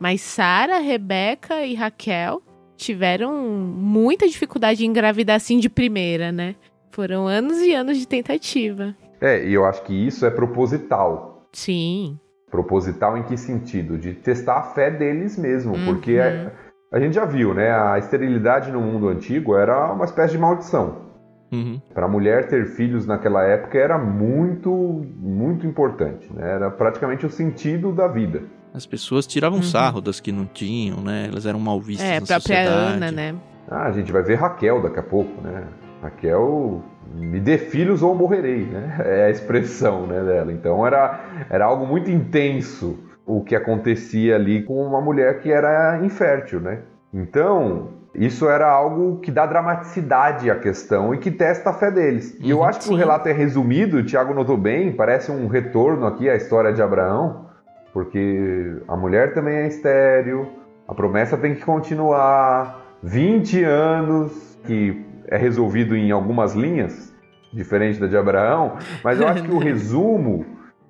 mas 0.00 0.22
Sara, 0.22 0.78
Rebeca 0.78 1.66
e 1.66 1.74
Raquel 1.74 2.40
tiveram 2.78 3.34
muita 3.46 4.26
dificuldade 4.26 4.86
em 4.86 4.88
engravidar 4.88 5.36
assim 5.36 5.58
de 5.58 5.68
primeira, 5.68 6.32
né? 6.32 6.54
Foram 6.92 7.26
anos 7.26 7.58
e 7.58 7.74
anos 7.74 7.98
de 7.98 8.08
tentativa. 8.08 8.96
É, 9.20 9.46
e 9.46 9.52
eu 9.52 9.66
acho 9.66 9.82
que 9.82 9.92
isso 9.92 10.24
é 10.24 10.30
proposital. 10.30 11.46
Sim. 11.52 12.18
Proposital 12.50 13.16
em 13.16 13.22
que 13.24 13.36
sentido? 13.36 13.98
De 13.98 14.14
testar 14.14 14.58
a 14.58 14.62
fé 14.62 14.90
deles 14.90 15.36
mesmo, 15.36 15.74
uhum. 15.74 15.84
porque 15.84 16.12
é, 16.12 16.52
a 16.92 17.00
gente 17.00 17.14
já 17.14 17.24
viu, 17.24 17.52
né? 17.52 17.70
A 17.70 17.98
esterilidade 17.98 18.70
no 18.70 18.80
mundo 18.80 19.08
antigo 19.08 19.56
era 19.56 19.92
uma 19.92 20.04
espécie 20.04 20.32
de 20.32 20.38
maldição. 20.38 21.06
Uhum. 21.52 21.80
Para 21.94 22.06
a 22.06 22.08
mulher 22.08 22.48
ter 22.48 22.66
filhos 22.66 23.06
naquela 23.06 23.42
época 23.44 23.78
era 23.78 23.98
muito, 23.98 24.70
muito 25.16 25.66
importante, 25.66 26.28
né? 26.32 26.54
Era 26.54 26.70
praticamente 26.70 27.24
o 27.26 27.30
sentido 27.30 27.92
da 27.92 28.08
vida. 28.08 28.42
As 28.74 28.86
pessoas 28.86 29.26
tiravam 29.26 29.58
uhum. 29.58 29.64
sarro 29.64 30.00
das 30.00 30.20
que 30.20 30.30
não 30.30 30.44
tinham, 30.44 31.00
né? 31.00 31.28
Elas 31.30 31.46
eram 31.46 31.58
mal 31.58 31.80
vistas 31.80 32.06
é, 32.06 32.20
na 32.20 32.26
própria 32.26 32.40
sociedade. 32.40 32.94
Ana, 32.96 33.10
né? 33.10 33.34
Ah, 33.68 33.86
a 33.86 33.92
gente 33.92 34.12
vai 34.12 34.22
ver 34.22 34.36
Raquel 34.36 34.82
daqui 34.82 34.98
a 34.98 35.02
pouco, 35.02 35.40
né? 35.40 35.64
Raquel 36.02 36.82
me 37.14 37.40
dê 37.40 37.58
filhos 37.58 38.02
ou 38.02 38.14
morrerei, 38.14 38.64
né? 38.64 38.96
É 39.04 39.24
a 39.24 39.30
expressão 39.30 40.06
né, 40.06 40.22
dela. 40.22 40.52
Então 40.52 40.86
era, 40.86 41.20
era 41.50 41.64
algo 41.64 41.86
muito 41.86 42.10
intenso 42.10 42.98
o 43.24 43.42
que 43.42 43.56
acontecia 43.56 44.36
ali 44.36 44.62
com 44.62 44.80
uma 44.86 45.00
mulher 45.00 45.40
que 45.40 45.50
era 45.50 46.00
infértil, 46.04 46.60
né? 46.60 46.82
Então, 47.12 47.88
isso 48.14 48.48
era 48.48 48.70
algo 48.70 49.18
que 49.20 49.30
dá 49.30 49.46
dramaticidade 49.46 50.50
à 50.50 50.56
questão 50.56 51.14
e 51.14 51.18
que 51.18 51.30
testa 51.30 51.70
a 51.70 51.72
fé 51.72 51.90
deles. 51.90 52.36
E 52.40 52.50
eu 52.50 52.58
uhum, 52.58 52.64
acho 52.64 52.80
que 52.80 52.90
o 52.92 52.96
relato 52.96 53.28
é 53.28 53.32
resumido, 53.32 53.98
o 53.98 54.04
Tiago 54.04 54.32
notou 54.32 54.56
bem, 54.56 54.92
parece 54.92 55.30
um 55.30 55.46
retorno 55.48 56.06
aqui 56.06 56.28
à 56.28 56.36
história 56.36 56.72
de 56.72 56.80
Abraão, 56.80 57.46
porque 57.92 58.76
a 58.86 58.96
mulher 58.96 59.34
também 59.34 59.56
é 59.56 59.66
estéril, 59.66 60.48
a 60.86 60.94
promessa 60.94 61.36
tem 61.36 61.54
que 61.54 61.64
continuar, 61.64 62.84
20 63.02 63.64
anos 63.64 64.58
que 64.64 65.05
é 65.28 65.36
resolvido 65.36 65.96
em 65.96 66.10
algumas 66.10 66.54
linhas, 66.54 67.14
diferente 67.52 67.98
da 67.98 68.06
de 68.06 68.16
Abraão, 68.16 68.76
mas 69.02 69.20
eu 69.20 69.26
acho 69.26 69.42
que 69.42 69.50
o 69.50 69.58
resumo 69.58 70.44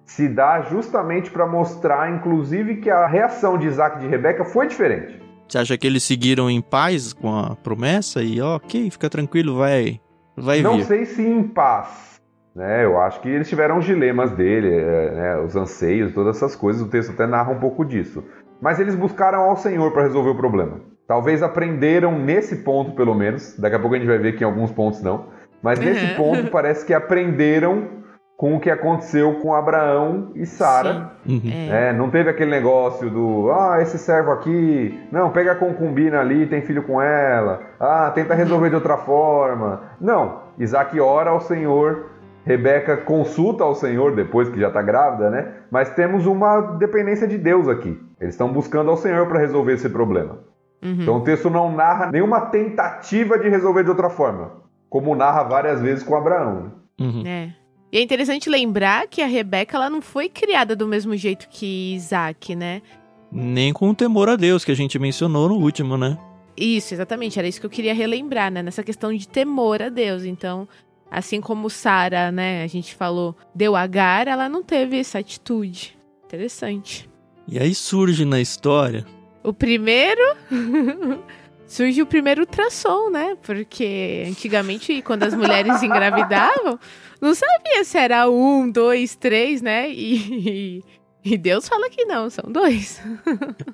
se 0.04 0.28
dá 0.28 0.62
justamente 0.62 1.30
para 1.30 1.46
mostrar, 1.46 2.10
inclusive, 2.10 2.76
que 2.76 2.88
a 2.88 3.06
reação 3.06 3.58
de 3.58 3.66
Isaac 3.66 3.98
e 3.98 4.00
de 4.00 4.06
Rebeca 4.06 4.44
foi 4.44 4.68
diferente. 4.68 5.20
Você 5.48 5.58
acha 5.58 5.78
que 5.78 5.86
eles 5.86 6.02
seguiram 6.02 6.50
em 6.50 6.60
paz 6.60 7.12
com 7.12 7.36
a 7.36 7.56
promessa 7.56 8.22
e, 8.22 8.40
ok, 8.40 8.90
fica 8.90 9.08
tranquilo, 9.10 9.56
vai, 9.56 10.00
vai 10.36 10.60
Não 10.60 10.76
vir. 10.76 10.84
sei 10.84 11.04
se 11.04 11.22
em 11.22 11.42
paz, 11.42 12.20
né? 12.54 12.84
Eu 12.84 13.00
acho 13.00 13.20
que 13.20 13.28
eles 13.28 13.48
tiveram 13.48 13.78
os 13.78 13.84
dilemas 13.84 14.30
dele, 14.32 14.74
é, 14.74 15.10
né? 15.10 15.38
os 15.38 15.54
anseios, 15.54 16.12
todas 16.12 16.36
essas 16.36 16.56
coisas. 16.56 16.82
O 16.82 16.88
texto 16.88 17.12
até 17.12 17.26
narra 17.26 17.52
um 17.52 17.60
pouco 17.60 17.84
disso. 17.84 18.24
Mas 18.60 18.80
eles 18.80 18.94
buscaram 18.94 19.40
ao 19.40 19.56
Senhor 19.56 19.92
para 19.92 20.02
resolver 20.02 20.30
o 20.30 20.36
problema. 20.36 20.80
Talvez 21.06 21.42
aprenderam 21.42 22.18
nesse 22.18 22.56
ponto, 22.56 22.92
pelo 22.92 23.14
menos. 23.14 23.56
Daqui 23.58 23.76
a 23.76 23.78
pouco 23.78 23.94
a 23.94 23.98
gente 23.98 24.08
vai 24.08 24.18
ver 24.18 24.36
que 24.36 24.42
em 24.42 24.46
alguns 24.46 24.72
pontos 24.72 25.02
não. 25.02 25.26
Mas 25.62 25.78
nesse 25.78 26.04
uhum. 26.04 26.16
ponto 26.16 26.50
parece 26.52 26.84
que 26.84 26.92
aprenderam 26.92 27.96
com 28.36 28.54
o 28.54 28.60
que 28.60 28.68
aconteceu 28.68 29.34
com 29.36 29.54
Abraão 29.54 30.32
e 30.34 30.44
Sara. 30.44 31.12
Uhum. 31.26 31.40
É. 31.70 31.88
É, 31.88 31.92
não 31.92 32.10
teve 32.10 32.28
aquele 32.28 32.50
negócio 32.50 33.08
do 33.08 33.50
ah, 33.50 33.78
esse 33.80 33.98
servo 33.98 34.30
aqui, 34.30 35.00
não, 35.10 35.30
pega 35.30 35.52
a 35.52 35.54
concubina 35.54 36.20
ali, 36.20 36.46
tem 36.46 36.60
filho 36.60 36.82
com 36.82 37.00
ela, 37.00 37.62
ah, 37.80 38.12
tenta 38.14 38.34
uhum. 38.34 38.38
resolver 38.38 38.68
de 38.68 38.74
outra 38.74 38.98
forma. 38.98 39.82
Não, 40.00 40.42
Isaac 40.58 41.00
ora 41.00 41.30
ao 41.30 41.40
Senhor, 41.40 42.10
Rebeca 42.44 42.96
consulta 42.98 43.64
ao 43.64 43.74
Senhor 43.74 44.14
depois 44.14 44.48
que 44.48 44.60
já 44.60 44.68
está 44.68 44.82
grávida, 44.82 45.30
né? 45.30 45.52
Mas 45.70 45.90
temos 45.90 46.26
uma 46.26 46.60
dependência 46.78 47.26
de 47.26 47.38
Deus 47.38 47.68
aqui. 47.68 47.98
Eles 48.20 48.34
estão 48.34 48.52
buscando 48.52 48.90
ao 48.90 48.96
Senhor 48.96 49.26
para 49.26 49.40
resolver 49.40 49.72
esse 49.72 49.88
problema. 49.88 50.38
Uhum. 50.82 51.02
Então 51.02 51.16
o 51.18 51.24
texto 51.24 51.50
não 51.50 51.74
narra 51.74 52.10
nenhuma 52.10 52.42
tentativa 52.42 53.38
de 53.38 53.48
resolver 53.48 53.82
de 53.82 53.90
outra 53.90 54.10
forma, 54.10 54.52
como 54.88 55.14
narra 55.14 55.42
várias 55.42 55.80
vezes 55.80 56.04
com 56.04 56.16
Abraão. 56.16 56.72
Uhum. 57.00 57.22
É. 57.26 57.52
E 57.92 57.98
é 57.98 58.02
interessante 58.02 58.50
lembrar 58.50 59.06
que 59.06 59.22
a 59.22 59.26
Rebeca 59.26 59.76
ela 59.76 59.88
não 59.88 60.00
foi 60.00 60.28
criada 60.28 60.74
do 60.74 60.86
mesmo 60.86 61.16
jeito 61.16 61.48
que 61.48 61.94
Isaac, 61.94 62.54
né? 62.54 62.82
Nem 63.30 63.72
com 63.72 63.90
o 63.90 63.94
temor 63.94 64.28
a 64.28 64.36
Deus 64.36 64.64
que 64.64 64.72
a 64.72 64.76
gente 64.76 64.98
mencionou 64.98 65.48
no 65.48 65.56
último, 65.56 65.96
né? 65.96 66.18
Isso, 66.56 66.94
exatamente. 66.94 67.38
Era 67.38 67.46
isso 67.46 67.60
que 67.60 67.66
eu 67.66 67.70
queria 67.70 67.94
relembrar, 67.94 68.50
né? 68.50 68.62
Nessa 68.62 68.82
questão 68.82 69.12
de 69.14 69.28
temor 69.28 69.82
a 69.82 69.88
Deus. 69.88 70.24
Então, 70.24 70.66
assim 71.10 71.40
como 71.40 71.68
Sara, 71.70 72.32
né? 72.32 72.62
A 72.62 72.66
gente 72.66 72.94
falou, 72.94 73.36
deu 73.54 73.76
Agar, 73.76 74.26
ela 74.26 74.48
não 74.48 74.62
teve 74.62 74.98
essa 74.98 75.18
atitude. 75.18 75.96
Interessante. 76.24 77.08
E 77.46 77.58
aí 77.58 77.74
surge 77.74 78.24
na 78.24 78.40
história 78.40 79.04
o 79.48 79.52
primeiro. 79.52 80.22
surge 81.66 82.00
o 82.00 82.06
primeiro 82.06 82.42
ultrassom, 82.42 83.10
né? 83.10 83.36
Porque 83.42 84.24
antigamente, 84.28 85.02
quando 85.02 85.24
as 85.24 85.34
mulheres 85.34 85.82
engravidavam, 85.82 86.78
não 87.20 87.34
sabia 87.34 87.84
se 87.84 87.98
era 87.98 88.30
um, 88.30 88.70
dois, 88.70 89.16
três, 89.16 89.60
né? 89.60 89.90
E, 89.90 90.82
e 91.24 91.36
Deus 91.36 91.68
fala 91.68 91.90
que 91.90 92.04
não, 92.04 92.30
são 92.30 92.50
dois. 92.50 93.02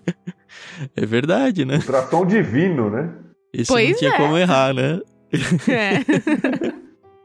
é 0.97 1.07
verdade, 1.07 1.64
né? 1.64 1.77
Ultrassom 1.77 2.27
divino, 2.27 2.91
né? 2.91 3.12
Isso 3.53 3.73
pois 3.73 3.91
não 3.91 3.99
tinha 3.99 4.14
é. 4.14 4.16
como 4.16 4.37
errar, 4.39 4.75
né? 4.75 5.01
É. 5.68 6.73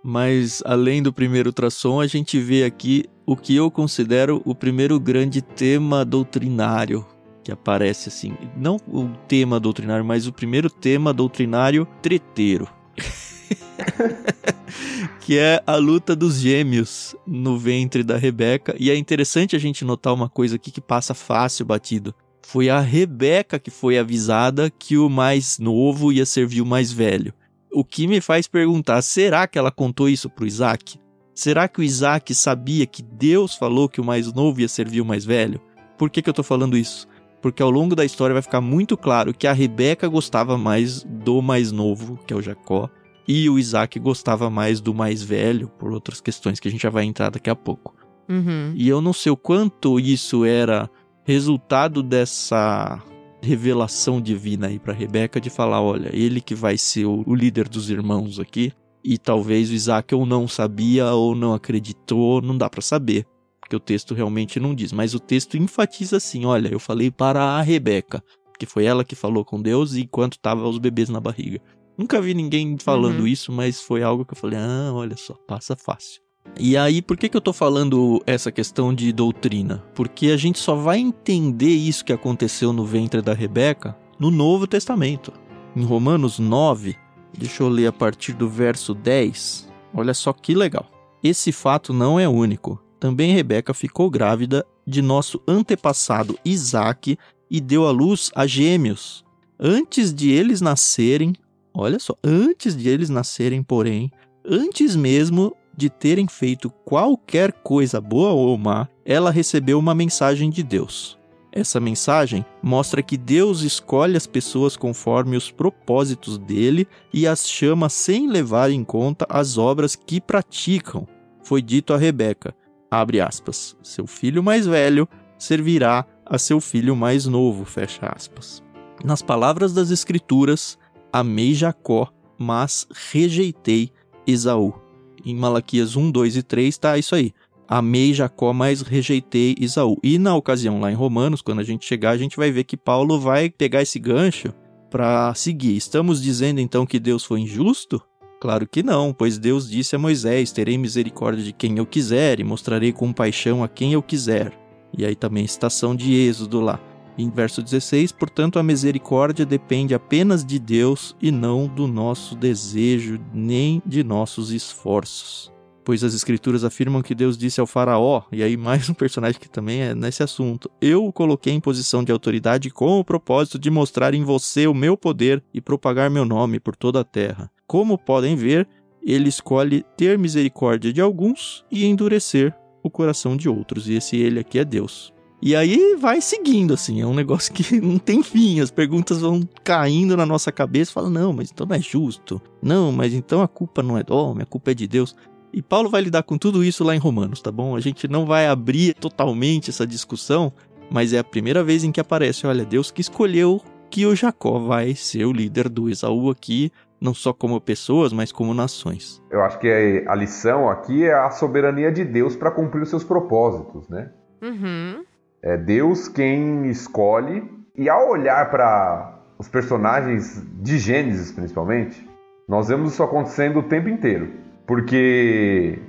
Mas 0.01 0.63
além 0.65 1.03
do 1.03 1.11
primeiro 1.11 1.49
ultrassom, 1.49 1.99
a 1.99 2.07
gente 2.07 2.39
vê 2.39 2.63
aqui 2.63 3.03
o 3.25 3.35
que 3.35 3.53
eu 3.53 3.69
considero 3.69 4.41
o 4.45 4.55
primeiro 4.55 4.97
grande 4.97 5.41
tema 5.41 6.05
doutrinário 6.05 7.05
que 7.47 7.51
aparece 7.53 8.09
assim, 8.09 8.33
não 8.57 8.75
o 8.89 9.07
tema 9.25 9.57
doutrinário, 9.57 10.03
mas 10.03 10.27
o 10.27 10.33
primeiro 10.33 10.69
tema 10.69 11.13
doutrinário 11.13 11.87
treteiro. 12.01 12.67
que 15.21 15.37
é 15.37 15.63
a 15.65 15.77
luta 15.77 16.13
dos 16.13 16.39
gêmeos 16.39 17.15
no 17.25 17.57
ventre 17.57 18.03
da 18.03 18.17
Rebeca. 18.17 18.75
E 18.77 18.91
é 18.91 18.97
interessante 18.97 19.55
a 19.55 19.59
gente 19.59 19.85
notar 19.85 20.13
uma 20.13 20.27
coisa 20.27 20.57
aqui 20.57 20.71
que 20.71 20.81
passa 20.81 21.13
fácil 21.13 21.65
batido. 21.65 22.13
Foi 22.45 22.69
a 22.69 22.81
Rebeca 22.81 23.57
que 23.57 23.71
foi 23.71 23.97
avisada 23.97 24.69
que 24.69 24.97
o 24.97 25.09
mais 25.09 25.57
novo 25.57 26.11
ia 26.11 26.25
servir 26.25 26.59
o 26.59 26.65
mais 26.65 26.91
velho. 26.91 27.33
O 27.71 27.85
que 27.85 28.07
me 28.07 28.19
faz 28.19 28.45
perguntar: 28.45 29.01
será 29.01 29.47
que 29.47 29.57
ela 29.57 29.71
contou 29.71 30.09
isso 30.09 30.29
para 30.29 30.43
o 30.43 30.47
Isaac? 30.47 30.99
Será 31.33 31.69
que 31.69 31.79
o 31.79 31.83
Isaac 31.83 32.35
sabia 32.35 32.85
que 32.85 33.01
Deus 33.01 33.55
falou 33.55 33.87
que 33.87 34.01
o 34.01 34.03
mais 34.03 34.33
novo 34.33 34.59
ia 34.59 34.67
servir 34.67 34.99
o 34.99 35.05
mais 35.05 35.23
velho? 35.23 35.61
Por 35.97 36.09
que, 36.09 36.21
que 36.21 36.29
eu 36.29 36.31
estou 36.31 36.43
falando 36.43 36.77
isso? 36.77 37.07
Porque 37.41 37.61
ao 37.61 37.69
longo 37.69 37.95
da 37.95 38.03
história 38.03 38.33
vai 38.33 38.41
ficar 38.41 38.61
muito 38.61 38.97
claro 38.97 39.33
que 39.33 39.47
a 39.47 39.53
Rebeca 39.53 40.07
gostava 40.07 40.57
mais 40.57 41.03
do 41.03 41.41
mais 41.41 41.71
novo, 41.71 42.19
que 42.25 42.33
é 42.33 42.37
o 42.37 42.41
Jacó, 42.41 42.89
e 43.27 43.49
o 43.49 43.59
Isaac 43.59 43.99
gostava 43.99 44.49
mais 44.49 44.79
do 44.79 44.93
mais 44.93 45.21
velho, 45.21 45.67
por 45.77 45.91
outras 45.91 46.21
questões 46.21 46.59
que 46.59 46.67
a 46.67 46.71
gente 46.71 46.81
já 46.81 46.89
vai 46.89 47.03
entrar 47.03 47.29
daqui 47.29 47.49
a 47.49 47.55
pouco. 47.55 47.93
Uhum. 48.29 48.73
E 48.75 48.87
eu 48.87 49.01
não 49.01 49.13
sei 49.13 49.31
o 49.31 49.37
quanto 49.37 49.99
isso 49.99 50.45
era 50.45 50.89
resultado 51.23 52.01
dessa 52.01 53.01
revelação 53.41 54.19
divina 54.21 54.67
aí 54.67 54.79
para 54.79 54.93
Rebeca 54.93 55.39
de 55.39 55.49
falar, 55.49 55.81
olha, 55.81 56.09
ele 56.13 56.41
que 56.41 56.55
vai 56.55 56.77
ser 56.77 57.05
o, 57.05 57.35
líder 57.35 57.67
dos 57.67 57.89
irmãos 57.89 58.39
aqui, 58.39 58.71
e 59.03 59.17
talvez 59.17 59.69
o 59.69 59.73
Isaac 59.73 60.13
ou 60.15 60.25
não 60.25 60.47
sabia 60.47 61.11
ou 61.11 61.35
não 61.35 61.53
acreditou, 61.53 62.41
não 62.41 62.57
dá 62.57 62.69
para 62.69 62.81
saber, 62.81 63.25
porque 63.67 63.75
o 63.75 63.81
texto 63.81 64.13
realmente 64.13 64.61
não 64.61 64.73
diz, 64.73 64.93
mas 64.93 65.13
o 65.13 65.19
texto 65.19 65.57
enfatiza 65.57 66.15
assim, 66.15 66.45
olha, 66.45 66.69
eu 66.69 66.79
falei 66.79 67.11
para 67.11 67.43
a 67.43 67.61
Rebeca, 67.61 68.23
que 68.57 68.65
foi 68.65 68.85
ela 68.85 69.03
que 69.03 69.13
falou 69.13 69.43
com 69.43 69.61
Deus 69.61 69.93
enquanto 69.93 70.39
tava 70.39 70.65
os 70.65 70.77
bebês 70.77 71.09
na 71.09 71.19
barriga. 71.19 71.59
Nunca 71.97 72.21
vi 72.21 72.33
ninguém 72.33 72.77
falando 72.79 73.19
uhum. 73.19 73.27
isso, 73.27 73.51
mas 73.51 73.81
foi 73.81 74.01
algo 74.01 74.23
que 74.23 74.31
eu 74.31 74.37
falei, 74.37 74.57
ah, 74.57 74.91
olha 74.93 75.17
só, 75.17 75.33
passa 75.45 75.75
fácil. 75.75 76.21
E 76.57 76.77
aí, 76.77 77.01
por 77.01 77.17
que, 77.17 77.27
que 77.27 77.35
eu 77.35 77.41
tô 77.41 77.51
falando 77.51 78.23
essa 78.25 78.53
questão 78.53 78.93
de 78.93 79.11
doutrina? 79.11 79.83
Porque 79.93 80.27
a 80.27 80.37
gente 80.37 80.59
só 80.59 80.73
vai 80.73 80.99
entender 80.99 81.75
isso 81.75 82.05
que 82.05 82.13
aconteceu 82.13 82.71
no 82.71 82.85
ventre 82.85 83.21
da 83.21 83.33
Rebeca 83.33 83.97
no 84.17 84.31
Novo 84.31 84.65
Testamento. 84.65 85.33
Em 85.75 85.83
Romanos 85.83 86.39
9, 86.39 86.95
deixa 87.37 87.63
eu 87.63 87.67
ler 87.67 87.87
a 87.87 87.91
partir 87.91 88.31
do 88.31 88.47
verso 88.47 88.93
10. 88.93 89.69
Olha 89.93 90.13
só 90.13 90.31
que 90.31 90.55
legal. 90.55 90.89
Esse 91.21 91.51
fato 91.51 91.91
não 91.91 92.17
é 92.17 92.29
único. 92.29 92.81
Também 92.99 93.33
Rebeca 93.33 93.73
ficou 93.73 94.09
grávida 94.09 94.65
de 94.85 95.01
nosso 95.01 95.41
antepassado 95.47 96.37
Isaque 96.43 97.17
e 97.49 97.61
deu 97.61 97.85
à 97.85 97.91
luz 97.91 98.31
a 98.35 98.47
gêmeos. 98.47 99.23
Antes 99.59 100.13
de 100.13 100.31
eles 100.31 100.61
nascerem, 100.61 101.33
olha 101.73 101.99
só, 101.99 102.15
antes 102.23 102.75
de 102.75 102.89
eles 102.89 103.09
nascerem, 103.09 103.63
porém, 103.63 104.11
antes 104.45 104.95
mesmo 104.95 105.55
de 105.75 105.89
terem 105.89 106.27
feito 106.27 106.69
qualquer 106.83 107.51
coisa 107.51 108.01
boa 108.01 108.31
ou 108.31 108.57
má, 108.57 108.87
ela 109.05 109.29
recebeu 109.29 109.77
uma 109.77 109.93
mensagem 109.93 110.49
de 110.49 110.63
Deus. 110.63 111.17
Essa 111.51 111.79
mensagem 111.79 112.45
mostra 112.61 113.01
que 113.01 113.17
Deus 113.17 113.61
escolhe 113.61 114.17
as 114.17 114.27
pessoas 114.27 114.75
conforme 114.75 115.37
os 115.37 115.49
propósitos 115.49 116.37
dele 116.37 116.87
e 117.13 117.25
as 117.25 117.47
chama 117.47 117.89
sem 117.89 118.29
levar 118.29 118.69
em 118.69 118.83
conta 118.83 119.25
as 119.29 119.57
obras 119.57 119.95
que 119.95 120.19
praticam. 120.19 121.07
Foi 121.43 121.61
dito 121.61 121.93
a 121.93 121.97
Rebeca, 121.97 122.53
abre 122.89 123.21
aspas, 123.21 123.75
seu 123.83 124.07
filho 124.07 124.43
mais 124.43 124.65
velho 124.65 125.07
servirá 125.37 126.05
a 126.25 126.37
seu 126.37 126.59
filho 126.59 126.95
mais 126.95 127.25
novo, 127.25 127.65
fecha 127.65 128.07
aspas. 128.07 128.63
Nas 129.03 129.21
palavras 129.21 129.73
das 129.73 129.91
Escrituras, 129.91 130.77
amei 131.11 131.53
Jacó, 131.53 132.11
mas 132.37 132.87
rejeitei 133.11 133.91
Esaú 134.25 134.87
em 135.29 135.35
Malaquias 135.35 135.95
1, 135.95 136.09
2 136.11 136.37
e 136.37 136.43
3 136.43 136.67
está 136.69 136.97
isso 136.97 137.13
aí. 137.15 137.33
Amei 137.67 138.13
Jacó, 138.13 138.53
mas 138.53 138.81
rejeitei 138.81 139.55
Isaú. 139.59 139.97
E 140.01 140.17
na 140.17 140.35
ocasião 140.35 140.79
lá 140.79 140.89
em 140.89 140.95
Romanos, 140.95 141.41
quando 141.41 141.59
a 141.59 141.63
gente 141.63 141.85
chegar, 141.85 142.11
a 142.11 142.17
gente 142.17 142.37
vai 142.37 142.49
ver 142.49 142.63
que 142.63 142.77
Paulo 142.77 143.19
vai 143.19 143.49
pegar 143.49 143.81
esse 143.81 143.99
gancho 143.99 144.53
para 144.89 145.33
seguir. 145.35 145.75
Estamos 145.75 146.21
dizendo 146.21 146.61
então 146.61 146.85
que 146.85 146.97
Deus 146.97 147.25
foi 147.25 147.41
injusto? 147.41 148.01
Claro 148.39 148.67
que 148.67 148.83
não, 148.83 149.11
pois 149.13 149.37
Deus 149.39 149.69
disse 149.69 149.95
a 149.95 149.99
Moisés: 149.99 150.51
Terei 150.51 150.77
misericórdia 150.77 151.43
de 151.43 151.51
quem 151.51 151.77
eu 151.77 151.85
quiser 151.85 152.39
e 152.39 152.43
mostrarei 152.43 152.93
compaixão 152.93 153.63
a 153.63 153.67
quem 153.67 153.93
eu 153.93 154.01
quiser. 154.01 154.51
E 154.95 155.05
aí 155.05 155.15
também 155.15 155.47
citação 155.47 155.95
de 155.95 156.13
Êxodo 156.13 156.59
lá. 156.59 156.79
Em 157.17 157.31
verso 157.31 157.63
16, 157.63 158.11
portanto, 158.11 158.59
a 158.59 158.63
misericórdia 158.63 159.43
depende 159.43 159.95
apenas 159.95 160.45
de 160.45 160.59
Deus 160.59 161.15
e 161.19 161.31
não 161.31 161.65
do 161.67 161.87
nosso 161.87 162.35
desejo 162.35 163.19
nem 163.33 163.81
de 163.83 164.03
nossos 164.03 164.51
esforços. 164.51 165.51
Pois 165.83 166.03
as 166.03 166.13
escrituras 166.13 166.63
afirmam 166.63 167.01
que 167.01 167.15
Deus 167.15 167.35
disse 167.35 167.59
ao 167.59 167.65
faraó, 167.65 168.21
e 168.31 168.43
aí 168.43 168.55
mais 168.55 168.87
um 168.87 168.93
personagem 168.93 169.39
que 169.39 169.49
também 169.49 169.81
é 169.81 169.95
nesse 169.95 170.21
assunto: 170.21 170.69
Eu 170.79 171.05
o 171.05 171.13
coloquei 171.13 171.53
em 171.53 171.59
posição 171.59 172.03
de 172.03 172.11
autoridade 172.11 172.69
com 172.69 172.99
o 172.99 173.03
propósito 173.03 173.57
de 173.57 173.71
mostrar 173.71 174.13
em 174.13 174.23
você 174.23 174.67
o 174.67 174.73
meu 174.73 174.95
poder 174.95 175.43
e 175.51 175.59
propagar 175.59 176.11
meu 176.11 176.25
nome 176.25 176.59
por 176.59 176.75
toda 176.75 176.99
a 176.99 177.03
terra. 177.03 177.49
Como 177.67 177.97
podem 177.97 178.35
ver, 178.35 178.67
ele 179.03 179.27
escolhe 179.27 179.85
ter 179.97 180.17
misericórdia 180.17 180.93
de 180.93 181.01
alguns 181.01 181.65
e 181.69 181.85
endurecer 181.85 182.55
o 182.81 182.89
coração 182.89 183.35
de 183.35 183.49
outros, 183.49 183.89
e 183.89 183.95
esse 183.95 184.15
ele 184.15 184.39
aqui 184.39 184.57
é 184.57 184.63
Deus. 184.63 185.13
E 185.41 185.55
aí 185.55 185.95
vai 185.99 186.19
seguindo, 186.19 186.73
assim, 186.73 187.01
é 187.01 187.05
um 187.05 187.13
negócio 187.13 187.53
que 187.53 187.79
não 187.81 187.97
tem 187.97 188.23
fim. 188.23 188.59
As 188.59 188.71
perguntas 188.71 189.21
vão 189.21 189.47
caindo 189.63 190.17
na 190.17 190.25
nossa 190.25 190.51
cabeça, 190.51 190.93
fala, 190.93 191.09
não, 191.09 191.31
mas 191.31 191.51
então 191.51 191.67
não 191.67 191.75
é 191.75 191.79
justo. 191.79 192.41
Não, 192.61 192.91
mas 192.91 193.13
então 193.13 193.41
a 193.41 193.47
culpa 193.47 193.83
não 193.83 193.97
é 193.97 194.03
do 194.03 194.15
homem, 194.15 194.43
a 194.43 194.47
culpa 194.47 194.71
é 194.71 194.73
de 194.73 194.87
Deus. 194.87 195.15
E 195.53 195.61
Paulo 195.61 195.89
vai 195.89 196.01
lidar 196.01 196.23
com 196.23 196.37
tudo 196.37 196.63
isso 196.63 196.83
lá 196.83 196.95
em 196.95 196.99
Romanos, 196.99 197.41
tá 197.41 197.51
bom? 197.51 197.75
A 197.75 197.79
gente 197.79 198.07
não 198.07 198.25
vai 198.25 198.47
abrir 198.47 198.93
totalmente 198.95 199.69
essa 199.69 199.85
discussão, 199.85 200.51
mas 200.89 201.13
é 201.13 201.19
a 201.19 201.23
primeira 201.23 201.63
vez 201.63 201.83
em 201.83 201.91
que 201.91 201.99
aparece, 201.99 202.47
olha, 202.47 202.65
Deus 202.65 202.91
que 202.91 203.01
escolheu 203.01 203.61
que 203.89 204.05
o 204.05 204.15
Jacó 204.15 204.59
vai 204.59 204.95
ser 204.95 205.25
o 205.25 205.31
líder 205.31 205.69
do 205.69 205.89
Esaú 205.89 206.29
aqui, 206.29 206.71
não 206.99 207.13
só 207.13 207.31
como 207.31 207.59
pessoas, 207.61 208.11
mas 208.11 208.31
como 208.31 208.53
nações. 208.53 209.21
Eu 209.29 209.43
acho 209.43 209.59
que 209.59 210.03
a 210.07 210.15
lição 210.15 210.69
aqui 210.69 211.05
é 211.05 211.13
a 211.13 211.29
soberania 211.29 211.91
de 211.91 212.03
Deus 212.03 212.35
para 212.35 212.51
cumprir 212.51 212.81
os 212.81 212.89
seus 212.89 213.03
propósitos, 213.03 213.87
né? 213.87 214.09
Uhum. 214.41 215.03
É 215.41 215.55
Deus 215.55 216.07
quem 216.07 216.65
escolhe, 216.67 217.49
e 217.75 217.89
ao 217.89 218.09
olhar 218.09 218.49
para 218.49 219.19
os 219.37 219.47
personagens 219.47 220.43
de 220.61 220.79
Gênesis, 220.79 221.31
principalmente, 221.31 222.07
nós 222.47 222.67
vemos 222.67 222.93
isso 222.93 223.03
acontecendo 223.03 223.59
o 223.59 223.63
tempo 223.63 223.87
inteiro. 223.87 224.31
Porque, 224.65 225.79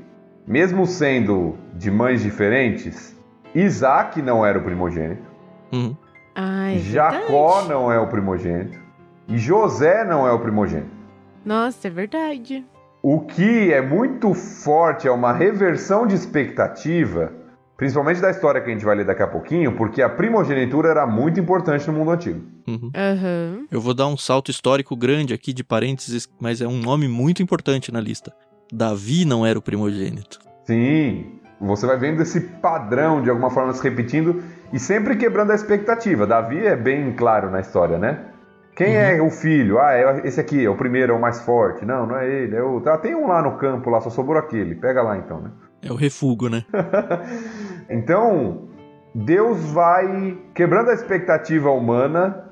mesmo 0.47 0.87
sendo 0.87 1.57
de 1.75 1.91
mães 1.91 2.23
diferentes, 2.23 3.17
Isaac 3.55 4.21
não 4.21 4.45
era 4.45 4.59
o 4.59 4.63
primogênito, 4.63 5.23
uhum. 5.73 5.97
ah, 6.35 6.73
é 6.73 6.79
Jacó 6.79 7.63
não 7.63 7.91
é 7.91 7.99
o 7.99 8.07
primogênito, 8.07 8.79
e 9.27 9.39
José 9.39 10.05
não 10.05 10.27
é 10.27 10.33
o 10.33 10.39
primogênito. 10.39 10.98
Nossa, 11.49 11.89
é 11.89 11.91
verdade. 11.91 12.65
O 13.03 13.21
que 13.21 13.73
é 13.73 13.81
muito 13.81 14.35
forte 14.35 15.09
é 15.09 15.11
uma 15.11 15.33
reversão 15.33 16.07
de 16.07 16.15
expectativa 16.15 17.33
Principalmente 17.79 18.21
da 18.21 18.29
história 18.29 18.61
que 18.61 18.69
a 18.69 18.73
gente 18.73 18.85
vai 18.85 18.97
ler 18.97 19.07
daqui 19.07 19.23
a 19.23 19.27
pouquinho, 19.29 19.77
porque 19.77 20.03
a 20.03 20.09
primogenitura 20.09 20.89
era 20.89 21.07
muito 21.07 21.39
importante 21.39 21.87
no 21.87 21.93
mundo 21.93 22.11
antigo. 22.11 22.45
Uhum. 22.67 22.91
Uhum. 22.93 23.67
Eu 23.71 23.81
vou 23.81 23.95
dar 23.95 24.09
um 24.09 24.17
salto 24.17 24.51
histórico 24.51 24.97
grande 24.97 25.33
aqui 25.33 25.53
de 25.53 25.63
parênteses, 25.63 26.29
mas 26.41 26.61
é 26.61 26.67
um 26.67 26.77
nome 26.81 27.07
muito 27.07 27.41
importante 27.41 27.93
na 27.93 28.01
lista. 28.01 28.33
Davi 28.73 29.25
não 29.25 29.47
era 29.47 29.57
o 29.57 29.63
primogênito. 29.63 30.41
Sim, 30.65 31.39
você 31.61 31.87
vai 31.87 31.97
vendo 31.97 32.21
esse 32.21 32.41
padrão 32.41 33.23
de 33.23 33.31
alguma 33.31 33.49
forma 33.49 33.73
se 33.73 33.81
repetindo 33.81 34.43
e 34.73 34.79
sempre 34.81 35.17
quebrando 35.17 35.53
a 35.53 35.55
expectativa. 35.55 36.27
Davi 36.27 36.67
é 36.67 36.75
bem 36.75 37.13
claro 37.13 37.49
na 37.49 37.61
história, 37.61 37.97
né? 37.97 38.25
Quem 38.79 38.95
uhum. 38.95 39.03
é 39.03 39.21
o 39.21 39.29
filho? 39.29 39.81
Ah, 39.81 39.93
é 39.93 40.21
esse 40.25 40.41
aqui, 40.41 40.65
é 40.65 40.71
o 40.71 40.77
primeiro, 40.77 41.13
é 41.13 41.17
o 41.17 41.21
mais 41.21 41.41
forte. 41.41 41.85
Não, 41.85 42.07
não 42.07 42.17
é 42.17 42.29
ele, 42.33 42.55
é 42.55 42.63
o. 42.63 42.81
Ah, 42.87 42.97
tem 42.97 43.13
um 43.13 43.27
lá 43.27 43.43
no 43.43 43.59
campo, 43.59 43.91
lá, 43.91 44.01
só 44.01 44.09
sobrou 44.09 44.39
aquele. 44.39 44.77
Pega 44.77 45.03
lá 45.03 45.19
então, 45.19 45.41
né? 45.41 45.51
É 45.83 45.91
o 45.91 45.97
refugo, 45.97 46.49
né? 46.49 46.65
então, 47.91 48.69
Deus 49.13 49.73
vai 49.73 50.39
quebrando 50.55 50.91
a 50.91 50.95
expectativa 50.95 51.73
humana 51.73 52.45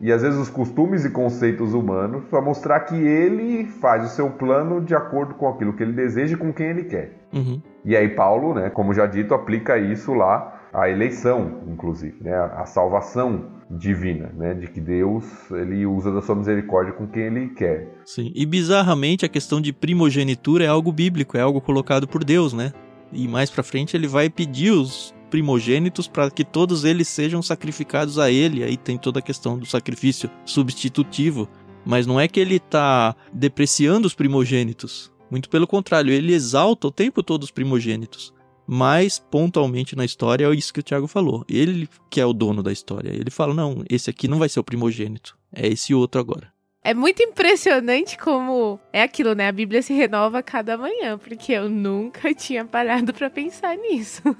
e 0.00 0.10
às 0.10 0.22
vezes 0.22 0.38
os 0.38 0.48
costumes 0.48 1.04
e 1.04 1.10
conceitos 1.10 1.74
humanos 1.74 2.24
para 2.30 2.40
mostrar 2.40 2.80
que 2.80 2.96
ele 2.96 3.66
faz 3.66 4.06
o 4.06 4.08
seu 4.08 4.30
plano 4.30 4.80
de 4.80 4.94
acordo 4.94 5.34
com 5.34 5.46
aquilo 5.50 5.74
que 5.74 5.82
ele 5.82 5.92
deseja 5.92 6.34
e 6.34 6.38
com 6.38 6.50
quem 6.50 6.68
ele 6.68 6.84
quer. 6.84 7.12
Uhum. 7.30 7.60
E 7.84 7.94
aí 7.94 8.08
Paulo, 8.08 8.54
né, 8.54 8.70
como 8.70 8.94
já 8.94 9.04
dito, 9.04 9.34
aplica 9.34 9.76
isso 9.76 10.14
lá 10.14 10.62
à 10.72 10.88
eleição, 10.88 11.60
inclusive, 11.68 12.24
né, 12.24 12.34
a 12.34 12.64
salvação 12.64 13.52
divina, 13.78 14.32
né, 14.36 14.54
de 14.54 14.66
que 14.68 14.80
Deus 14.80 15.24
ele 15.50 15.84
usa 15.86 16.12
da 16.12 16.22
sua 16.22 16.34
misericórdia 16.34 16.92
com 16.92 17.06
quem 17.06 17.24
ele 17.24 17.48
quer. 17.48 17.88
Sim. 18.04 18.32
E 18.34 18.46
bizarramente 18.46 19.24
a 19.24 19.28
questão 19.28 19.60
de 19.60 19.72
primogenitura 19.72 20.64
é 20.64 20.68
algo 20.68 20.92
bíblico, 20.92 21.36
é 21.36 21.40
algo 21.40 21.60
colocado 21.60 22.06
por 22.06 22.24
Deus, 22.24 22.52
né? 22.52 22.72
E 23.12 23.28
mais 23.28 23.50
para 23.50 23.62
frente 23.62 23.96
ele 23.96 24.06
vai 24.06 24.28
pedir 24.28 24.70
os 24.70 25.14
primogênitos 25.30 26.06
para 26.06 26.30
que 26.30 26.44
todos 26.44 26.84
eles 26.84 27.08
sejam 27.08 27.42
sacrificados 27.42 28.18
a 28.18 28.30
ele. 28.30 28.62
Aí 28.62 28.76
tem 28.76 28.96
toda 28.96 29.18
a 29.18 29.22
questão 29.22 29.58
do 29.58 29.66
sacrifício 29.66 30.30
substitutivo, 30.44 31.48
mas 31.84 32.06
não 32.06 32.20
é 32.20 32.28
que 32.28 32.40
ele 32.40 32.56
está 32.56 33.16
depreciando 33.32 34.06
os 34.06 34.14
primogênitos. 34.14 35.12
Muito 35.30 35.48
pelo 35.48 35.66
contrário, 35.66 36.12
ele 36.12 36.32
exalta 36.32 36.86
o 36.86 36.92
tempo 36.92 37.22
todo 37.22 37.42
os 37.42 37.50
primogênitos. 37.50 38.32
Mas, 38.66 39.18
pontualmente 39.18 39.94
na 39.94 40.04
história, 40.04 40.46
é 40.46 40.54
isso 40.54 40.72
que 40.72 40.80
o 40.80 40.82
Tiago 40.82 41.06
falou. 41.06 41.44
Ele 41.48 41.88
que 42.10 42.20
é 42.20 42.26
o 42.26 42.32
dono 42.32 42.62
da 42.62 42.72
história. 42.72 43.10
Ele 43.10 43.30
fala: 43.30 43.52
não, 43.52 43.84
esse 43.90 44.08
aqui 44.08 44.28
não 44.28 44.38
vai 44.38 44.48
ser 44.48 44.60
o 44.60 44.64
primogênito. 44.64 45.36
É 45.52 45.66
esse 45.68 45.94
outro 45.94 46.20
agora. 46.20 46.53
É 46.86 46.92
muito 46.92 47.22
impressionante 47.22 48.18
como 48.18 48.78
é 48.92 49.02
aquilo, 49.02 49.34
né? 49.34 49.48
A 49.48 49.52
Bíblia 49.52 49.80
se 49.80 49.94
renova 49.94 50.40
a 50.40 50.42
cada 50.42 50.76
manhã, 50.76 51.16
porque 51.16 51.52
eu 51.52 51.66
nunca 51.66 52.32
tinha 52.36 52.62
parado 52.62 53.14
para 53.14 53.30
pensar 53.30 53.74
nisso. 53.74 54.20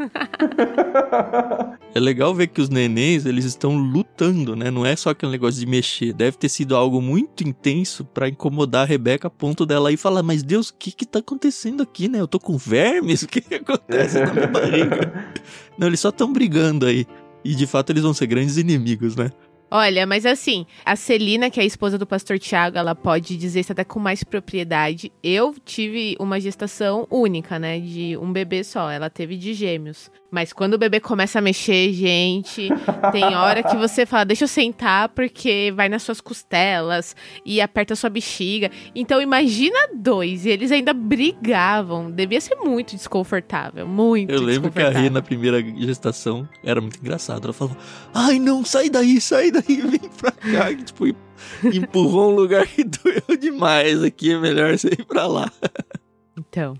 é 1.94 1.98
legal 1.98 2.34
ver 2.34 2.48
que 2.48 2.60
os 2.60 2.68
nenéns, 2.68 3.24
eles 3.24 3.46
estão 3.46 3.78
lutando, 3.78 4.54
né? 4.54 4.70
Não 4.70 4.84
é 4.84 4.94
só 4.94 5.08
aquele 5.08 5.32
negócio 5.32 5.58
de 5.58 5.64
mexer. 5.64 6.12
Deve 6.12 6.36
ter 6.36 6.50
sido 6.50 6.76
algo 6.76 7.00
muito 7.00 7.42
intenso 7.42 8.04
para 8.04 8.28
incomodar 8.28 8.82
a 8.82 8.86
Rebeca 8.86 9.28
a 9.28 9.30
ponto 9.30 9.64
dela 9.64 9.90
ir 9.90 9.96
falar: 9.96 10.22
"Mas 10.22 10.42
Deus, 10.42 10.68
o 10.68 10.74
que 10.74 10.92
que 10.92 11.06
tá 11.06 11.20
acontecendo 11.20 11.82
aqui, 11.82 12.08
né? 12.08 12.20
Eu 12.20 12.28
tô 12.28 12.38
com 12.38 12.58
vermes? 12.58 13.22
O 13.24 13.26
que, 13.26 13.40
que 13.40 13.54
acontece 13.54 14.20
na 14.20 14.34
minha 14.34 14.48
barriga?" 14.48 15.32
Não, 15.78 15.86
eles 15.86 16.00
só 16.00 16.10
estão 16.10 16.30
brigando 16.30 16.84
aí. 16.84 17.06
E 17.42 17.54
de 17.54 17.66
fato 17.66 17.90
eles 17.90 18.02
vão 18.02 18.12
ser 18.12 18.26
grandes 18.26 18.58
inimigos, 18.58 19.16
né? 19.16 19.30
Olha, 19.76 20.06
mas 20.06 20.24
assim, 20.24 20.66
a 20.84 20.94
Celina, 20.94 21.50
que 21.50 21.58
é 21.58 21.64
a 21.64 21.66
esposa 21.66 21.98
do 21.98 22.06
pastor 22.06 22.38
Tiago, 22.38 22.78
ela 22.78 22.94
pode 22.94 23.36
dizer 23.36 23.58
isso 23.58 23.72
até 23.72 23.82
com 23.82 23.98
mais 23.98 24.22
propriedade. 24.22 25.10
Eu 25.20 25.52
tive 25.64 26.14
uma 26.20 26.38
gestação 26.38 27.08
única, 27.10 27.58
né? 27.58 27.80
De 27.80 28.16
um 28.16 28.32
bebê 28.32 28.62
só. 28.62 28.88
Ela 28.88 29.10
teve 29.10 29.36
de 29.36 29.52
gêmeos. 29.52 30.12
Mas 30.34 30.52
quando 30.52 30.74
o 30.74 30.78
bebê 30.78 30.98
começa 30.98 31.38
a 31.38 31.42
mexer, 31.42 31.92
gente, 31.92 32.68
tem 33.12 33.24
hora 33.36 33.62
que 33.62 33.76
você 33.76 34.04
fala, 34.04 34.24
deixa 34.24 34.42
eu 34.42 34.48
sentar, 34.48 35.08
porque 35.10 35.72
vai 35.76 35.88
nas 35.88 36.02
suas 36.02 36.20
costelas 36.20 37.14
e 37.46 37.60
aperta 37.60 37.92
a 37.92 37.96
sua 37.96 38.10
bexiga. 38.10 38.68
Então 38.96 39.22
imagina 39.22 39.90
dois, 39.94 40.44
e 40.44 40.50
eles 40.50 40.72
ainda 40.72 40.92
brigavam. 40.92 42.10
Devia 42.10 42.40
ser 42.40 42.56
muito 42.56 42.96
desconfortável, 42.96 43.86
muito 43.86 44.32
Eu 44.32 44.42
lembro 44.42 44.72
que 44.72 44.82
a 44.82 44.90
Rê, 44.90 45.08
na 45.08 45.22
primeira 45.22 45.62
gestação, 45.62 46.48
era 46.64 46.80
muito 46.80 46.98
engraçado. 46.98 47.44
Ela 47.44 47.52
falou, 47.52 47.76
ai 48.12 48.40
não, 48.40 48.64
sai 48.64 48.90
daí, 48.90 49.20
sai 49.20 49.52
daí, 49.52 49.63
vem 49.82 50.10
pra 50.20 50.30
cá. 50.30 50.70
E, 50.70 50.76
tipo, 50.76 51.06
empurrou 51.64 52.32
um 52.32 52.36
lugar 52.36 52.66
que 52.66 52.84
doeu 52.84 53.36
demais 53.38 54.02
aqui, 54.02 54.32
é 54.32 54.38
melhor 54.38 54.76
você 54.76 54.88
ir 54.88 55.04
pra 55.04 55.26
lá. 55.26 55.50
Então... 56.36 56.74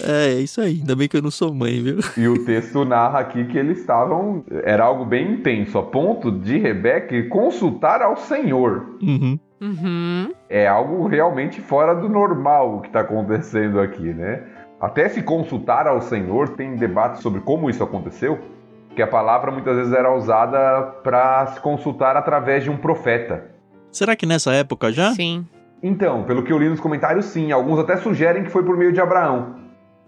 É, 0.00 0.34
é 0.34 0.40
isso 0.40 0.60
aí. 0.60 0.78
Ainda 0.80 0.96
bem 0.96 1.08
que 1.08 1.16
eu 1.16 1.22
não 1.22 1.30
sou 1.30 1.54
mãe, 1.54 1.82
viu? 1.82 1.98
E 2.16 2.26
o 2.28 2.44
texto 2.44 2.84
narra 2.84 3.20
aqui 3.20 3.44
que 3.44 3.58
eles 3.58 3.78
estavam. 3.78 4.44
Era 4.64 4.84
algo 4.84 5.04
bem 5.04 5.34
intenso, 5.34 5.78
a 5.78 5.82
ponto 5.82 6.30
de 6.30 6.58
Rebeca 6.58 7.22
consultar 7.28 8.02
ao 8.02 8.16
Senhor. 8.16 8.96
Uhum. 9.00 9.38
Uhum. 9.60 10.32
É 10.48 10.66
algo 10.66 11.06
realmente 11.06 11.60
fora 11.60 11.94
do 11.94 12.08
normal 12.08 12.76
o 12.76 12.80
que 12.80 12.88
está 12.88 13.00
acontecendo 13.00 13.78
aqui, 13.80 14.14
né? 14.14 14.42
Até 14.80 15.08
se 15.10 15.22
consultar 15.22 15.86
ao 15.86 16.00
Senhor, 16.00 16.50
tem 16.50 16.76
debate 16.76 17.20
sobre 17.20 17.42
como 17.42 17.68
isso 17.68 17.84
aconteceu, 17.84 18.38
que 18.94 19.02
a 19.02 19.06
palavra 19.06 19.50
muitas 19.50 19.76
vezes 19.76 19.92
era 19.92 20.14
usada 20.14 20.82
para 21.02 21.46
se 21.46 21.60
consultar 21.60 22.16
através 22.16 22.64
de 22.64 22.70
um 22.70 22.76
profeta. 22.76 23.50
Será 23.90 24.14
que 24.14 24.26
nessa 24.26 24.52
época 24.52 24.92
já? 24.92 25.12
Sim. 25.12 25.46
Então, 25.82 26.24
pelo 26.24 26.42
que 26.42 26.52
eu 26.52 26.58
li 26.58 26.68
nos 26.68 26.80
comentários, 26.80 27.26
sim. 27.26 27.52
Alguns 27.52 27.78
até 27.78 27.96
sugerem 27.96 28.44
que 28.44 28.50
foi 28.50 28.62
por 28.62 28.76
meio 28.76 28.92
de 28.92 29.00
Abraão. 29.00 29.56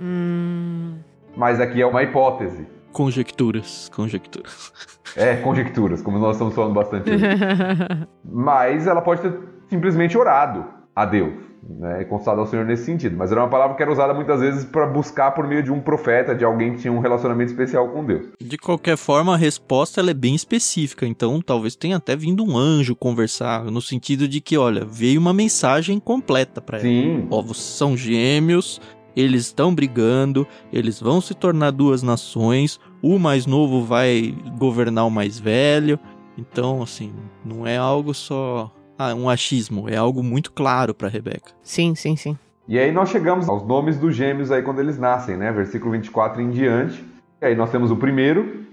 Hum... 0.01 0.99
Mas 1.37 1.61
aqui 1.61 1.80
é 1.80 1.87
uma 1.87 2.03
hipótese. 2.03 2.66
Conjecturas, 2.93 3.89
conjecturas. 3.89 4.70
É, 5.16 5.37
conjecturas, 5.37 6.03
como 6.03 6.18
nós 6.18 6.37
estamos 6.37 6.55
falando 6.55 6.74
bastante 6.74 7.11
hoje. 7.11 7.24
Mas 8.22 8.87
ela 8.87 9.01
pode 9.01 9.22
ter 9.22 9.39
simplesmente 9.68 10.16
orado 10.18 10.66
a 10.95 11.07
Deus, 11.07 11.33
né, 11.62 12.02
e 12.02 12.04
consultado 12.04 12.40
ao 12.40 12.46
Senhor 12.46 12.64
nesse 12.64 12.84
sentido. 12.84 13.16
Mas 13.16 13.30
era 13.30 13.40
uma 13.40 13.48
palavra 13.48 13.76
que 13.76 13.82
era 13.82 13.92
usada 13.92 14.12
muitas 14.12 14.40
vezes 14.40 14.64
para 14.64 14.86
buscar 14.86 15.30
por 15.32 15.46
meio 15.46 15.62
de 15.62 15.70
um 15.70 15.80
profeta, 15.80 16.34
de 16.34 16.44
alguém 16.44 16.74
que 16.74 16.80
tinha 16.80 16.92
um 16.92 16.98
relacionamento 16.98 17.50
especial 17.50 17.88
com 17.88 18.04
Deus. 18.04 18.26
De 18.40 18.58
qualquer 18.58 18.96
forma, 18.96 19.34
a 19.34 19.36
resposta 19.36 20.00
ela 20.00 20.10
é 20.10 20.14
bem 20.14 20.34
específica, 20.34 21.06
então 21.06 21.40
talvez 21.40 21.76
tenha 21.76 21.96
até 21.96 22.16
vindo 22.16 22.44
um 22.44 22.56
anjo 22.56 22.96
conversar, 22.96 23.64
no 23.64 23.80
sentido 23.80 24.26
de 24.26 24.40
que, 24.40 24.56
olha, 24.56 24.84
veio 24.84 25.20
uma 25.20 25.32
mensagem 25.32 25.98
completa 26.00 26.60
para 26.60 26.78
ela. 26.78 26.86
Sim. 26.86 27.26
Povos 27.28 27.62
são 27.62 27.96
gêmeos, 27.96 28.80
eles 29.14 29.42
estão 29.42 29.74
brigando, 29.74 30.46
eles 30.72 31.00
vão 31.00 31.20
se 31.20 31.34
tornar 31.34 31.70
duas 31.70 32.02
nações, 32.02 32.80
o 33.02 33.18
mais 33.18 33.46
novo 33.46 33.84
vai 33.84 34.34
governar 34.58 35.06
o 35.06 35.10
mais 35.10 35.38
velho. 35.38 35.98
Então, 36.36 36.82
assim, 36.82 37.12
não 37.44 37.66
é 37.66 37.76
algo 37.76 38.14
só 38.14 38.72
um 39.16 39.28
achismo, 39.28 39.88
é 39.88 39.97
algo 39.97 40.22
muito 40.22 40.53
claro 40.53 40.95
para 40.95 41.09
Rebeca. 41.09 41.53
Sim, 41.62 41.95
sim, 41.95 42.16
sim. 42.16 42.38
E 42.68 42.78
aí 42.78 42.93
nós 42.93 43.09
chegamos 43.09 43.49
aos 43.49 43.66
nomes 43.66 43.99
dos 43.99 44.14
gêmeos 44.14 44.53
aí 44.53 44.62
quando 44.62 44.80
eles 44.80 44.99
nascem, 44.99 45.36
né? 45.36 45.51
Versículo 45.51 45.93
24 45.93 46.40
em 46.40 46.51
diante. 46.51 47.05
E 47.40 47.47
aí 47.47 47.55
nós 47.57 47.70
temos 47.70 47.90
o 47.90 47.97
primeiro, 47.97 48.64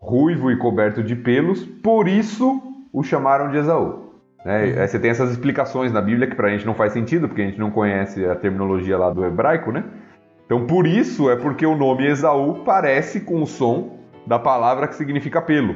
ruivo 0.00 0.50
e 0.50 0.56
coberto 0.56 1.02
de 1.02 1.14
pelos, 1.14 1.64
por 1.64 2.08
isso 2.08 2.60
o 2.92 3.02
chamaram 3.02 3.50
de 3.50 3.58
Esaú. 3.58 4.12
Né? 4.44 4.64
Uhum. 4.64 4.80
Aí 4.80 4.88
você 4.88 4.98
tem 4.98 5.10
essas 5.10 5.30
explicações 5.30 5.92
na 5.92 6.00
Bíblia 6.00 6.26
que 6.26 6.34
pra 6.34 6.50
gente 6.50 6.66
não 6.66 6.74
faz 6.74 6.92
sentido, 6.92 7.28
porque 7.28 7.42
a 7.42 7.46
gente 7.46 7.58
não 7.58 7.70
conhece 7.70 8.24
a 8.26 8.34
terminologia 8.34 8.98
lá 8.98 9.10
do 9.10 9.24
hebraico, 9.24 9.70
né? 9.70 9.84
Então 10.44 10.66
por 10.66 10.86
isso 10.86 11.30
é 11.30 11.36
porque 11.36 11.66
o 11.66 11.76
nome 11.76 12.06
Esaú 12.06 12.62
parece 12.64 13.20
com 13.20 13.42
o 13.42 13.46
som 13.46 13.98
da 14.26 14.38
palavra 14.38 14.88
que 14.88 14.94
significa 14.94 15.40
pelo. 15.40 15.74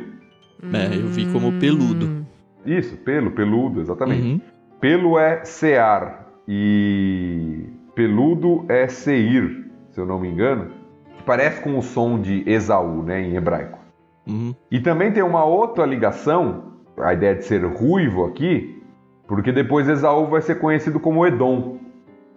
É, 0.73 0.97
eu 0.97 1.09
vi 1.09 1.27
como 1.33 1.59
peludo. 1.59 2.20
Isso, 2.65 2.97
pelo, 2.99 3.31
peludo, 3.31 3.81
exatamente. 3.81 4.23
Uhum. 4.23 4.41
Pelo 4.81 5.19
é 5.19 5.45
sear 5.45 6.27
e 6.47 7.65
peludo 7.95 8.65
é 8.69 8.89
seir, 8.89 9.71
se 9.91 10.01
eu 10.01 10.07
não 10.07 10.19
me 10.19 10.29
engano, 10.29 10.71
que 11.17 11.23
parece 11.23 11.63
com 11.63 11.79
o 11.79 11.83
som 11.83 12.21
de 12.21 12.43
Esaú, 12.51 13.03
né, 13.03 13.21
em 13.21 13.37
hebraico. 13.37 13.79
Uhum. 14.27 14.55
E 14.71 14.81
também 14.81 15.13
tem 15.13 15.23
uma 15.23 15.45
outra 15.45 15.85
ligação 15.85 16.71
a 16.99 17.15
ideia 17.15 17.35
de 17.35 17.45
ser 17.45 17.65
ruivo 17.65 18.25
aqui, 18.25 18.83
porque 19.27 19.53
depois 19.53 19.89
Esaú 19.89 20.27
vai 20.27 20.43
ser 20.43 20.57
conhecido 20.57 21.01
como 21.01 21.27
Edom. 21.27 21.79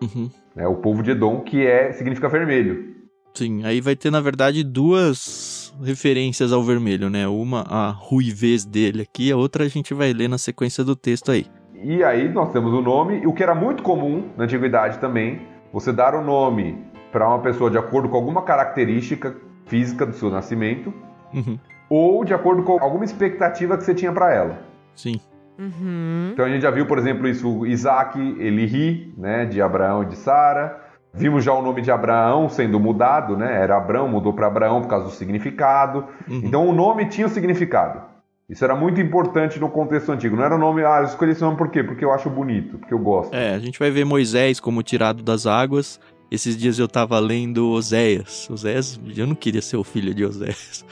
Uhum. 0.02 0.30
É 0.56 0.68
o 0.68 0.76
povo 0.76 1.02
de 1.02 1.12
Edom, 1.12 1.42
que 1.42 1.66
é 1.66 1.92
significa 1.92 2.30
vermelho. 2.30 2.93
Sim, 3.34 3.66
aí 3.66 3.82
vai 3.82 3.96
ter 3.96 4.12
na 4.12 4.22
verdade 4.22 4.64
duas 4.64 5.74
referências 5.84 6.52
ao 6.52 6.64
vermelho, 6.64 7.10
né? 7.10 7.28
Uma 7.28 7.62
a 7.62 7.90
ruivez 7.90 8.64
dele 8.64 9.02
aqui, 9.02 9.32
a 9.32 9.38
outra 9.38 9.64
a 9.64 9.68
gente 9.68 9.94
vai 9.94 10.14
ler 10.14 10.28
na 10.28 10.38
sequência 10.38 10.84
do 10.84 10.96
texto 10.96 11.32
aí. 11.32 11.48
E 11.84 12.04
aí 12.04 12.30
nós 12.30 12.52
temos 12.52 12.72
o 12.74 12.82
nome, 12.82 13.26
o 13.26 13.34
que 13.34 13.44
era 13.44 13.56
muito 13.56 13.84
comum 13.84 14.30
na 14.38 14.46
antiguidade 14.46 15.00
também, 15.00 15.42
você 15.72 15.92
dar 15.92 16.16
o 16.16 16.24
nome 16.24 16.78
para 17.12 17.28
uma 17.28 17.40
pessoa 17.40 17.70
de 17.70 17.78
acordo 17.78 18.08
com 18.08 18.16
alguma 18.16 18.44
característica 18.44 19.36
física 19.66 20.06
do 20.06 20.14
seu 20.14 20.30
nascimento. 20.30 20.94
Uhum 21.34 21.58
ou 21.96 22.26
de 22.26 22.34
acordo 22.34 22.64
com 22.64 22.80
alguma 22.80 23.06
expectativa 23.06 23.78
que 23.78 23.84
você 23.84 23.94
tinha 23.94 24.12
para 24.12 24.34
ela. 24.34 24.58
Sim. 24.96 25.20
Uhum. 25.60 26.32
Então 26.34 26.44
a 26.44 26.50
gente 26.50 26.64
já 26.64 26.72
viu, 26.72 26.88
por 26.88 26.98
exemplo, 26.98 27.28
isso, 27.28 27.68
Isaac, 27.68 28.20
Elihi, 28.20 29.14
né, 29.16 29.46
de 29.46 29.62
Abraão 29.62 30.02
e 30.02 30.08
de 30.08 30.16
Sara. 30.16 30.83
Vimos 31.14 31.44
já 31.44 31.54
o 31.54 31.62
nome 31.62 31.82
de 31.82 31.92
Abraão 31.92 32.50
sendo 32.50 32.80
mudado, 32.80 33.38
né? 33.38 33.62
Era 33.62 33.78
Abraão, 33.78 34.08
mudou 34.08 34.34
para 34.34 34.48
Abraão 34.48 34.82
por 34.82 34.88
causa 34.88 35.06
do 35.06 35.12
significado. 35.12 36.06
Uhum. 36.28 36.42
Então 36.44 36.68
o 36.68 36.74
nome 36.74 37.06
tinha 37.06 37.28
significado. 37.28 38.02
Isso 38.50 38.64
era 38.64 38.76
muito 38.76 39.00
importante 39.00 39.60
no 39.60 39.70
contexto 39.70 40.12
antigo. 40.12 40.36
Não 40.36 40.44
era 40.44 40.56
o 40.56 40.58
nome, 40.58 40.84
ah, 40.84 41.00
eu 41.00 41.06
escolhi 41.06 41.32
esse 41.32 41.42
nome 41.42 41.56
por 41.56 41.70
quê? 41.70 41.84
Porque 41.84 42.04
eu 42.04 42.12
acho 42.12 42.30
bonito, 42.30 42.78
porque 42.78 42.94
eu 42.94 43.00
gosto. 43.00 43.34
É, 43.34 43.54
a 43.54 43.60
gente 43.60 43.80
vai 43.80 43.92
ver 43.92 44.06
Moisés 44.06 44.60
como 44.60 44.82
tirado 44.84 45.24
das 45.24 45.46
águas. 45.46 46.00
Esses 46.32 46.58
dias 46.58 46.80
eu 46.80 46.88
tava 46.88 47.20
lendo 47.20 47.70
Oséias. 47.70 48.50
Oséias, 48.50 49.00
eu 49.16 49.28
não 49.28 49.36
queria 49.36 49.62
ser 49.62 49.78
o 49.78 49.84
filho 49.84 50.14
de 50.14 50.26
Oséias. 50.26 50.84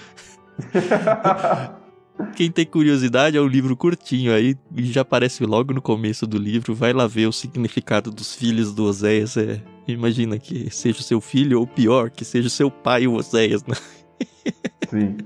Quem 2.36 2.51
tem 2.51 2.66
curiosidade 2.66 3.38
é 3.38 3.41
um 3.41 3.47
livro 3.47 3.76
curtinho 3.76 4.34
aí, 4.34 4.55
já 4.78 5.01
aparece 5.01 5.45
logo 5.45 5.74
no 5.74 5.82
começo 5.82 6.28
do 6.28 6.38
livro, 6.38 6.74
vai 6.74 6.93
lá 6.93 7.07
ver 7.07 7.28
o 7.28 7.32
significado 7.32 8.12
dos 8.12 8.36
filhos 8.36 8.74
do 8.74 8.86
Oséias. 8.86 9.38
É, 9.38 9.62
imagina 9.88 10.38
que 10.38 10.70
seja 10.70 10.99
o 10.99 11.03
seu 11.03 11.20
filho, 11.20 11.59
ou 11.59 11.68
pior, 11.68 12.09
que 12.09 12.24
seja 12.24 12.47
o 12.47 12.51
seu 12.51 12.70
pai 12.70 13.07
o 13.07 13.14
Oséias, 13.14 13.66
né? 13.66 13.76
Sim. 14.89 15.18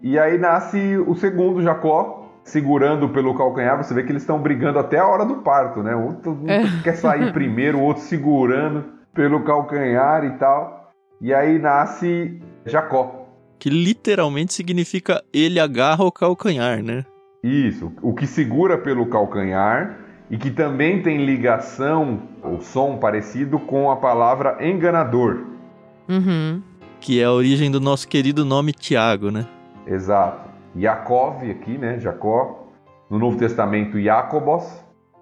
E 0.00 0.18
aí 0.18 0.36
nasce 0.36 0.96
o 1.06 1.14
segundo 1.14 1.62
Jacó, 1.62 2.28
segurando 2.44 3.08
pelo 3.10 3.36
calcanhar. 3.36 3.76
Você 3.76 3.94
vê 3.94 4.02
que 4.02 4.10
eles 4.10 4.22
estão 4.22 4.40
brigando 4.40 4.78
até 4.78 4.98
a 4.98 5.06
hora 5.06 5.24
do 5.24 5.36
parto, 5.36 5.82
né? 5.82 5.94
Um, 5.94 6.18
um 6.26 6.50
é. 6.50 6.64
quer 6.82 6.96
sair 6.96 7.30
primeiro, 7.32 7.78
o 7.78 7.82
outro 7.82 8.02
segurando 8.02 8.84
pelo 9.14 9.44
calcanhar 9.44 10.24
e 10.24 10.30
tal. 10.38 10.92
E 11.20 11.32
aí 11.32 11.58
nasce 11.58 12.42
Jacó 12.66 13.21
que 13.62 13.70
literalmente 13.70 14.52
significa 14.52 15.22
ele 15.32 15.60
agarra 15.60 16.02
o 16.02 16.10
calcanhar, 16.10 16.82
né? 16.82 17.04
Isso, 17.44 17.92
o 18.02 18.12
que 18.12 18.26
segura 18.26 18.76
pelo 18.76 19.06
calcanhar 19.06 20.00
e 20.28 20.36
que 20.36 20.50
também 20.50 21.00
tem 21.00 21.24
ligação, 21.24 22.22
o 22.42 22.60
som 22.60 22.96
parecido 22.96 23.60
com 23.60 23.88
a 23.88 23.94
palavra 23.94 24.58
enganador. 24.60 25.44
Uhum. 26.08 26.60
Que 26.98 27.20
é 27.20 27.24
a 27.24 27.30
origem 27.30 27.70
do 27.70 27.80
nosso 27.80 28.08
querido 28.08 28.44
nome 28.44 28.72
Tiago, 28.72 29.30
né? 29.30 29.46
Exato. 29.86 30.50
Yaakov 30.76 31.48
aqui, 31.48 31.78
né? 31.78 32.00
Jacó. 32.00 32.66
No 33.08 33.16
Novo 33.16 33.38
Testamento, 33.38 34.00
Jacobos. 34.00 34.64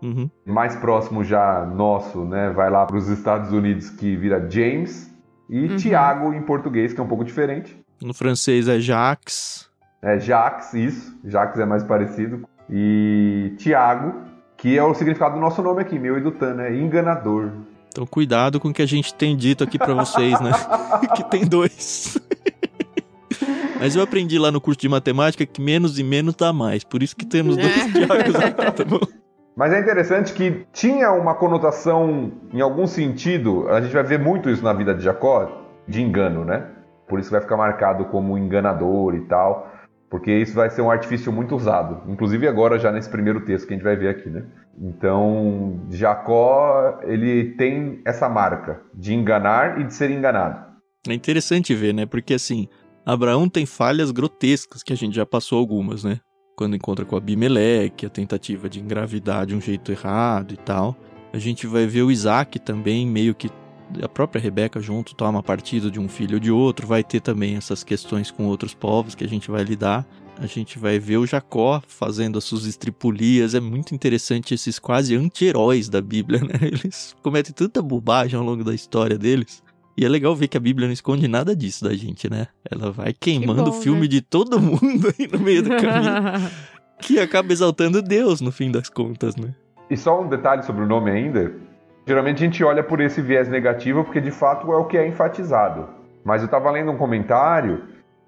Uhum. 0.03 0.31
Mais 0.47 0.75
próximo 0.77 1.23
já 1.23 1.67
nosso, 1.67 2.25
né? 2.25 2.49
Vai 2.49 2.71
lá 2.71 2.87
para 2.87 2.97
os 2.97 3.07
Estados 3.07 3.53
Unidos 3.53 3.91
que 3.91 4.17
vira 4.17 4.49
James. 4.49 5.15
E 5.47 5.67
uhum. 5.67 5.77
Tiago 5.77 6.33
em 6.33 6.41
português, 6.41 6.95
que 6.95 7.01
é 7.01 7.05
um 7.05 7.09
pouco 7.09 7.23
diferente. 7.23 7.79
No 8.03 8.15
francês 8.15 8.67
é 8.67 8.81
Jacques. 8.81 9.69
É 10.03 10.19
Jacques, 10.19 10.73
isso. 10.73 11.19
Jacques 11.25 11.61
é 11.61 11.67
mais 11.67 11.85
parecido. 11.85 12.49
E 12.69 13.55
Tiago, 13.59 14.23
que 14.57 14.79
é 14.79 14.83
o 14.83 14.95
significado 14.95 15.35
do 15.35 15.41
nosso 15.41 15.63
nome 15.63 15.83
aqui, 15.83 15.99
meu 15.99 16.17
e 16.17 16.21
do 16.23 16.31
Tan, 16.31 16.55
né? 16.55 16.75
Enganador. 16.75 17.51
Então 17.89 18.07
cuidado 18.07 18.59
com 18.59 18.69
o 18.69 18.73
que 18.73 18.81
a 18.81 18.87
gente 18.87 19.13
tem 19.13 19.37
dito 19.37 19.65
aqui 19.65 19.77
para 19.77 19.93
vocês, 19.93 20.41
né? 20.41 20.53
que 21.15 21.25
tem 21.25 21.45
dois. 21.45 22.17
Mas 23.79 23.97
eu 23.97 24.03
aprendi 24.03 24.39
lá 24.39 24.51
no 24.51 24.61
curso 24.61 24.81
de 24.81 24.89
matemática 24.89 25.45
que 25.45 25.61
menos 25.61 25.99
e 25.99 26.05
menos 26.05 26.35
dá 26.35 26.53
mais. 26.53 26.85
Por 26.85 27.03
isso 27.03 27.17
que 27.17 27.27
temos 27.27 27.57
dois 27.57 27.77
é. 27.77 27.93
Tiagos 27.93 28.35
aqui, 28.37 28.73
tá 28.73 28.85
bom? 28.85 29.01
Mas 29.57 29.73
é 29.73 29.81
interessante 29.81 30.33
que 30.33 30.65
tinha 30.73 31.13
uma 31.13 31.35
conotação, 31.35 32.33
em 32.53 32.61
algum 32.61 32.87
sentido, 32.87 33.69
a 33.69 33.81
gente 33.81 33.93
vai 33.93 34.05
ver 34.05 34.19
muito 34.19 34.49
isso 34.49 34.63
na 34.63 34.73
vida 34.73 34.95
de 34.95 35.03
Jacó, 35.03 35.67
de 35.87 36.01
engano, 36.01 36.45
né? 36.45 36.67
Por 37.11 37.19
isso 37.19 37.31
vai 37.31 37.41
ficar 37.41 37.57
marcado 37.57 38.05
como 38.07 38.39
enganador 38.39 39.17
e 39.17 39.23
tal, 39.23 39.69
porque 40.09 40.33
isso 40.33 40.55
vai 40.55 40.71
ser 40.71 40.81
um 40.81 40.91
artifício 40.91 41.33
muito 41.33 41.57
usado, 41.57 42.03
inclusive 42.09 42.47
agora 42.47 42.79
já 42.79 42.93
nesse 42.93 43.11
primeiro 43.11 43.41
texto 43.45 43.67
que 43.67 43.75
a 43.75 43.77
gente 43.77 43.85
vai 43.85 43.97
ver 43.97 44.09
aqui, 44.09 44.31
né? 44.31 44.45
Então, 44.81 45.81
Jacó, 45.91 47.01
ele 47.03 47.57
tem 47.57 48.01
essa 48.05 48.29
marca 48.29 48.81
de 48.95 49.13
enganar 49.13 49.81
e 49.81 49.85
de 49.85 49.93
ser 49.93 50.11
enganado. 50.11 50.71
É 51.09 51.13
interessante 51.13 51.75
ver, 51.75 51.93
né? 51.93 52.07
Porque 52.07 52.35
assim, 52.35 52.69
Abraão 53.05 53.49
tem 53.49 53.67
falhas 53.67 54.13
grotescas, 54.13 54.83
que 54.83 54.93
a 54.93 54.97
gente 54.97 55.17
já 55.17 55.27
passou 55.27 55.59
algumas, 55.59 56.05
né? 56.05 56.21
Quando 56.57 56.77
encontra 56.77 57.05
com 57.05 57.17
Abimeleque, 57.17 58.07
a 58.07 58.11
tentativa 58.11 58.69
de 58.69 58.81
engravidar 58.81 59.47
de 59.47 59.57
um 59.57 59.61
jeito 59.61 59.91
errado 59.91 60.55
e 60.55 60.57
tal. 60.57 60.97
A 61.33 61.39
gente 61.39 61.67
vai 61.67 61.87
ver 61.87 62.03
o 62.03 62.11
Isaac 62.11 62.59
também, 62.61 63.07
meio 63.07 63.35
que 63.35 63.51
a 64.03 64.09
própria 64.09 64.41
Rebeca 64.41 64.81
junto 64.81 65.15
toma 65.15 65.43
partido 65.43 65.91
de 65.91 65.99
um 65.99 66.09
filho 66.09 66.35
ou 66.35 66.41
de 66.41 66.51
outro. 66.51 66.87
Vai 66.87 67.03
ter 67.03 67.21
também 67.21 67.57
essas 67.57 67.83
questões 67.83 68.31
com 68.31 68.47
outros 68.47 68.75
povos 68.75 69.15
que 69.15 69.25
a 69.25 69.29
gente 69.29 69.51
vai 69.51 69.63
lidar. 69.63 70.07
A 70.39 70.47
gente 70.47 70.79
vai 70.79 70.99
ver 70.99 71.19
o 71.19 71.27
Jacó 71.27 71.83
fazendo 71.87 72.39
as 72.39 72.45
suas 72.45 72.65
estripulias. 72.65 73.55
É 73.55 73.61
muito 73.61 73.95
interessante 73.95 74.55
esses 74.55 74.79
quase 74.79 75.15
anti-heróis 75.15 75.89
da 75.89 76.01
Bíblia, 76.01 76.41
né? 76.45 76.55
Eles 76.63 77.15
cometem 77.23 77.53
tanta 77.53 77.83
bobagem 77.83 78.39
ao 78.39 78.45
longo 78.45 78.65
da 78.65 78.75
história 78.75 79.19
deles. 79.19 79.63
E 79.97 80.05
é 80.05 80.09
legal 80.09 80.35
ver 80.35 80.49
que 80.49 80.57
a 80.57 80.61
Bíblia 80.61 80.87
não 80.87 80.95
esconde 80.95 81.29
nada 81.29 81.55
disso 81.55 81.85
da 81.85 81.95
gente, 81.95 82.31
né? 82.31 82.47
Ela 82.71 82.91
vai 82.91 83.13
queimando 83.13 83.71
o 83.71 83.73
filme 83.73 84.03
né? 84.03 84.07
de 84.07 84.21
todo 84.23 84.59
mundo 84.59 85.13
aí 85.19 85.29
no 85.31 85.39
meio 85.39 85.63
do 85.63 85.71
caminho. 85.71 86.51
que 87.03 87.19
acaba 87.19 87.53
exaltando 87.53 88.01
Deus 88.01 88.41
no 88.41 88.53
fim 88.53 88.71
das 88.71 88.89
contas, 88.89 89.37
né? 89.37 89.55
E 89.91 89.97
só 89.97 90.23
um 90.23 90.29
detalhe 90.29 90.63
sobre 90.63 90.85
o 90.85 90.87
nome 90.87 91.11
ainda. 91.11 91.53
Geralmente 92.07 92.43
a 92.43 92.47
gente 92.47 92.65
olha 92.65 92.83
por 92.83 93.01
esse 93.01 93.21
viés 93.21 93.49
negativo 93.49 94.05
porque 94.05 94.21
de 94.21 94.31
fato 94.31 94.73
é 94.73 94.77
o 94.77 94.85
que 94.85 94.97
é 94.97 95.07
enfatizado. 95.07 95.89
Mas 96.25 96.43
eu 96.43 96.47
estava 96.47 96.71
lendo 96.71 96.91
um 96.91 96.97
comentário 96.97 97.83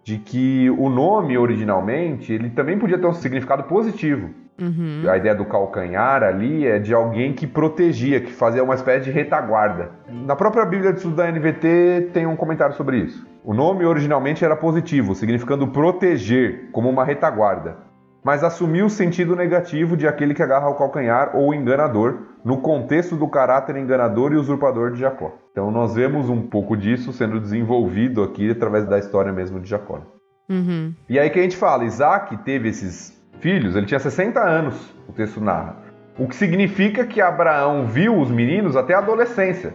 de 0.04 0.18
que 0.18 0.68
o 0.70 0.88
nome 0.88 1.38
originalmente 1.38 2.32
ele 2.32 2.50
também 2.50 2.78
podia 2.78 2.98
ter 2.98 3.06
um 3.06 3.12
significado 3.12 3.64
positivo. 3.64 4.30
Uhum. 4.60 5.02
A 5.08 5.16
ideia 5.16 5.34
do 5.34 5.44
calcanhar 5.44 6.22
ali 6.22 6.66
é 6.66 6.78
de 6.78 6.92
alguém 6.92 7.32
que 7.32 7.46
protegia, 7.46 8.20
que 8.20 8.32
fazia 8.32 8.62
uma 8.62 8.74
espécie 8.74 9.06
de 9.06 9.10
retaguarda. 9.10 9.90
Na 10.08 10.36
própria 10.36 10.64
Bíblia 10.64 10.92
de 10.92 10.98
Estudo 10.98 11.16
da 11.16 11.30
NVT 11.30 12.10
tem 12.12 12.26
um 12.26 12.36
comentário 12.36 12.74
sobre 12.76 12.98
isso. 12.98 13.26
O 13.44 13.54
nome 13.54 13.84
originalmente 13.84 14.44
era 14.44 14.54
positivo, 14.54 15.14
significando 15.14 15.66
proteger, 15.66 16.68
como 16.70 16.88
uma 16.88 17.04
retaguarda, 17.04 17.78
mas 18.24 18.44
assumiu 18.44 18.86
o 18.86 18.90
sentido 18.90 19.34
negativo 19.34 19.96
de 19.96 20.06
aquele 20.06 20.34
que 20.34 20.42
agarra 20.42 20.68
o 20.68 20.74
calcanhar 20.74 21.36
ou 21.36 21.52
enganador, 21.52 22.18
no 22.44 22.58
contexto 22.58 23.16
do 23.16 23.28
caráter 23.28 23.76
enganador 23.76 24.32
e 24.32 24.36
usurpador 24.36 24.92
de 24.92 25.00
Jacó. 25.00 25.32
Então 25.50 25.70
nós 25.70 25.94
vemos 25.94 26.28
um 26.28 26.42
pouco 26.42 26.76
disso 26.76 27.12
sendo 27.12 27.40
desenvolvido 27.40 28.22
aqui 28.22 28.50
através 28.50 28.86
da 28.86 28.98
história 28.98 29.32
mesmo 29.32 29.60
de 29.60 29.68
Jacó. 29.68 30.00
Uhum. 30.48 30.94
E 31.08 31.18
aí 31.18 31.30
que 31.30 31.38
a 31.38 31.42
gente 31.42 31.56
fala, 31.56 31.84
Isaac 31.84 32.36
teve 32.38 32.68
esses 32.68 33.20
filhos, 33.40 33.74
ele 33.74 33.86
tinha 33.86 34.00
60 34.00 34.40
anos, 34.40 34.94
o 35.08 35.12
texto 35.12 35.40
narra. 35.40 35.76
O 36.18 36.28
que 36.28 36.36
significa 36.36 37.06
que 37.06 37.20
Abraão 37.20 37.86
viu 37.86 38.18
os 38.18 38.30
meninos 38.30 38.76
até 38.76 38.94
a 38.94 38.98
adolescência. 38.98 39.72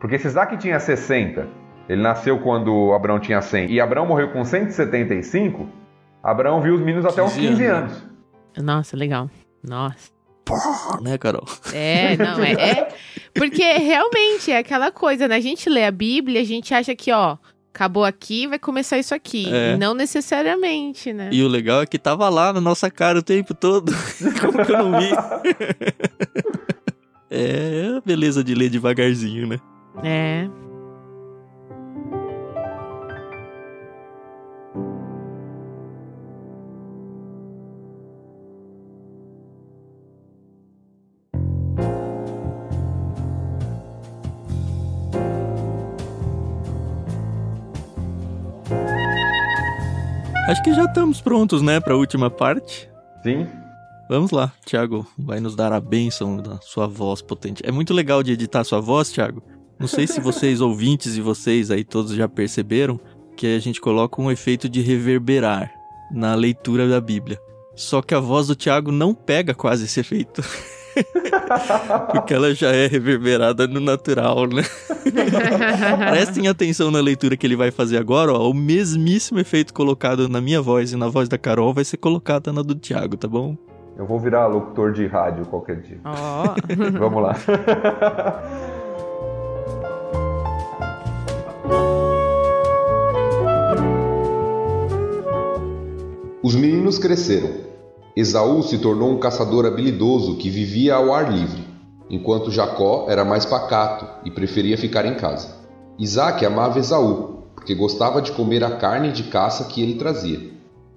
Porque 0.00 0.18
se 0.18 0.26
Isaac 0.26 0.56
tinha 0.56 0.80
60, 0.80 1.46
ele 1.88 2.02
nasceu 2.02 2.38
quando 2.38 2.92
Abraão 2.92 3.18
tinha 3.18 3.40
100, 3.40 3.70
e 3.70 3.80
Abraão 3.80 4.06
morreu 4.06 4.30
com 4.30 4.44
175, 4.44 5.66
Abraão 6.24 6.62
viu 6.62 6.74
os 6.74 6.80
meninos 6.80 7.04
até 7.04 7.22
uns 7.22 7.34
15 7.34 7.66
anos. 7.66 8.02
Nossa, 8.56 8.96
legal. 8.96 9.28
Nossa. 9.62 10.10
Porra, 10.42 11.00
né, 11.02 11.18
Carol? 11.18 11.44
É, 11.72 12.16
não, 12.16 12.42
é, 12.42 12.52
é. 12.52 12.88
Porque 13.34 13.62
realmente 13.62 14.50
é 14.50 14.58
aquela 14.58 14.90
coisa, 14.90 15.28
né? 15.28 15.36
A 15.36 15.40
gente 15.40 15.68
lê 15.68 15.84
a 15.84 15.90
Bíblia, 15.90 16.40
a 16.40 16.44
gente 16.44 16.72
acha 16.72 16.94
que, 16.94 17.12
ó, 17.12 17.36
acabou 17.74 18.04
aqui, 18.04 18.46
vai 18.46 18.58
começar 18.58 18.98
isso 18.98 19.14
aqui. 19.14 19.52
É. 19.52 19.76
Não 19.76 19.92
necessariamente, 19.92 21.12
né? 21.12 21.28
E 21.30 21.42
o 21.42 21.48
legal 21.48 21.82
é 21.82 21.86
que 21.86 21.98
tava 21.98 22.26
lá 22.30 22.54
na 22.54 22.60
nossa 22.60 22.90
cara 22.90 23.18
o 23.18 23.22
tempo 23.22 23.52
todo. 23.54 23.92
Como 24.40 24.64
que 24.64 24.72
eu 24.72 24.78
não 24.78 24.98
vi? 24.98 25.10
é 27.30 27.96
a 27.98 28.00
beleza 28.00 28.42
de 28.42 28.54
ler 28.54 28.70
devagarzinho, 28.70 29.46
né? 29.46 29.58
É. 30.02 30.48
Acho 50.54 50.62
que 50.62 50.72
já 50.72 50.84
estamos 50.84 51.20
prontos, 51.20 51.62
né, 51.62 51.80
para 51.80 51.94
a 51.94 51.96
última 51.96 52.30
parte. 52.30 52.88
Sim. 53.24 53.44
Vamos 54.08 54.30
lá, 54.30 54.52
Thiago, 54.64 55.04
vai 55.18 55.40
nos 55.40 55.56
dar 55.56 55.72
a 55.72 55.80
bênção 55.80 56.36
da 56.36 56.60
sua 56.60 56.86
voz 56.86 57.20
potente. 57.20 57.60
É 57.66 57.72
muito 57.72 57.92
legal 57.92 58.22
de 58.22 58.30
editar 58.30 58.62
sua 58.62 58.80
voz, 58.80 59.10
Thiago. 59.10 59.42
Não 59.80 59.88
sei 59.88 60.06
se 60.06 60.20
vocês 60.20 60.60
ouvintes 60.62 61.16
e 61.16 61.20
vocês 61.20 61.72
aí 61.72 61.82
todos 61.82 62.12
já 62.12 62.28
perceberam 62.28 63.00
que 63.36 63.48
a 63.48 63.58
gente 63.58 63.80
coloca 63.80 64.22
um 64.22 64.30
efeito 64.30 64.68
de 64.68 64.80
reverberar 64.80 65.74
na 66.12 66.36
leitura 66.36 66.88
da 66.88 67.00
Bíblia. 67.00 67.36
Só 67.74 68.00
que 68.00 68.14
a 68.14 68.20
voz 68.20 68.46
do 68.46 68.54
Thiago 68.54 68.92
não 68.92 69.12
pega 69.12 69.54
quase 69.54 69.86
esse 69.86 69.98
efeito. 69.98 70.40
Porque 72.12 72.34
ela 72.34 72.54
já 72.54 72.70
é 72.70 72.86
reverberada 72.86 73.66
no 73.66 73.80
natural, 73.80 74.46
né? 74.46 74.62
Prestem 76.10 76.48
atenção 76.48 76.90
na 76.90 77.00
leitura 77.00 77.36
que 77.36 77.46
ele 77.46 77.56
vai 77.56 77.70
fazer 77.70 77.98
agora, 77.98 78.32
ó. 78.32 78.48
O 78.48 78.54
mesmíssimo 78.54 79.38
efeito 79.38 79.72
colocado 79.72 80.28
na 80.28 80.40
minha 80.40 80.60
voz 80.60 80.92
e 80.92 80.96
na 80.96 81.08
voz 81.08 81.28
da 81.28 81.38
Carol 81.38 81.72
vai 81.72 81.84
ser 81.84 81.96
colocado 81.96 82.52
na 82.52 82.62
do 82.62 82.74
Thiago, 82.74 83.16
tá 83.16 83.28
bom? 83.28 83.56
Eu 83.96 84.06
vou 84.06 84.18
virar 84.18 84.46
locutor 84.46 84.92
de 84.92 85.06
rádio 85.06 85.46
qualquer 85.46 85.80
dia. 85.80 86.00
Oh. 86.04 86.54
Vamos 86.98 87.22
lá. 87.22 87.36
Os 96.42 96.54
meninos 96.54 96.98
cresceram 96.98 97.73
Esaú 98.16 98.62
se 98.62 98.78
tornou 98.78 99.10
um 99.10 99.18
caçador 99.18 99.66
habilidoso 99.66 100.36
que 100.36 100.48
vivia 100.48 100.94
ao 100.94 101.12
ar 101.12 101.32
livre, 101.32 101.64
enquanto 102.08 102.50
Jacó 102.50 103.06
era 103.08 103.24
mais 103.24 103.44
pacato 103.44 104.06
e 104.24 104.30
preferia 104.30 104.78
ficar 104.78 105.04
em 105.04 105.14
casa. 105.14 105.56
Isaac 105.98 106.46
amava 106.46 106.78
Esaú, 106.78 107.42
porque 107.56 107.74
gostava 107.74 108.22
de 108.22 108.30
comer 108.30 108.62
a 108.62 108.76
carne 108.76 109.10
de 109.10 109.24
caça 109.24 109.64
que 109.64 109.82
ele 109.82 109.94
trazia, 109.94 110.40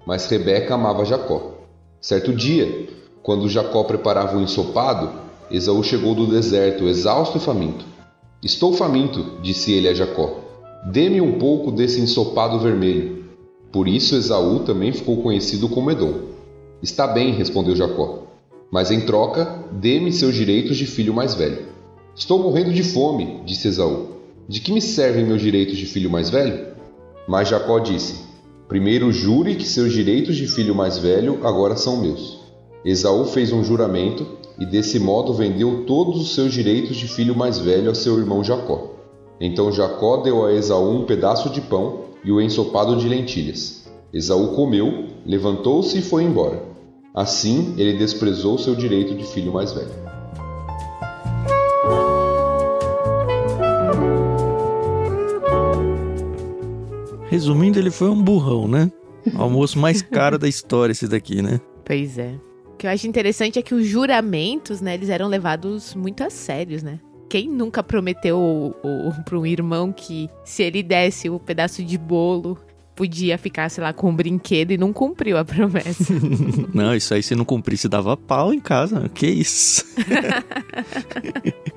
mas 0.06 0.26
Rebeca 0.26 0.74
amava 0.74 1.04
Jacó. 1.04 1.54
Certo 2.00 2.32
dia, 2.32 2.88
quando 3.20 3.48
Jacó 3.48 3.82
preparava 3.82 4.36
o 4.36 4.40
um 4.40 4.42
ensopado, 4.44 5.10
Esaú 5.50 5.82
chegou 5.82 6.14
do 6.14 6.26
deserto, 6.26 6.86
exausto 6.86 7.38
e 7.38 7.40
faminto. 7.40 7.84
Estou 8.44 8.72
faminto, 8.72 9.40
disse 9.42 9.72
ele 9.72 9.88
a 9.88 9.94
Jacó. 9.94 10.38
Dê-me 10.92 11.20
um 11.20 11.38
pouco 11.38 11.72
desse 11.72 12.00
ensopado 12.00 12.60
vermelho. 12.60 13.24
Por 13.72 13.88
isso 13.88 14.14
Esaú 14.14 14.60
também 14.60 14.92
ficou 14.92 15.20
conhecido 15.20 15.68
como 15.68 15.90
Edom. 15.90 16.37
Está 16.82 17.06
bem, 17.08 17.32
respondeu 17.32 17.74
Jacó. 17.74 18.24
Mas 18.70 18.90
em 18.90 19.00
troca, 19.00 19.64
dê-me 19.72 20.12
seus 20.12 20.34
direitos 20.34 20.76
de 20.76 20.86
filho 20.86 21.12
mais 21.12 21.34
velho. 21.34 21.66
Estou 22.14 22.38
morrendo 22.40 22.72
de 22.72 22.82
fome, 22.82 23.40
disse 23.44 23.68
Esaú. 23.68 24.08
De 24.48 24.60
que 24.60 24.72
me 24.72 24.80
servem 24.80 25.24
meus 25.24 25.40
direitos 25.40 25.76
de 25.76 25.86
filho 25.86 26.08
mais 26.08 26.30
velho? 26.30 26.68
Mas 27.26 27.48
Jacó 27.48 27.78
disse: 27.78 28.26
Primeiro 28.68 29.10
jure 29.10 29.56
que 29.56 29.66
seus 29.66 29.92
direitos 29.92 30.36
de 30.36 30.46
filho 30.46 30.74
mais 30.74 30.98
velho 30.98 31.40
agora 31.42 31.76
são 31.76 32.00
meus. 32.00 32.38
Esaú 32.84 33.24
fez 33.24 33.52
um 33.52 33.64
juramento 33.64 34.26
e 34.58 34.64
desse 34.64 34.98
modo 34.98 35.32
vendeu 35.32 35.84
todos 35.84 36.20
os 36.20 36.34
seus 36.34 36.52
direitos 36.52 36.96
de 36.96 37.08
filho 37.08 37.34
mais 37.34 37.58
velho 37.58 37.90
a 37.90 37.94
seu 37.94 38.18
irmão 38.18 38.44
Jacó. 38.44 38.94
Então 39.40 39.72
Jacó 39.72 40.18
deu 40.18 40.44
a 40.44 40.52
Esaú 40.52 40.90
um 40.90 41.04
pedaço 41.04 41.50
de 41.50 41.60
pão 41.60 42.04
e 42.24 42.30
o 42.30 42.40
ensopado 42.40 42.96
de 42.96 43.08
lentilhas. 43.08 43.88
Esaú 44.12 44.54
comeu, 44.54 45.06
levantou-se 45.26 45.98
e 45.98 46.02
foi 46.02 46.24
embora. 46.24 46.67
Assim, 47.18 47.74
ele 47.76 47.98
desprezou 47.98 48.56
seu 48.58 48.76
direito 48.76 49.12
de 49.12 49.24
filho 49.24 49.52
mais 49.52 49.72
velho. 49.72 49.90
Resumindo, 57.28 57.76
ele 57.76 57.90
foi 57.90 58.08
um 58.08 58.22
burrão, 58.22 58.68
né? 58.68 58.88
O 59.34 59.42
almoço 59.42 59.80
mais 59.80 60.00
caro 60.00 60.38
da 60.38 60.46
história, 60.46 60.92
esse 60.92 61.08
daqui, 61.08 61.42
né? 61.42 61.60
Pois 61.84 62.18
é. 62.18 62.38
O 62.66 62.76
que 62.76 62.86
eu 62.86 62.90
acho 62.92 63.08
interessante 63.08 63.58
é 63.58 63.62
que 63.62 63.74
os 63.74 63.84
juramentos, 63.84 64.80
né, 64.80 64.94
eles 64.94 65.08
eram 65.08 65.26
levados 65.26 65.96
muito 65.96 66.22
a 66.22 66.30
sérios, 66.30 66.84
né? 66.84 67.00
Quem 67.28 67.48
nunca 67.48 67.82
prometeu 67.82 68.72
para 69.26 69.36
um 69.36 69.44
irmão 69.44 69.92
que 69.92 70.30
se 70.44 70.62
ele 70.62 70.84
desse 70.84 71.28
o 71.28 71.34
um 71.34 71.38
pedaço 71.40 71.82
de 71.82 71.98
bolo 71.98 72.56
podia 72.98 73.38
ficar, 73.38 73.68
sei 73.68 73.84
lá, 73.84 73.92
com 73.92 74.10
um 74.10 74.14
brinquedo 74.14 74.72
e 74.72 74.76
não 74.76 74.92
cumpriu 74.92 75.38
a 75.38 75.44
promessa. 75.44 76.12
não, 76.74 76.96
isso 76.96 77.14
aí 77.14 77.22
se 77.22 77.36
não 77.36 77.44
cumprisse 77.44 77.88
dava 77.88 78.16
pau 78.16 78.52
em 78.52 78.58
casa. 78.58 79.08
Que 79.14 79.28
isso? 79.28 79.84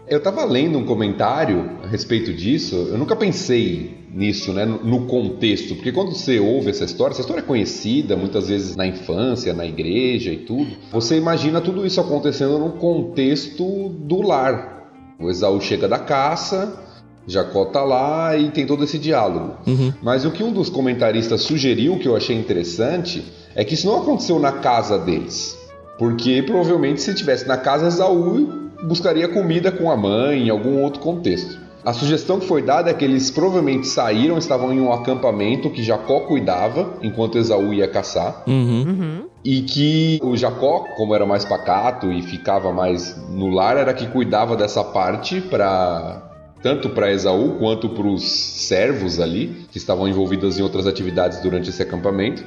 eu 0.10 0.20
tava 0.20 0.44
lendo 0.44 0.80
um 0.80 0.84
comentário 0.84 1.78
a 1.84 1.88
respeito 1.88 2.34
disso, 2.34 2.76
eu 2.90 2.98
nunca 2.98 3.16
pensei 3.16 4.00
nisso, 4.12 4.52
né, 4.52 4.66
no 4.66 5.06
contexto, 5.06 5.76
porque 5.76 5.92
quando 5.92 6.12
você 6.12 6.40
ouve 6.40 6.72
essa 6.72 6.86
história, 6.86 7.14
essa 7.14 7.22
história 7.22 7.42
é 7.42 7.46
conhecida 7.46 8.18
muitas 8.18 8.48
vezes 8.48 8.76
na 8.76 8.88
infância, 8.88 9.54
na 9.54 9.66
igreja 9.66 10.34
e 10.34 10.38
tudo, 10.38 10.76
você 10.92 11.18
imagina 11.18 11.62
tudo 11.62 11.86
isso 11.86 12.02
acontecendo 12.02 12.58
no 12.58 12.72
contexto 12.72 13.90
do 13.90 14.24
lar. 14.24 14.90
O 15.20 15.30
Esaú 15.30 15.62
chega 15.62 15.88
da 15.88 16.00
caça, 16.00 16.91
Jacó 17.28 17.66
tá 17.66 17.84
lá 17.84 18.36
e 18.36 18.50
tem 18.52 18.66
todo 18.66 18.84
esse 18.84 18.98
diálogo. 18.98 19.56
Uhum. 19.68 19.94
Mas 20.02 20.26
o 20.26 20.32
que 20.32 20.44
um 20.44 20.52
dos 20.52 20.70
comentaristas 20.70 21.42
sugeriu, 21.42 21.98
que 21.98 22.08
eu 22.08 22.16
achei 22.16 22.36
interessante, 22.36 23.24
é 23.56 23.64
que 23.64 23.74
isso 23.74 23.88
não 23.88 24.02
aconteceu 24.02 24.40
na 24.40 24.54
casa 24.54 24.98
deles. 24.98 25.58
Porque 25.98 26.42
provavelmente 26.42 27.02
se 27.02 27.14
tivesse 27.14 27.48
na 27.48 27.58
casa, 27.58 27.88
Esaú 27.88 28.72
buscaria 28.84 29.28
comida 29.28 29.72
com 29.72 29.92
a 29.92 29.96
mãe 29.96 30.48
em 30.48 30.50
algum 30.50 30.82
outro 30.82 31.00
contexto. 31.00 31.60
A 31.84 31.94
sugestão 31.94 32.40
que 32.40 32.48
foi 32.48 32.62
dada 32.62 32.92
é 32.92 32.94
que 32.94 33.04
eles 33.04 33.32
provavelmente 33.32 33.88
saíram, 33.88 34.38
estavam 34.38 34.72
em 34.72 34.80
um 34.80 34.92
acampamento 34.92 35.70
que 35.70 35.82
Jacó 35.82 36.22
cuidava 36.22 36.94
enquanto 37.02 37.40
Esaú 37.40 37.74
ia 37.74 37.88
caçar. 37.88 38.44
Uhum. 38.48 38.84
Uhum. 38.88 39.24
E 39.44 39.62
que 39.62 40.20
o 40.22 40.38
Jacó, 40.38 40.86
como 40.96 41.16
era 41.16 41.26
mais 41.26 41.44
pacato 41.44 42.12
e 42.12 42.22
ficava 42.22 42.72
mais 42.72 43.18
no 43.30 43.50
lar, 43.50 43.78
era 43.78 43.94
que 43.96 44.06
cuidava 44.08 44.56
dessa 44.56 44.84
parte 44.84 45.42
para 45.42 46.31
tanto 46.62 46.90
para 46.90 47.12
Esaú 47.12 47.58
quanto 47.58 47.90
para 47.90 48.08
os 48.08 48.24
servos 48.24 49.20
ali, 49.20 49.66
que 49.72 49.78
estavam 49.78 50.08
envolvidos 50.08 50.60
em 50.60 50.62
outras 50.62 50.86
atividades 50.86 51.40
durante 51.42 51.70
esse 51.70 51.82
acampamento, 51.82 52.44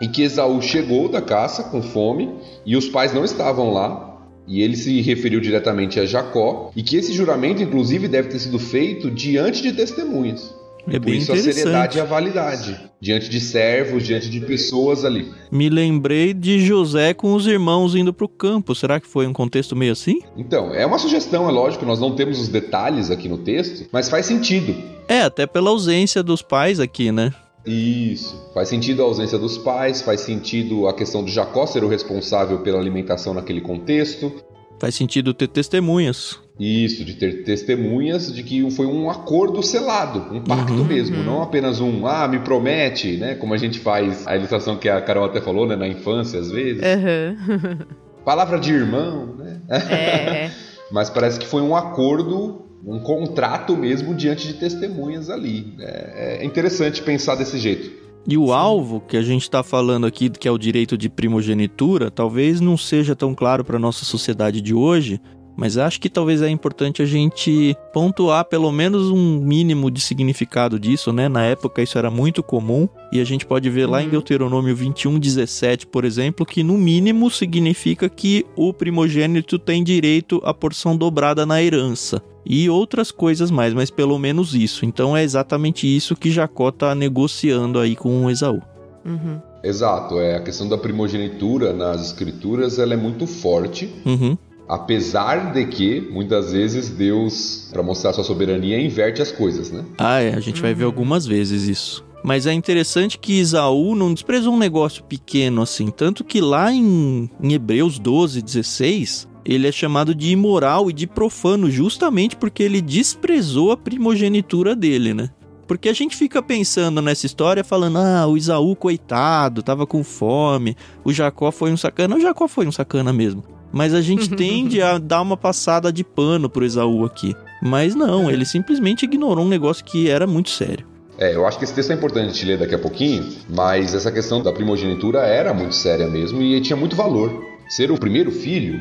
e 0.00 0.06
que 0.06 0.22
Esaú 0.22 0.62
chegou 0.62 1.08
da 1.08 1.20
caça 1.20 1.64
com 1.64 1.82
fome 1.82 2.32
e 2.64 2.76
os 2.76 2.88
pais 2.88 3.12
não 3.12 3.24
estavam 3.24 3.72
lá. 3.72 4.06
E 4.46 4.62
ele 4.62 4.76
se 4.76 5.02
referiu 5.02 5.40
diretamente 5.40 6.00
a 6.00 6.06
Jacó, 6.06 6.70
e 6.74 6.82
que 6.82 6.96
esse 6.96 7.12
juramento, 7.12 7.62
inclusive, 7.62 8.08
deve 8.08 8.28
ter 8.28 8.38
sido 8.38 8.58
feito 8.58 9.10
diante 9.10 9.60
de 9.60 9.72
testemunhas. 9.72 10.57
É 10.86 10.98
Por 10.98 11.10
isso 11.10 11.32
a 11.32 11.36
seriedade 11.36 11.98
e 11.98 12.00
a 12.00 12.04
validade. 12.04 12.78
Diante 13.00 13.28
de 13.28 13.40
servos, 13.40 14.04
diante 14.04 14.30
de 14.30 14.40
pessoas 14.40 15.04
ali. 15.04 15.32
Me 15.50 15.68
lembrei 15.68 16.32
de 16.32 16.60
José 16.60 17.14
com 17.14 17.34
os 17.34 17.46
irmãos 17.46 17.94
indo 17.94 18.12
para 18.12 18.24
o 18.24 18.28
campo. 18.28 18.74
Será 18.74 18.98
que 18.98 19.06
foi 19.06 19.26
um 19.26 19.32
contexto 19.32 19.76
meio 19.76 19.92
assim? 19.92 20.20
Então, 20.36 20.74
é 20.74 20.84
uma 20.86 20.98
sugestão, 20.98 21.48
é 21.48 21.52
lógico, 21.52 21.84
nós 21.84 22.00
não 22.00 22.14
temos 22.14 22.40
os 22.40 22.48
detalhes 22.48 23.10
aqui 23.10 23.28
no 23.28 23.38
texto, 23.38 23.88
mas 23.92 24.08
faz 24.08 24.26
sentido. 24.26 24.74
É, 25.06 25.22
até 25.22 25.46
pela 25.46 25.70
ausência 25.70 26.22
dos 26.22 26.42
pais 26.42 26.80
aqui, 26.80 27.12
né? 27.12 27.32
Isso. 27.66 28.50
Faz 28.54 28.68
sentido 28.68 29.02
a 29.02 29.04
ausência 29.04 29.38
dos 29.38 29.58
pais, 29.58 30.00
faz 30.00 30.20
sentido 30.22 30.88
a 30.88 30.94
questão 30.94 31.24
de 31.24 31.30
Jacó 31.30 31.66
ser 31.66 31.84
o 31.84 31.88
responsável 31.88 32.60
pela 32.60 32.78
alimentação 32.78 33.34
naquele 33.34 33.60
contexto. 33.60 34.32
Faz 34.80 34.94
sentido 34.94 35.34
ter 35.34 35.48
testemunhas. 35.48 36.38
Isso, 36.58 37.04
de 37.04 37.14
ter 37.14 37.44
testemunhas 37.44 38.32
de 38.32 38.42
que 38.42 38.68
foi 38.72 38.86
um 38.86 39.08
acordo 39.08 39.62
selado, 39.62 40.34
um 40.34 40.40
pacto 40.40 40.72
uhum, 40.72 40.84
mesmo, 40.84 41.18
uhum. 41.18 41.24
não 41.24 41.42
apenas 41.42 41.80
um, 41.80 42.04
ah, 42.04 42.26
me 42.26 42.40
promete, 42.40 43.16
né? 43.16 43.36
Como 43.36 43.54
a 43.54 43.56
gente 43.56 43.78
faz, 43.78 44.26
a 44.26 44.36
ilustração 44.36 44.76
que 44.76 44.88
a 44.88 45.00
Carol 45.00 45.24
até 45.24 45.40
falou, 45.40 45.68
né, 45.68 45.76
na 45.76 45.86
infância 45.86 46.40
às 46.40 46.50
vezes. 46.50 46.82
Uhum. 46.82 47.78
Palavra 48.24 48.58
de 48.58 48.72
irmão, 48.72 49.36
né? 49.36 49.60
É. 49.68 50.50
Mas 50.90 51.08
parece 51.08 51.38
que 51.38 51.46
foi 51.46 51.62
um 51.62 51.76
acordo, 51.76 52.66
um 52.84 52.98
contrato 52.98 53.76
mesmo 53.76 54.14
diante 54.14 54.48
de 54.48 54.54
testemunhas 54.54 55.30
ali. 55.30 55.74
É, 55.78 56.38
é 56.40 56.44
interessante 56.44 57.02
pensar 57.02 57.36
desse 57.36 57.56
jeito. 57.58 58.08
E 58.26 58.36
o 58.36 58.46
Sim. 58.46 58.52
alvo 58.52 59.00
que 59.00 59.16
a 59.16 59.22
gente 59.22 59.42
está 59.42 59.62
falando 59.62 60.06
aqui, 60.06 60.28
que 60.28 60.48
é 60.48 60.50
o 60.50 60.58
direito 60.58 60.98
de 60.98 61.08
primogenitura, 61.08 62.10
talvez 62.10 62.60
não 62.60 62.76
seja 62.76 63.14
tão 63.14 63.34
claro 63.34 63.64
para 63.64 63.78
nossa 63.78 64.04
sociedade 64.04 64.60
de 64.60 64.74
hoje, 64.74 65.20
mas 65.58 65.76
acho 65.76 66.00
que 66.00 66.08
talvez 66.08 66.40
é 66.40 66.48
importante 66.48 67.02
a 67.02 67.04
gente 67.04 67.76
pontuar 67.92 68.44
pelo 68.44 68.70
menos 68.70 69.10
um 69.10 69.40
mínimo 69.40 69.90
de 69.90 70.00
significado 70.00 70.78
disso, 70.78 71.12
né? 71.12 71.28
Na 71.28 71.44
época 71.44 71.82
isso 71.82 71.98
era 71.98 72.08
muito 72.08 72.44
comum 72.44 72.88
e 73.10 73.20
a 73.20 73.24
gente 73.24 73.44
pode 73.44 73.68
ver 73.68 73.86
lá 73.86 74.00
em 74.00 74.04
uhum. 74.04 74.12
Deuteronômio 74.12 74.76
21, 74.76 75.18
17, 75.18 75.88
por 75.88 76.04
exemplo, 76.04 76.46
que 76.46 76.62
no 76.62 76.78
mínimo 76.78 77.28
significa 77.28 78.08
que 78.08 78.46
o 78.54 78.72
primogênito 78.72 79.58
tem 79.58 79.82
direito 79.82 80.40
à 80.44 80.54
porção 80.54 80.96
dobrada 80.96 81.44
na 81.44 81.60
herança 81.60 82.22
e 82.46 82.70
outras 82.70 83.10
coisas 83.10 83.50
mais, 83.50 83.74
mas 83.74 83.90
pelo 83.90 84.16
menos 84.16 84.54
isso. 84.54 84.86
Então 84.86 85.16
é 85.16 85.24
exatamente 85.24 85.88
isso 85.88 86.14
que 86.14 86.30
Jacó 86.30 86.68
está 86.68 86.94
negociando 86.94 87.80
aí 87.80 87.96
com 87.96 88.30
Esaú. 88.30 88.62
Uhum. 89.04 89.40
Exato, 89.64 90.20
é 90.20 90.36
a 90.36 90.40
questão 90.40 90.68
da 90.68 90.78
primogenitura 90.78 91.72
nas 91.72 92.06
escrituras 92.06 92.78
ela 92.78 92.94
é 92.94 92.96
muito 92.96 93.26
forte. 93.26 93.92
Uhum. 94.06 94.38
Apesar 94.68 95.52
de 95.52 95.64
que, 95.66 96.00
muitas 96.10 96.52
vezes, 96.52 96.90
Deus, 96.90 97.68
para 97.72 97.82
mostrar 97.82 98.12
sua 98.12 98.24
soberania, 98.24 98.78
inverte 98.80 99.22
as 99.22 99.32
coisas, 99.32 99.70
né? 99.70 99.84
Ah, 99.96 100.20
é. 100.20 100.34
A 100.34 100.40
gente 100.40 100.60
vai 100.60 100.74
ver 100.74 100.84
algumas 100.84 101.24
vezes 101.24 101.66
isso. 101.66 102.04
Mas 102.22 102.46
é 102.46 102.52
interessante 102.52 103.18
que 103.18 103.40
Isaú 103.40 103.94
não 103.94 104.12
desprezou 104.12 104.52
um 104.52 104.58
negócio 104.58 105.02
pequeno 105.04 105.62
assim. 105.62 105.88
Tanto 105.90 106.24
que 106.24 106.40
lá 106.40 106.72
em, 106.72 107.30
em 107.40 107.52
Hebreus 107.52 107.98
12, 107.98 108.42
16, 108.42 109.28
ele 109.44 109.66
é 109.66 109.72
chamado 109.72 110.14
de 110.14 110.30
imoral 110.30 110.90
e 110.90 110.92
de 110.92 111.06
profano 111.06 111.70
justamente 111.70 112.36
porque 112.36 112.62
ele 112.62 112.82
desprezou 112.82 113.72
a 113.72 113.76
primogenitura 113.76 114.76
dele, 114.76 115.14
né? 115.14 115.30
Porque 115.66 115.88
a 115.88 115.92
gente 115.92 116.16
fica 116.16 116.42
pensando 116.42 117.00
nessa 117.00 117.26
história 117.26 117.62
falando, 117.62 117.98
ah, 117.98 118.26
o 118.26 118.36
Isaú, 118.36 118.74
coitado, 118.74 119.62
tava 119.62 119.86
com 119.86 120.02
fome, 120.02 120.76
o 121.04 121.12
Jacó 121.12 121.52
foi 121.52 121.70
um 121.70 121.76
sacana. 121.76 122.16
O 122.16 122.20
Jacó 122.20 122.48
foi 122.48 122.66
um 122.66 122.72
sacana 122.72 123.12
mesmo. 123.12 123.42
Mas 123.72 123.94
a 123.94 124.00
gente 124.00 124.28
tende 124.34 124.80
a 124.80 124.98
dar 124.98 125.22
uma 125.22 125.36
passada 125.36 125.92
de 125.92 126.04
pano 126.04 126.48
pro 126.48 126.64
Esaú 126.64 127.04
aqui. 127.04 127.34
Mas 127.62 127.94
não, 127.94 128.30
ele 128.30 128.44
simplesmente 128.44 129.04
ignorou 129.04 129.44
um 129.44 129.48
negócio 129.48 129.84
que 129.84 130.08
era 130.08 130.26
muito 130.26 130.50
sério. 130.50 130.86
É, 131.18 131.34
eu 131.34 131.44
acho 131.46 131.58
que 131.58 131.64
esse 131.64 131.74
texto 131.74 131.90
é 131.90 131.94
importante 131.94 132.32
de 132.32 132.46
ler 132.46 132.58
daqui 132.58 132.76
a 132.76 132.78
pouquinho, 132.78 133.28
mas 133.48 133.92
essa 133.92 134.12
questão 134.12 134.40
da 134.40 134.52
primogenitura 134.52 135.20
era 135.20 135.52
muito 135.52 135.74
séria 135.74 136.06
mesmo 136.06 136.40
e 136.40 136.60
tinha 136.60 136.76
muito 136.76 136.94
valor. 136.94 137.44
Ser 137.68 137.90
o 137.90 137.98
primeiro 137.98 138.30
filho 138.30 138.80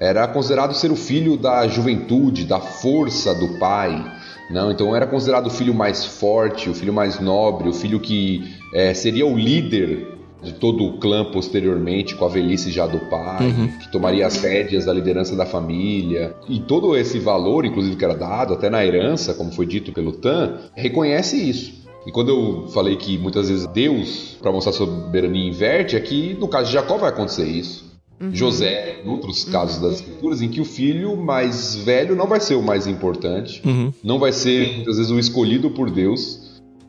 era 0.00 0.26
considerado 0.26 0.74
ser 0.74 0.90
o 0.90 0.96
filho 0.96 1.36
da 1.36 1.66
juventude, 1.68 2.44
da 2.44 2.58
força 2.58 3.32
do 3.34 3.58
pai. 3.58 4.04
Não, 4.50 4.70
então 4.70 4.94
era 4.94 5.06
considerado 5.06 5.46
o 5.46 5.50
filho 5.50 5.72
mais 5.72 6.04
forte, 6.04 6.68
o 6.68 6.74
filho 6.74 6.92
mais 6.92 7.20
nobre, 7.20 7.68
o 7.68 7.72
filho 7.72 8.00
que 8.00 8.44
é, 8.74 8.92
seria 8.92 9.26
o 9.26 9.36
líder 9.36 10.15
de 10.42 10.52
todo 10.52 10.84
o 10.84 10.98
clã 10.98 11.24
posteriormente, 11.24 12.14
com 12.14 12.24
a 12.24 12.28
velhice 12.28 12.70
já 12.70 12.86
do 12.86 12.98
pai, 13.10 13.46
uhum. 13.46 13.68
que 13.78 13.90
tomaria 13.90 14.26
as 14.26 14.36
rédeas 14.36 14.84
da 14.84 14.92
liderança 14.92 15.34
da 15.34 15.46
família. 15.46 16.34
E 16.48 16.60
todo 16.60 16.96
esse 16.96 17.18
valor, 17.18 17.64
inclusive, 17.64 17.96
que 17.96 18.04
era 18.04 18.14
dado, 18.14 18.54
até 18.54 18.70
na 18.70 18.84
herança, 18.84 19.34
como 19.34 19.50
foi 19.52 19.66
dito 19.66 19.92
pelo 19.92 20.12
Tan, 20.12 20.58
reconhece 20.74 21.36
isso. 21.36 21.86
E 22.06 22.12
quando 22.12 22.28
eu 22.28 22.68
falei 22.68 22.94
que 22.96 23.18
muitas 23.18 23.48
vezes 23.48 23.66
Deus, 23.66 24.36
para 24.40 24.52
mostrar 24.52 24.72
soberania, 24.72 25.48
inverte, 25.48 25.96
é 25.96 26.00
que 26.00 26.34
no 26.34 26.46
caso 26.46 26.68
de 26.68 26.74
Jacó 26.74 26.96
vai 26.96 27.10
acontecer 27.10 27.46
isso. 27.46 27.84
Uhum. 28.20 28.34
José, 28.34 29.02
em 29.04 29.08
outros 29.08 29.44
casos 29.44 29.76
uhum. 29.76 29.82
das 29.82 29.94
escrituras, 29.96 30.40
em 30.40 30.48
que 30.48 30.60
o 30.60 30.64
filho 30.64 31.16
mais 31.16 31.76
velho 31.76 32.14
não 32.14 32.26
vai 32.26 32.40
ser 32.40 32.54
o 32.54 32.62
mais 32.62 32.86
importante, 32.86 33.60
uhum. 33.64 33.92
não 34.02 34.18
vai 34.18 34.32
ser 34.32 34.76
muitas 34.76 34.96
vezes 34.96 35.10
o 35.10 35.18
escolhido 35.18 35.70
por 35.70 35.90
Deus, 35.90 36.45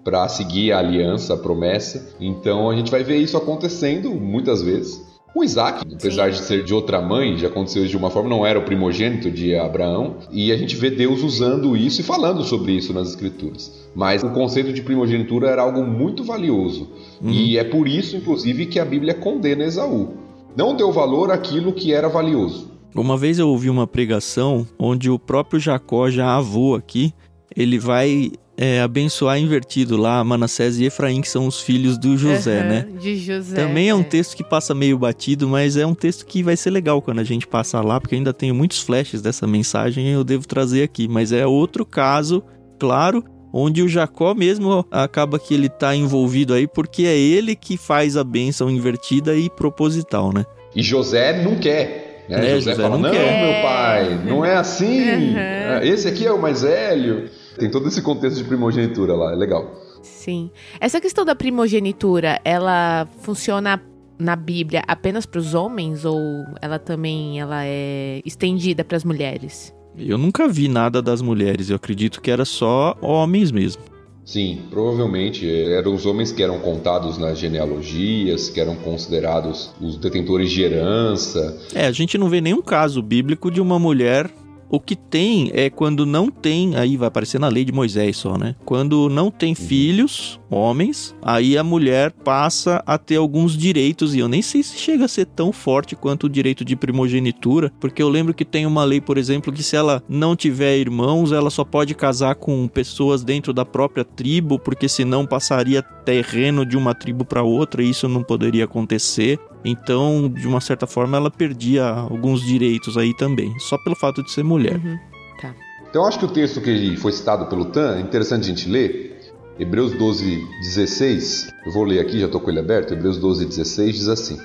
para 0.08 0.26
seguir 0.30 0.72
a 0.72 0.80
aliança, 0.80 1.34
a 1.34 1.38
promessa. 1.38 2.16
Então 2.18 2.70
a 2.70 2.76
gente 2.78 2.90
vai 2.90 3.04
ver 3.04 3.18
isso 3.18 3.36
acontecendo 3.36 4.10
muitas 4.12 4.62
vezes. 4.62 5.06
O 5.36 5.44
Isaac, 5.44 5.86
apesar 5.94 6.32
Sim. 6.32 6.40
de 6.40 6.48
ser 6.48 6.64
de 6.64 6.74
outra 6.74 7.02
mãe, 7.02 7.38
já 7.38 7.50
aconteceu 7.50 7.86
de 7.86 7.98
uma 7.98 8.10
forma, 8.10 8.30
não 8.30 8.46
era 8.46 8.58
o 8.58 8.64
primogênito 8.64 9.30
de 9.30 9.54
Abraão, 9.54 10.16
e 10.32 10.50
a 10.54 10.56
gente 10.56 10.78
vê 10.78 10.90
Deus 10.90 11.22
usando 11.22 11.76
isso 11.76 12.00
e 12.00 12.06
falando 12.06 12.42
sobre 12.46 12.72
isso 12.72 12.94
nas 12.94 13.10
Escrituras. 13.10 13.90
Mas 13.94 14.24
o 14.24 14.30
conceito 14.30 14.72
de 14.72 14.82
primogenitura 14.82 15.50
era 15.50 15.62
algo 15.62 15.84
muito 15.84 16.24
valioso, 16.24 16.88
uhum. 17.22 17.30
e 17.30 17.58
é 17.58 17.66
por 17.66 17.86
isso, 17.86 18.16
inclusive, 18.16 18.66
que 18.66 18.80
a 18.80 18.86
Bíblia 18.86 19.14
condena 19.14 19.66
Esaú. 19.66 20.14
Não 20.56 20.74
deu 20.74 20.90
valor 20.90 21.32
àquilo 21.32 21.74
que 21.74 21.92
era 21.92 22.08
valioso. 22.08 22.72
Uma 22.96 23.18
vez 23.18 23.40
eu 23.40 23.50
ouvi 23.50 23.70
uma 23.70 23.86
pregação 23.86 24.66
onde 24.80 25.10
o 25.10 25.20
próprio 25.20 25.60
Jacó, 25.60 26.10
já 26.10 26.34
avô 26.34 26.76
aqui, 26.76 27.14
ele 27.54 27.78
vai 27.78 28.32
é, 28.58 28.82
abençoar 28.82 29.40
invertido 29.40 29.96
lá 29.96 30.24
Manassés 30.24 30.80
e 30.80 30.86
Efraim, 30.86 31.22
que 31.22 31.30
são 31.30 31.46
os 31.46 31.62
filhos 31.62 31.98
do 31.98 32.18
José, 32.18 32.62
uhum, 32.62 32.68
né? 32.68 32.88
De 33.00 33.16
José. 33.16 33.56
Também 33.56 33.90
é 33.90 33.94
um 33.94 34.02
é. 34.02 34.04
texto 34.04 34.36
que 34.36 34.44
passa 34.44 34.74
meio 34.74 34.98
batido, 34.98 35.48
mas 35.48 35.78
é 35.78 35.86
um 35.86 35.94
texto 35.94 36.26
que 36.26 36.42
vai 36.42 36.58
ser 36.58 36.72
legal 36.72 37.00
quando 37.00 37.20
a 37.20 37.24
gente 37.24 37.46
passar 37.46 37.86
lá, 37.86 38.02
porque 38.02 38.16
ainda 38.16 38.34
tenho 38.34 38.56
muitos 38.56 38.82
flashes 38.82 39.22
dessa 39.22 39.46
mensagem 39.46 40.08
e 40.08 40.12
eu 40.12 40.24
devo 40.24 40.48
trazer 40.48 40.82
aqui. 40.82 41.08
Mas 41.08 41.32
é 41.32 41.46
outro 41.46 41.86
caso, 41.86 42.44
claro, 42.80 43.24
onde 43.54 43.84
o 43.84 43.88
Jacó 43.88 44.34
mesmo 44.34 44.84
acaba 44.90 45.38
que 45.38 45.54
ele 45.54 45.70
tá 45.70 45.96
envolvido 45.96 46.56
aí 46.56 46.68
porque 46.68 47.04
é 47.04 47.16
ele 47.16 47.56
que 47.56 47.78
faz 47.78 48.18
a 48.18 48.24
bênção 48.24 48.72
invertida 48.72 49.36
e 49.36 49.52
proposital, 49.52 50.34
né? 50.34 50.44
E 50.76 50.82
José 50.82 51.44
não 51.44 51.58
quer. 51.58 52.26
Né? 52.28 52.38
É, 52.38 52.56
José, 52.56 52.72
José, 52.72 52.84
fala, 52.84 52.98
não, 52.98 53.04
não 53.04 53.12
meu 53.12 53.62
pai, 53.62 54.22
não 54.26 54.44
é 54.44 54.56
assim. 54.56 55.10
Uhum. 55.12 55.84
Esse 55.84 56.08
aqui 56.08 56.26
é 56.26 56.32
o 56.32 56.42
mais 56.42 56.64
velho. 56.64 57.30
Tem 57.58 57.70
todo 57.70 57.88
esse 57.88 58.02
contexto 58.02 58.38
de 58.38 58.44
primogenitura 58.44 59.16
lá, 59.16 59.34
é 59.34 59.36
legal. 59.36 59.74
Sim. 60.02 60.52
Essa 60.80 61.02
questão 61.02 61.26
da 61.26 61.36
primogenitura, 61.36 62.40
ela 62.44 63.08
funciona 63.22 63.82
na 64.20 64.36
Bíblia 64.36 64.84
apenas 64.88 65.26
para 65.26 65.40
os 65.40 65.54
homens 65.54 66.04
ou 66.04 66.20
ela 66.62 66.80
também 66.80 67.40
ela 67.40 67.64
é 67.66 68.22
estendida 68.26 68.84
para 68.84 68.98
as 68.98 69.04
mulheres? 69.04 69.74
Eu 69.98 70.18
nunca 70.18 70.48
vi 70.48 70.68
nada 70.68 71.02
das 71.02 71.22
mulheres, 71.22 71.70
eu 71.70 71.76
acredito 71.76 72.22
que 72.22 72.30
era 72.30 72.46
só 72.46 72.96
homens 73.02 73.52
mesmo. 73.52 73.82
Sim, 74.24 74.64
provavelmente 74.70 75.50
eram 75.50 75.96
os 75.96 76.06
homens 76.06 76.34
que 76.34 76.44
eram 76.44 76.60
contados 76.60 77.18
nas 77.18 77.40
genealogias, 77.40 78.50
que 78.50 78.60
eram 78.60 78.76
considerados 78.76 79.74
os 79.80 79.98
detentores 79.98 80.52
de 80.52 80.62
herança. 80.64 81.58
É, 81.74 81.88
a 81.88 81.92
gente 81.92 82.18
não 82.18 82.28
vê 82.28 82.42
nenhum 82.42 82.62
caso 82.62 83.02
bíblico 83.02 83.50
de 83.50 83.62
uma 83.62 83.80
mulher 83.80 84.30
o 84.70 84.80
que 84.80 84.96
tem 84.96 85.50
é 85.54 85.70
quando 85.70 86.06
não 86.06 86.30
tem, 86.30 86.76
aí 86.76 86.98
vai 86.98 87.08
aparecer 87.08 87.40
na 87.40 87.48
lei 87.48 87.64
de 87.64 87.72
Moisés 87.72 88.18
só, 88.18 88.38
né? 88.38 88.56
Quando 88.66 89.10
não 89.10 89.32
tem 89.32 89.56
filhos, 89.56 90.40
homens, 90.50 91.16
aí 91.22 91.58
a 91.58 91.64
mulher 91.64 92.12
passa 92.12 92.84
a 92.86 92.98
ter 92.98 93.16
alguns 93.16 93.58
direitos, 93.58 94.14
e 94.14 94.20
eu 94.20 94.28
nem 94.28 94.42
sei 94.42 94.64
se 94.64 94.78
chega 94.78 95.06
a 95.06 95.08
ser 95.08 95.26
tão 95.26 95.52
forte 95.52 95.96
quanto 95.96 96.26
o 96.26 96.30
direito 96.30 96.66
de 96.66 96.76
primogenitura, 96.76 97.72
porque 97.80 98.02
eu 98.02 98.10
lembro 98.10 98.34
que 98.34 98.46
tem 98.46 98.66
uma 98.66 98.84
lei, 98.84 99.02
por 99.02 99.18
exemplo, 99.18 99.54
que 99.54 99.64
se 99.64 99.76
ela 99.76 100.04
não 100.08 100.36
tiver 100.36 100.78
irmãos, 100.78 101.32
ela 101.32 101.50
só 101.50 101.64
pode 101.64 101.94
casar 101.96 102.36
com 102.36 102.68
pessoas 102.68 103.24
dentro 103.24 103.54
da 103.54 103.66
própria 103.66 104.04
tribo, 104.04 104.60
porque 104.60 104.88
senão 104.90 105.26
passaria 105.26 105.82
terreno 105.82 106.66
de 106.66 106.78
uma 106.78 106.94
tribo 106.94 107.26
para 107.26 107.44
outra 107.44 107.84
e 107.84 107.90
isso 107.90 108.08
não 108.08 108.24
poderia 108.24 108.66
acontecer. 108.66 109.40
Então, 109.68 110.30
de 110.30 110.48
uma 110.48 110.62
certa 110.62 110.88
forma, 110.88 111.18
ela 111.18 111.30
perdia 111.30 111.86
alguns 111.86 112.42
direitos 112.42 112.98
aí 112.98 113.14
também, 113.14 113.54
só 113.60 113.78
pelo 113.78 113.98
fato 113.98 114.24
de 114.24 114.32
ser 114.32 114.42
mulher. 114.44 114.78
Uhum. 114.78 114.98
Tá. 115.42 115.54
Então, 115.90 116.06
acho 116.06 116.18
que 116.18 116.26
o 116.26 116.30
texto 116.30 116.62
que 116.62 116.96
foi 116.96 117.12
citado 117.12 117.48
pelo 117.48 117.66
Tan 117.66 117.98
é 117.98 118.00
interessante 118.00 118.44
a 118.44 118.48
gente 118.48 118.70
ler. 118.70 119.34
Hebreus 119.60 119.92
12, 119.92 120.48
16. 120.62 121.54
Eu 121.66 121.72
vou 121.74 121.84
ler 121.84 122.00
aqui, 122.00 122.18
já 122.18 122.28
estou 122.28 122.40
com 122.40 122.50
ele 122.50 122.60
aberto. 122.60 122.94
Hebreus 122.94 123.18
12, 123.18 123.46
16 123.46 123.96
diz 123.96 124.08
assim: 124.08 124.40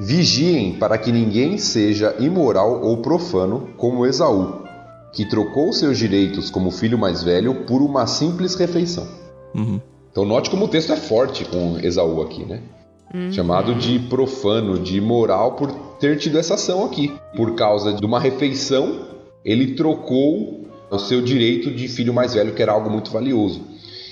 Vigiem 0.00 0.72
para 0.76 0.98
que 0.98 1.12
ninguém 1.12 1.56
seja 1.56 2.16
imoral 2.18 2.82
ou 2.82 2.96
profano 2.96 3.68
como 3.76 4.04
Esaú, 4.04 4.64
que 5.12 5.24
trocou 5.28 5.72
seus 5.72 5.98
direitos 5.98 6.50
como 6.50 6.72
filho 6.72 6.98
mais 6.98 7.22
velho 7.22 7.64
por 7.66 7.80
uma 7.80 8.08
simples 8.08 8.56
refeição. 8.56 9.06
Uhum. 9.54 9.80
Então, 10.10 10.24
note 10.24 10.50
como 10.50 10.64
o 10.64 10.68
texto 10.68 10.92
é 10.92 10.96
forte 10.96 11.44
com 11.44 11.78
Esaú 11.78 12.22
aqui, 12.22 12.44
né? 12.44 12.60
Chamado 13.30 13.74
de 13.74 13.98
profano, 14.00 14.78
de 14.78 14.96
imoral, 14.96 15.52
por 15.52 15.70
ter 16.00 16.18
tido 16.18 16.38
essa 16.38 16.54
ação 16.54 16.84
aqui. 16.84 17.12
Por 17.36 17.54
causa 17.54 17.92
de 17.92 18.04
uma 18.04 18.18
refeição, 18.18 19.06
ele 19.44 19.74
trocou 19.74 20.64
o 20.90 20.98
seu 20.98 21.22
direito 21.22 21.70
de 21.70 21.86
filho 21.88 22.12
mais 22.12 22.34
velho, 22.34 22.54
que 22.54 22.62
era 22.62 22.72
algo 22.72 22.90
muito 22.90 23.10
valioso. 23.10 23.62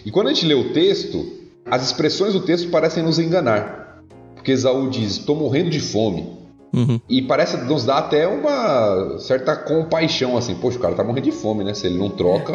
E 0.05 0.11
quando 0.11 0.29
a 0.29 0.33
gente 0.33 0.47
lê 0.47 0.55
o 0.55 0.73
texto, 0.73 1.25
as 1.67 1.85
expressões 1.85 2.33
do 2.33 2.41
texto 2.41 2.71
parecem 2.71 3.03
nos 3.03 3.19
enganar. 3.19 4.03
Porque 4.35 4.53
Esaú 4.53 4.89
diz: 4.89 5.13
Estou 5.19 5.37
morrendo 5.37 5.71
de 5.71 5.81
fome. 5.81 6.41
Uhum. 6.73 7.01
E 7.09 7.20
parece 7.23 7.57
nos 7.59 7.85
dá 7.85 7.99
até 7.99 8.27
uma 8.27 9.18
certa 9.18 9.55
compaixão, 9.55 10.37
assim, 10.37 10.55
poxa, 10.55 10.79
o 10.79 10.81
cara 10.81 10.95
tá 10.95 11.05
morrendo 11.05 11.25
de 11.25 11.33
fome, 11.33 11.62
né? 11.62 11.75
Se 11.75 11.87
ele 11.87 11.99
não 11.99 12.09
troca, 12.09 12.53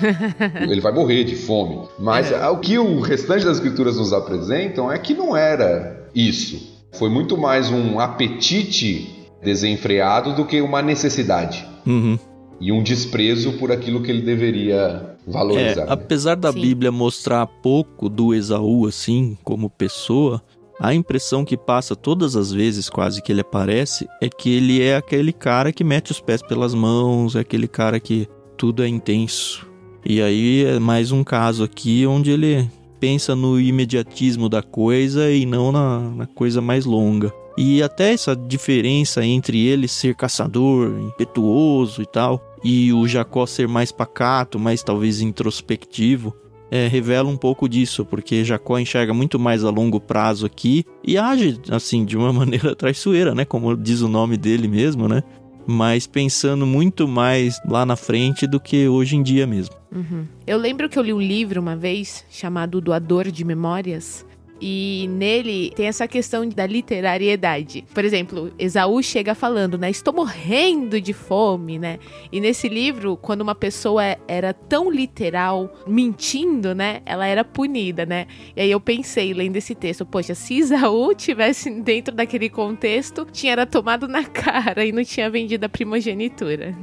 ele 0.68 0.80
vai 0.80 0.92
morrer 0.92 1.24
de 1.24 1.34
fome. 1.34 1.80
Mas 1.98 2.30
é. 2.30 2.48
o 2.48 2.58
que 2.58 2.78
o 2.78 3.00
restante 3.00 3.44
das 3.44 3.56
escrituras 3.56 3.96
nos 3.96 4.12
apresentam 4.12 4.92
é 4.92 4.98
que 4.98 5.14
não 5.14 5.36
era 5.36 6.08
isso. 6.14 6.74
Foi 6.92 7.08
muito 7.08 7.36
mais 7.36 7.70
um 7.70 7.98
apetite 7.98 9.28
desenfreado 9.42 10.34
do 10.34 10.44
que 10.44 10.60
uma 10.60 10.82
necessidade. 10.82 11.66
Uhum. 11.86 12.18
E 12.60 12.70
um 12.70 12.82
desprezo 12.82 13.54
por 13.54 13.72
aquilo 13.72 14.02
que 14.02 14.10
ele 14.10 14.22
deveria 14.22 15.16
valorizar. 15.26 15.82
É, 15.82 15.86
né? 15.86 15.86
Apesar 15.88 16.36
da 16.36 16.52
Sim. 16.52 16.60
Bíblia 16.60 16.92
mostrar 16.92 17.46
pouco 17.46 18.08
do 18.08 18.34
Esaú, 18.34 18.86
assim, 18.86 19.36
como 19.42 19.68
pessoa, 19.68 20.42
a 20.80 20.92
impressão 20.92 21.44
que 21.44 21.56
passa 21.56 21.94
todas 21.94 22.36
as 22.36 22.52
vezes, 22.52 22.88
quase 22.88 23.22
que 23.22 23.32
ele 23.32 23.40
aparece, 23.40 24.08
é 24.20 24.28
que 24.28 24.50
ele 24.50 24.82
é 24.82 24.96
aquele 24.96 25.32
cara 25.32 25.72
que 25.72 25.84
mete 25.84 26.10
os 26.10 26.20
pés 26.20 26.42
pelas 26.42 26.74
mãos, 26.74 27.36
é 27.36 27.40
aquele 27.40 27.68
cara 27.68 28.00
que 28.00 28.28
tudo 28.56 28.82
é 28.82 28.88
intenso. 28.88 29.66
E 30.04 30.20
aí 30.20 30.64
é 30.64 30.78
mais 30.78 31.12
um 31.12 31.24
caso 31.24 31.64
aqui 31.64 32.06
onde 32.06 32.30
ele 32.30 32.68
pensa 33.00 33.34
no 33.34 33.60
imediatismo 33.60 34.48
da 34.48 34.62
coisa 34.62 35.30
e 35.30 35.46
não 35.46 35.70
na, 35.70 36.00
na 36.00 36.26
coisa 36.26 36.60
mais 36.60 36.84
longa. 36.84 37.32
E 37.56 37.82
até 37.82 38.12
essa 38.12 38.34
diferença 38.34 39.24
entre 39.24 39.64
ele 39.64 39.86
ser 39.86 40.14
caçador, 40.14 40.98
impetuoso 40.98 42.02
e 42.02 42.06
tal, 42.06 42.42
e 42.64 42.92
o 42.92 43.06
Jacó 43.06 43.46
ser 43.46 43.68
mais 43.68 43.92
pacato, 43.92 44.58
mais 44.58 44.82
talvez 44.82 45.20
introspectivo, 45.20 46.34
é, 46.74 46.88
revela 46.88 47.28
um 47.28 47.36
pouco 47.36 47.68
disso, 47.68 48.04
porque 48.04 48.42
Jacó 48.42 48.80
enxerga 48.80 49.14
muito 49.14 49.38
mais 49.38 49.62
a 49.62 49.70
longo 49.70 50.00
prazo 50.00 50.44
aqui 50.44 50.84
e 51.06 51.16
age, 51.16 51.60
assim, 51.70 52.04
de 52.04 52.16
uma 52.16 52.32
maneira 52.34 52.74
traiçoeira, 52.74 53.32
né? 53.32 53.44
Como 53.44 53.76
diz 53.76 54.00
o 54.00 54.08
nome 54.08 54.36
dele 54.36 54.66
mesmo, 54.66 55.06
né? 55.06 55.22
Mas 55.68 56.04
pensando 56.08 56.66
muito 56.66 57.06
mais 57.06 57.60
lá 57.64 57.86
na 57.86 57.94
frente 57.94 58.44
do 58.44 58.58
que 58.58 58.88
hoje 58.88 59.14
em 59.14 59.22
dia 59.22 59.46
mesmo. 59.46 59.76
Uhum. 59.94 60.26
Eu 60.44 60.58
lembro 60.58 60.88
que 60.88 60.98
eu 60.98 61.02
li 61.04 61.12
um 61.12 61.20
livro 61.20 61.60
uma 61.60 61.76
vez 61.76 62.24
chamado 62.28 62.80
Doador 62.80 63.30
de 63.30 63.44
Memórias 63.44 64.26
e 64.60 65.06
nele 65.10 65.72
tem 65.74 65.86
essa 65.86 66.06
questão 66.06 66.46
da 66.46 66.66
literariedade. 66.66 67.84
Por 67.94 68.04
exemplo, 68.04 68.52
Esaú 68.58 69.02
chega 69.02 69.34
falando, 69.34 69.78
né? 69.78 69.90
Estou 69.90 70.12
morrendo 70.12 71.00
de 71.00 71.12
fome, 71.12 71.78
né? 71.78 71.98
E 72.30 72.40
nesse 72.40 72.68
livro, 72.68 73.16
quando 73.16 73.40
uma 73.40 73.54
pessoa 73.54 74.02
era 74.28 74.52
tão 74.52 74.90
literal, 74.90 75.72
mentindo, 75.86 76.74
né? 76.74 77.00
Ela 77.06 77.26
era 77.26 77.42
punida, 77.42 78.04
né? 78.04 78.26
E 78.54 78.60
aí 78.60 78.70
eu 78.70 78.80
pensei, 78.80 79.32
lendo 79.32 79.56
esse 79.56 79.74
texto, 79.74 80.04
poxa, 80.04 80.34
se 80.34 80.58
Esaú 80.58 81.14
tivesse 81.14 81.70
dentro 81.70 82.14
daquele 82.14 82.50
contexto, 82.50 83.26
tinha 83.32 83.54
era 83.54 83.64
tomado 83.64 84.08
na 84.08 84.24
cara 84.24 84.84
e 84.84 84.90
não 84.90 85.04
tinha 85.04 85.30
vendido 85.30 85.64
a 85.64 85.68
primogenitura. 85.68 86.76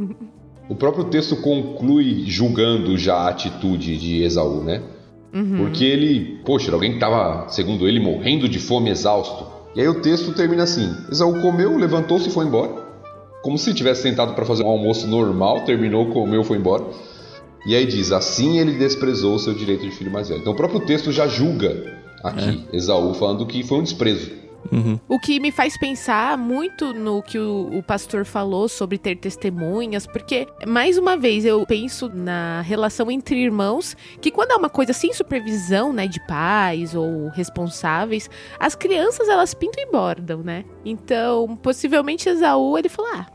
O 0.69 0.75
próprio 0.75 1.03
texto 1.03 1.35
conclui 1.41 2.23
julgando 2.25 2.97
já 2.97 3.15
a 3.15 3.29
atitude 3.29 3.97
de 3.97 4.23
Esaú, 4.23 4.63
né? 4.63 4.81
Uhum. 5.33 5.57
Porque 5.57 5.85
ele, 5.85 6.39
poxa, 6.45 6.67
era 6.67 6.75
alguém 6.75 6.91
que 6.91 6.97
estava, 6.97 7.47
segundo 7.49 7.87
ele, 7.87 7.99
morrendo 7.99 8.49
de 8.49 8.59
fome, 8.59 8.89
exausto. 8.89 9.45
E 9.75 9.81
aí 9.81 9.87
o 9.87 10.01
texto 10.01 10.33
termina 10.33 10.63
assim: 10.63 10.93
Esaú 11.09 11.41
comeu, 11.41 11.77
levantou-se 11.77 12.27
e 12.27 12.31
foi 12.31 12.45
embora. 12.45 12.91
Como 13.41 13.57
se 13.57 13.73
tivesse 13.73 14.03
sentado 14.03 14.33
para 14.33 14.45
fazer 14.45 14.63
um 14.63 14.69
almoço 14.69 15.07
normal, 15.07 15.61
terminou, 15.61 16.07
comeu, 16.07 16.43
foi 16.43 16.57
embora. 16.57 16.85
E 17.65 17.75
aí 17.75 17.85
diz: 17.85 18.11
Assim 18.11 18.59
ele 18.59 18.73
desprezou 18.73 19.35
o 19.35 19.39
seu 19.39 19.53
direito 19.53 19.83
de 19.83 19.91
filho 19.91 20.11
mais 20.11 20.27
velho. 20.29 20.41
Então 20.41 20.53
o 20.53 20.55
próprio 20.55 20.81
texto 20.81 21.11
já 21.11 21.27
julga 21.27 21.99
aqui 22.23 22.67
é. 22.73 22.75
Esaú, 22.75 23.13
falando 23.13 23.45
que 23.45 23.63
foi 23.63 23.79
um 23.79 23.83
desprezo. 23.83 24.40
Uhum. 24.71 24.99
O 25.07 25.19
que 25.19 25.39
me 25.39 25.51
faz 25.51 25.77
pensar 25.77 26.37
muito 26.37 26.93
no 26.93 27.21
que 27.21 27.37
o, 27.37 27.77
o, 27.77 27.83
pastor 27.83 28.25
falou 28.25 28.67
sobre 28.67 28.97
ter 28.97 29.15
testemunhas, 29.15 30.05
porque, 30.05 30.47
mais 30.67 30.97
uma 30.97 31.17
vez, 31.17 31.45
eu 31.45 31.65
penso 31.65 32.09
na 32.09 32.61
relação 32.61 33.09
entre 33.09 33.39
irmãos, 33.39 33.95
que 34.19 34.31
quando 34.31 34.51
é 34.51 34.55
uma 34.55 34.69
coisa 34.69 34.93
sem 34.93 35.13
supervisão, 35.13 35.91
né, 35.91 36.07
de 36.07 36.19
pais 36.27 36.95
ou 36.95 37.29
responsáveis, 37.29 38.29
as 38.59 38.75
crianças 38.75 39.27
elas 39.27 39.53
pintam 39.53 39.83
e 39.83 39.91
bordam, 39.91 40.39
né? 40.43 40.65
Então, 40.85 41.55
possivelmente 41.57 42.29
Esaú, 42.29 42.77
ele 42.77 42.89
falou: 42.89 43.11
ah, 43.13 43.27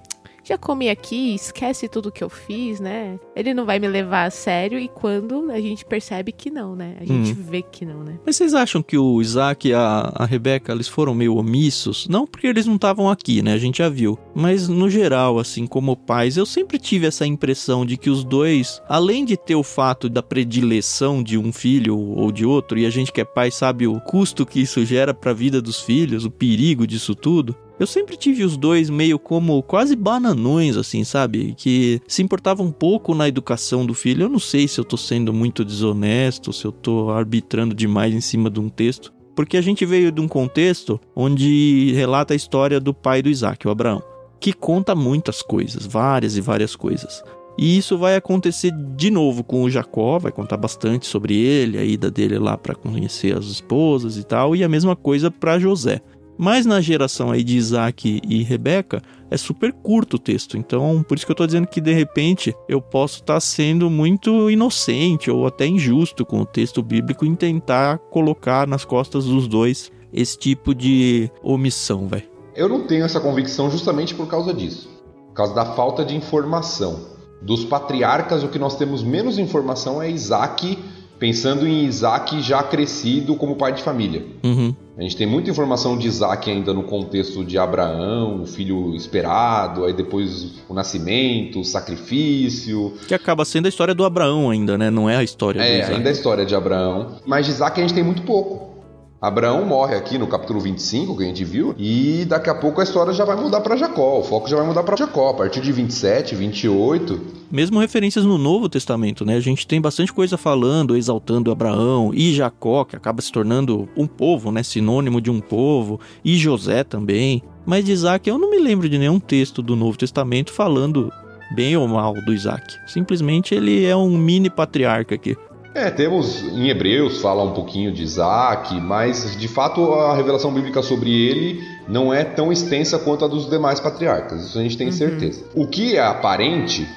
já 0.47 0.57
comi 0.57 0.88
aqui, 0.88 1.34
esquece 1.34 1.88
tudo 1.88 2.12
que 2.12 2.22
eu 2.22 2.30
fiz, 2.30 2.78
né? 2.78 3.18
Ele 3.34 3.53
não 3.53 3.66
vai 3.66 3.80
me 3.80 3.88
levar 3.88 4.26
a 4.26 4.30
sério 4.30 4.78
e 4.78 4.86
quando 4.88 5.51
a 5.51 5.61
gente 5.61 5.84
percebe 5.84 6.30
que 6.30 6.51
não, 6.51 6.76
né? 6.76 6.97
A 7.01 7.05
gente 7.05 7.32
hum. 7.32 7.44
vê 7.49 7.62
que 7.62 7.84
não, 7.84 8.05
né? 8.05 8.18
Mas 8.24 8.36
vocês 8.36 8.55
acham 8.55 8.80
que 8.80 8.97
o 8.97 9.20
Isaac 9.20 9.68
e 9.68 9.74
a, 9.74 10.12
a 10.14 10.24
Rebeca, 10.24 10.72
eles 10.72 10.86
foram 10.86 11.14
meio 11.14 11.36
omissos? 11.36 12.07
Não 12.09 12.26
porque 12.26 12.47
eles 12.47 12.64
não 12.64 12.76
estavam 12.76 13.11
aqui, 13.11 13.42
né? 13.42 13.55
A 13.55 13.59
gente 13.59 13.78
já 13.78 13.88
viu. 13.88 14.16
Mas 14.34 14.68
no 14.68 14.88
geral, 14.88 15.38
assim, 15.38 15.66
como 15.66 15.97
pais, 15.97 16.36
eu 16.36 16.47
sempre 16.47 16.78
tive 16.78 17.07
essa 17.07 17.26
impressão 17.26 17.84
de 17.84 17.97
que 17.97 18.09
os 18.09 18.22
dois, 18.22 18.80
além 18.88 19.24
de 19.24 19.36
ter 19.36 19.57
o 19.57 19.64
fato 19.64 20.09
da 20.09 20.22
predileção 20.22 21.24
de 21.24 21.36
um 21.36 21.53
filho 21.53 21.99
ou 21.99 22.30
de 22.30 22.47
outro, 22.47 22.78
e 22.78 22.86
a 22.86 22.90
gente 22.90 23.12
que 23.12 23.20
é 23.20 23.24
pai 23.24 23.51
sabe 23.51 23.88
o 23.88 24.01
custo 24.01 24.47
que 24.47 24.61
isso 24.61 24.84
gera 24.84 25.12
para 25.12 25.32
a 25.32 25.34
vida 25.34 25.61
dos 25.61 25.80
filhos, 25.80 26.24
o 26.24 26.30
perigo 26.30 26.86
disso 26.86 27.14
tudo, 27.16 27.57
eu 27.79 27.87
sempre 27.87 28.16
tive 28.16 28.43
os 28.43 28.57
dois 28.57 28.89
meio 28.89 29.18
como 29.18 29.62
quase 29.62 29.95
bananões, 29.95 30.77
assim, 30.77 31.05
sabe? 31.05 31.55
Que 31.57 32.01
se 32.09 32.22
importavam 32.22 32.66
um 32.66 32.72
pouco 32.72 33.14
na 33.14 33.29
educação 33.29 33.85
do 33.85 33.93
filho. 33.93 34.24
Eu 34.24 34.29
não 34.29 34.39
sei 34.39 34.66
se 34.66 34.81
eu 34.81 34.85
tô 34.85 34.97
sendo 34.97 35.33
muito 35.33 35.64
desonesto, 35.64 36.53
se 36.53 36.64
eu 36.64 36.72
tô 36.72 37.11
arbitrando 37.11 37.74
demais 37.74 38.14
em 38.14 38.20
cima 38.20 38.49
de 38.49 38.61
um 38.61 38.68
texto. 38.68 39.12
Porque 39.35 39.59
a 39.59 39.62
gente 39.62 39.85
veio 39.85 40.11
de 40.11 40.20
um 40.20 40.27
contexto 40.27 40.99
onde 41.14 41.93
relata 41.95 42.33
a 42.33 42.37
história 42.37 42.81
do 42.81 42.95
pai 42.95 43.20
do 43.20 43.29
Isaac, 43.29 43.68
o 43.68 43.70
Abraão, 43.70 44.03
que 44.41 44.53
conta 44.53 44.95
muitas 44.95 45.43
coisas, 45.43 45.85
várias 45.85 46.39
e 46.39 46.41
várias 46.41 46.74
coisas. 46.74 47.22
E 47.59 47.77
isso 47.79 47.97
vai 47.97 48.16
acontecer 48.16 48.70
de 48.97 49.11
novo 49.11 49.43
com 49.43 49.62
o 49.62 49.70
Jacó, 49.70 50.18
vai 50.18 50.31
contar 50.31 50.59
bastante 50.59 51.07
sobre 51.07 51.35
ele, 51.35 51.79
a 51.79 51.85
ida 51.85 52.11
dele 52.11 52.39
lá 52.39 52.57
para 52.57 52.74
conhecer 52.74 53.37
as 53.37 53.47
esposas 53.47 54.18
e 54.18 54.24
tal, 54.24 54.55
e 54.55 54.62
a 54.62 54.68
mesma 54.68 54.95
coisa 54.95 55.31
para 55.31 55.59
José. 55.59 56.01
Mas 56.39 56.66
na 56.66 56.80
geração 56.80 57.30
aí 57.30 57.43
de 57.43 57.57
Isaac 57.57 58.20
e 58.28 58.43
Rebeca, 58.43 59.03
é 59.30 59.37
super 59.37 59.72
curto 59.72 60.16
o 60.16 60.18
texto. 60.18 60.57
Então, 60.57 61.05
por 61.07 61.16
isso 61.16 61.26
que 61.26 61.32
eu 61.32 61.34
estou 61.34 61.47
dizendo 61.47 61.66
que 61.66 61.80
de 61.80 61.93
repente 61.93 62.55
eu 62.68 62.80
posso 62.80 63.16
estar 63.16 63.34
tá 63.34 63.41
sendo 63.41 63.91
muito 63.91 64.51
inocente 64.51 65.30
ou 65.30 65.47
até 65.47 65.66
injusto 65.66 66.24
com 66.24 66.41
o 66.41 66.47
texto 66.47 66.82
bíblico 66.82 67.24
em 67.24 67.34
tentar 67.34 67.99
colocar 68.11 68.66
nas 68.66 68.84
costas 68.84 69.24
dos 69.24 69.49
dois 69.49 69.91
esse 70.12 70.39
tipo 70.39 70.74
de 70.74 71.30
omissão, 71.43 72.07
velho. 72.07 72.24
Eu 72.55 72.68
não 72.68 72.87
tenho 72.87 73.05
essa 73.05 73.20
convicção 73.20 73.70
justamente 73.70 74.14
por 74.14 74.26
causa 74.26 74.55
disso. 74.55 74.89
Por 75.28 75.34
causa 75.34 75.55
da 75.55 75.64
falta 75.74 76.05
de 76.05 76.16
informação. 76.16 77.16
Dos 77.43 77.64
patriarcas, 77.64 78.43
o 78.43 78.49
que 78.49 78.59
nós 78.59 78.76
temos 78.76 79.03
menos 79.03 79.39
informação 79.39 80.01
é 80.01 80.11
Isaac, 80.11 80.78
pensando 81.18 81.66
em 81.66 81.84
Isaac 81.84 82.41
já 82.41 82.62
crescido 82.62 83.37
como 83.37 83.57
pai 83.57 83.74
de 83.74 83.82
família. 83.82 84.24
Uhum. 84.43 84.74
A 84.97 85.03
gente 85.03 85.14
tem 85.14 85.26
muita 85.26 85.51
informação 85.51 85.99
de 85.99 86.09
Isaac 86.09 86.51
ainda 86.51 86.72
no 86.72 86.82
contexto 86.82 87.44
de 87.44 87.59
Abraão, 87.59 88.42
o 88.42 88.47
filho 88.47 88.94
esperado, 88.94 89.84
aí 89.84 89.92
depois 89.92 90.55
o 90.66 90.72
nascimento, 90.72 91.61
o 91.61 91.64
sacrifício. 91.64 92.94
Que 93.07 93.14
acaba 93.14 93.44
sendo 93.44 93.66
a 93.66 93.68
história 93.68 93.94
do 93.94 94.07
Abraão 94.07 94.49
ainda, 94.49 94.78
né? 94.78 94.88
Não 94.90 95.09
é 95.09 95.16
a 95.16 95.22
história 95.22 95.61
é, 95.61 95.62
do 95.62 95.74
Isaac. 95.74 95.92
É, 95.92 95.97
ainda 95.97 96.09
é 96.09 96.12
a 96.12 96.12
história 96.12 96.47
de 96.47 96.55
Abraão. 96.55 97.16
Mas 97.26 97.44
de 97.44 97.53
Isaac 97.53 97.78
a 97.78 97.82
gente 97.82 97.92
tem 97.92 98.03
muito 98.03 98.22
pouco. 98.22 98.76
Abraão 99.20 99.64
morre 99.64 99.96
aqui 99.96 100.18
no 100.18 100.26
capítulo 100.26 100.60
25, 100.60 101.16
que 101.16 101.22
a 101.22 101.26
gente 101.26 101.42
viu, 101.42 101.74
e 101.78 102.26
daqui 102.26 102.50
a 102.50 102.54
pouco 102.54 102.80
a 102.80 102.84
história 102.84 103.14
já 103.14 103.24
vai 103.24 103.34
mudar 103.34 103.62
para 103.62 103.74
Jacó, 103.74 104.18
o 104.18 104.22
foco 104.22 104.46
já 104.46 104.56
vai 104.56 104.66
mudar 104.66 104.82
para 104.82 104.94
Jacó, 104.94 105.30
a 105.30 105.34
partir 105.34 105.62
de 105.62 105.72
27, 105.72 106.34
28. 106.34 107.20
Mesmo 107.50 107.80
referências 107.80 108.26
no 108.26 108.36
Novo 108.36 108.68
Testamento, 108.68 109.24
né? 109.24 109.36
A 109.36 109.40
gente 109.40 109.66
tem 109.66 109.80
bastante 109.80 110.12
coisa 110.12 110.36
falando, 110.36 110.96
exaltando 110.96 111.50
Abraão 111.50 112.10
e 112.12 112.34
Jacó, 112.34 112.84
que 112.84 112.94
acaba 112.94 113.22
se 113.22 113.32
tornando 113.32 113.88
um 113.96 114.06
povo, 114.06 114.52
né? 114.52 114.62
Sinônimo 114.62 115.20
de 115.20 115.30
um 115.30 115.40
povo, 115.40 115.98
e 116.22 116.36
José 116.36 116.84
também. 116.84 117.42
Mas 117.64 117.86
de 117.86 117.92
Isaac 117.92 118.28
eu 118.28 118.38
não 118.38 118.50
me 118.50 118.58
lembro 118.58 118.88
de 118.88 118.98
nenhum 118.98 119.18
texto 119.18 119.62
do 119.62 119.74
Novo 119.74 119.96
Testamento 119.96 120.52
falando 120.52 121.10
bem 121.54 121.76
ou 121.76 121.88
mal 121.88 122.12
do 122.12 122.34
Isaac. 122.34 122.76
Simplesmente 122.86 123.54
ele 123.54 123.84
é 123.84 123.96
um 123.96 124.16
mini 124.16 124.50
patriarca 124.50 125.14
aqui. 125.14 125.36
É, 125.77 125.91
temos 125.91 126.43
em 126.43 126.70
Hebreus 126.70 127.20
fala 127.20 127.45
um 127.45 127.53
pouquinho 127.53 127.93
de 127.93 128.03
Isaac, 128.03 128.81
mas 128.81 129.37
de 129.37 129.47
fato 129.47 129.93
a 129.93 130.16
revelação 130.16 130.51
bíblica 130.51 130.81
sobre 130.81 131.11
ele 131.11 131.61
não 131.87 132.14
é 132.14 132.24
tão 132.24 132.51
extensa 132.51 132.99
quanto 132.99 133.27
a 133.27 133.29
dos 133.29 133.47
demais 133.51 133.79
patriarcas, 133.79 134.43
isso 134.47 134.59
a 134.59 134.62
gente 134.62 134.79
tem 134.79 134.87
uhum. 134.87 134.93
certeza. 134.95 135.45
O 135.55 135.66
que 135.66 135.97
é 135.97 136.01
aparente 136.01 136.89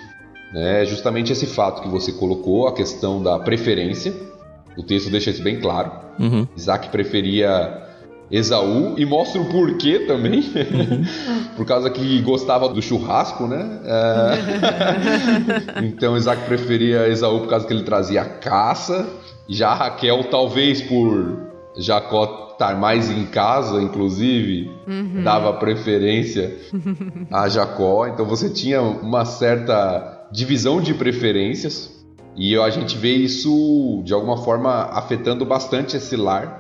né, 0.54 0.82
é 0.82 0.86
justamente 0.86 1.34
esse 1.34 1.46
fato 1.46 1.82
que 1.82 1.90
você 1.90 2.14
colocou, 2.14 2.70
a 2.70 2.74
questão 2.74 3.22
da 3.22 3.38
preferência. 3.38 4.14
O 4.78 4.84
texto 4.84 5.10
deixa 5.10 5.30
isso 5.30 5.44
bem 5.44 5.60
claro. 5.60 5.92
Uhum. 6.18 6.48
Isaac 6.56 6.88
preferia 6.88 7.89
Esaú 8.32 8.94
e 8.98 9.06
mostra 9.06 9.42
o 9.42 9.46
porquê 9.46 10.00
também, 10.00 10.40
uhum. 10.40 11.04
por 11.58 11.66
causa 11.66 11.90
que 11.90 12.22
gostava 12.22 12.70
do 12.70 12.82
churrasco, 12.82 13.48
né? 13.48 13.80
É... 13.84 15.82
então 15.86 16.16
Isaac 16.16 16.44
preferia 16.46 17.08
Esaú 17.08 17.40
por 17.40 17.50
causa 17.50 17.66
que 17.66 17.74
ele 17.74 17.84
trazia 17.84 18.24
caça, 18.24 19.08
já 19.48 19.74
Raquel 19.74 20.26
talvez 20.26 20.82
por 20.82 21.50
Jacó 21.78 22.50
estar 22.52 22.76
mais 22.76 23.10
em 23.10 23.26
casa, 23.26 23.82
inclusive, 23.82 24.70
uhum. 24.86 25.24
dava 25.24 25.54
preferência 25.54 26.58
a 27.32 27.48
Jacó. 27.48 28.06
Então 28.06 28.26
você 28.26 28.50
tinha 28.50 28.82
uma 28.82 29.24
certa 29.24 30.28
divisão 30.32 30.82
de 30.82 30.94
preferências 30.94 31.98
e 32.36 32.58
a 32.58 32.70
gente 32.70 32.98
vê 32.98 33.14
isso 33.14 34.02
de 34.04 34.14
alguma 34.14 34.38
forma 34.38 34.90
afetando 34.92 35.46
bastante 35.46 35.96
esse 35.96 36.16
lar 36.16 36.59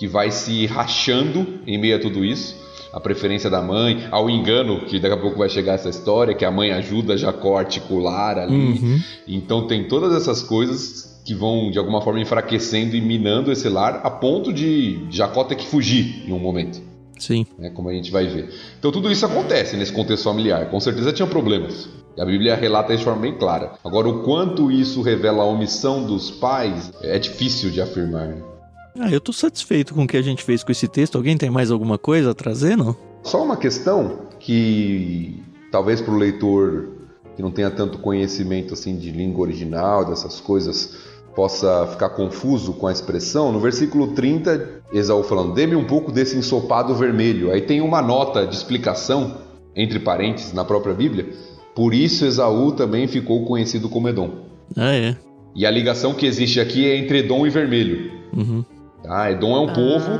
que 0.00 0.08
vai 0.08 0.30
se 0.30 0.64
rachando 0.64 1.46
em 1.66 1.76
meio 1.76 1.96
a 1.96 1.98
tudo 1.98 2.24
isso. 2.24 2.56
A 2.90 2.98
preferência 2.98 3.50
da 3.50 3.60
mãe, 3.60 4.08
ao 4.10 4.30
engano, 4.30 4.80
que 4.86 4.98
daqui 4.98 5.14
a 5.14 5.18
pouco 5.18 5.38
vai 5.38 5.50
chegar 5.50 5.74
essa 5.74 5.90
história, 5.90 6.34
que 6.34 6.42
a 6.42 6.50
mãe 6.50 6.72
ajuda 6.72 7.18
Jacó 7.18 7.58
a 7.58 7.60
articular 7.60 8.38
ali. 8.38 8.56
Uhum. 8.56 8.98
Então 9.28 9.66
tem 9.66 9.86
todas 9.86 10.14
essas 10.14 10.42
coisas 10.42 11.20
que 11.22 11.34
vão 11.34 11.70
de 11.70 11.78
alguma 11.78 12.00
forma 12.00 12.18
enfraquecendo 12.18 12.96
e 12.96 13.00
minando 13.02 13.52
esse 13.52 13.68
lar 13.68 14.00
a 14.02 14.10
ponto 14.10 14.54
de 14.54 15.06
Jacó 15.10 15.44
ter 15.44 15.54
que 15.54 15.66
fugir 15.66 16.24
em 16.26 16.32
um 16.32 16.38
momento. 16.38 16.80
Sim. 17.18 17.44
É 17.60 17.68
como 17.68 17.90
a 17.90 17.92
gente 17.92 18.10
vai 18.10 18.26
ver. 18.26 18.48
Então 18.78 18.90
tudo 18.90 19.12
isso 19.12 19.26
acontece 19.26 19.76
nesse 19.76 19.92
contexto 19.92 20.24
familiar. 20.24 20.70
Com 20.70 20.80
certeza 20.80 21.12
tinha 21.12 21.28
problemas. 21.28 21.90
A 22.18 22.24
Bíblia 22.24 22.56
relata 22.56 22.94
isso 22.94 23.00
de 23.00 23.04
forma 23.04 23.20
bem 23.20 23.36
clara. 23.36 23.72
Agora, 23.84 24.08
o 24.08 24.22
quanto 24.22 24.70
isso 24.70 25.02
revela 25.02 25.42
a 25.42 25.46
omissão 25.46 26.04
dos 26.04 26.30
pais 26.30 26.90
é 27.02 27.18
difícil 27.18 27.70
de 27.70 27.82
afirmar. 27.82 28.28
Né? 28.28 28.49
Ah, 28.98 29.10
eu 29.10 29.20
tô 29.20 29.32
satisfeito 29.32 29.94
com 29.94 30.04
o 30.04 30.06
que 30.06 30.16
a 30.16 30.22
gente 30.22 30.42
fez 30.42 30.64
com 30.64 30.72
esse 30.72 30.88
texto. 30.88 31.16
Alguém 31.16 31.36
tem 31.36 31.50
mais 31.50 31.70
alguma 31.70 31.98
coisa 31.98 32.30
a 32.30 32.34
trazer, 32.34 32.76
não? 32.76 32.96
Só 33.22 33.42
uma 33.42 33.56
questão 33.56 34.20
que 34.38 35.42
talvez 35.70 36.00
para 36.00 36.12
o 36.12 36.16
leitor 36.16 36.88
que 37.36 37.42
não 37.42 37.50
tenha 37.50 37.70
tanto 37.70 37.98
conhecimento 37.98 38.74
assim 38.74 38.96
de 38.96 39.10
língua 39.10 39.42
original, 39.42 40.04
dessas 40.04 40.40
coisas, 40.40 40.96
possa 41.34 41.86
ficar 41.86 42.10
confuso 42.10 42.72
com 42.74 42.86
a 42.86 42.92
expressão. 42.92 43.52
No 43.52 43.60
versículo 43.60 44.08
30, 44.08 44.82
Esaú 44.92 45.22
falando: 45.22 45.54
"Dê-me 45.54 45.76
um 45.76 45.84
pouco 45.84 46.10
desse 46.10 46.36
ensopado 46.36 46.94
vermelho". 46.94 47.52
Aí 47.52 47.62
tem 47.62 47.80
uma 47.80 48.02
nota 48.02 48.46
de 48.46 48.54
explicação 48.54 49.38
entre 49.74 49.98
parênteses 49.98 50.52
na 50.52 50.64
própria 50.64 50.94
Bíblia. 50.94 51.28
Por 51.74 51.94
isso 51.94 52.24
Esaú 52.24 52.72
também 52.72 53.06
ficou 53.06 53.44
conhecido 53.44 53.88
como 53.88 54.08
Edom. 54.08 54.30
Ah, 54.76 54.94
é. 54.94 55.16
E 55.54 55.64
a 55.64 55.70
ligação 55.70 56.14
que 56.14 56.26
existe 56.26 56.60
aqui 56.60 56.88
é 56.88 56.96
entre 56.96 57.18
Edom 57.18 57.46
e 57.46 57.50
vermelho. 57.50 58.10
Uhum. 58.36 58.64
Tá? 59.10 59.28
Edom 59.28 59.56
é 59.56 59.60
um 59.60 59.68
ah. 59.68 59.72
povo 59.72 60.10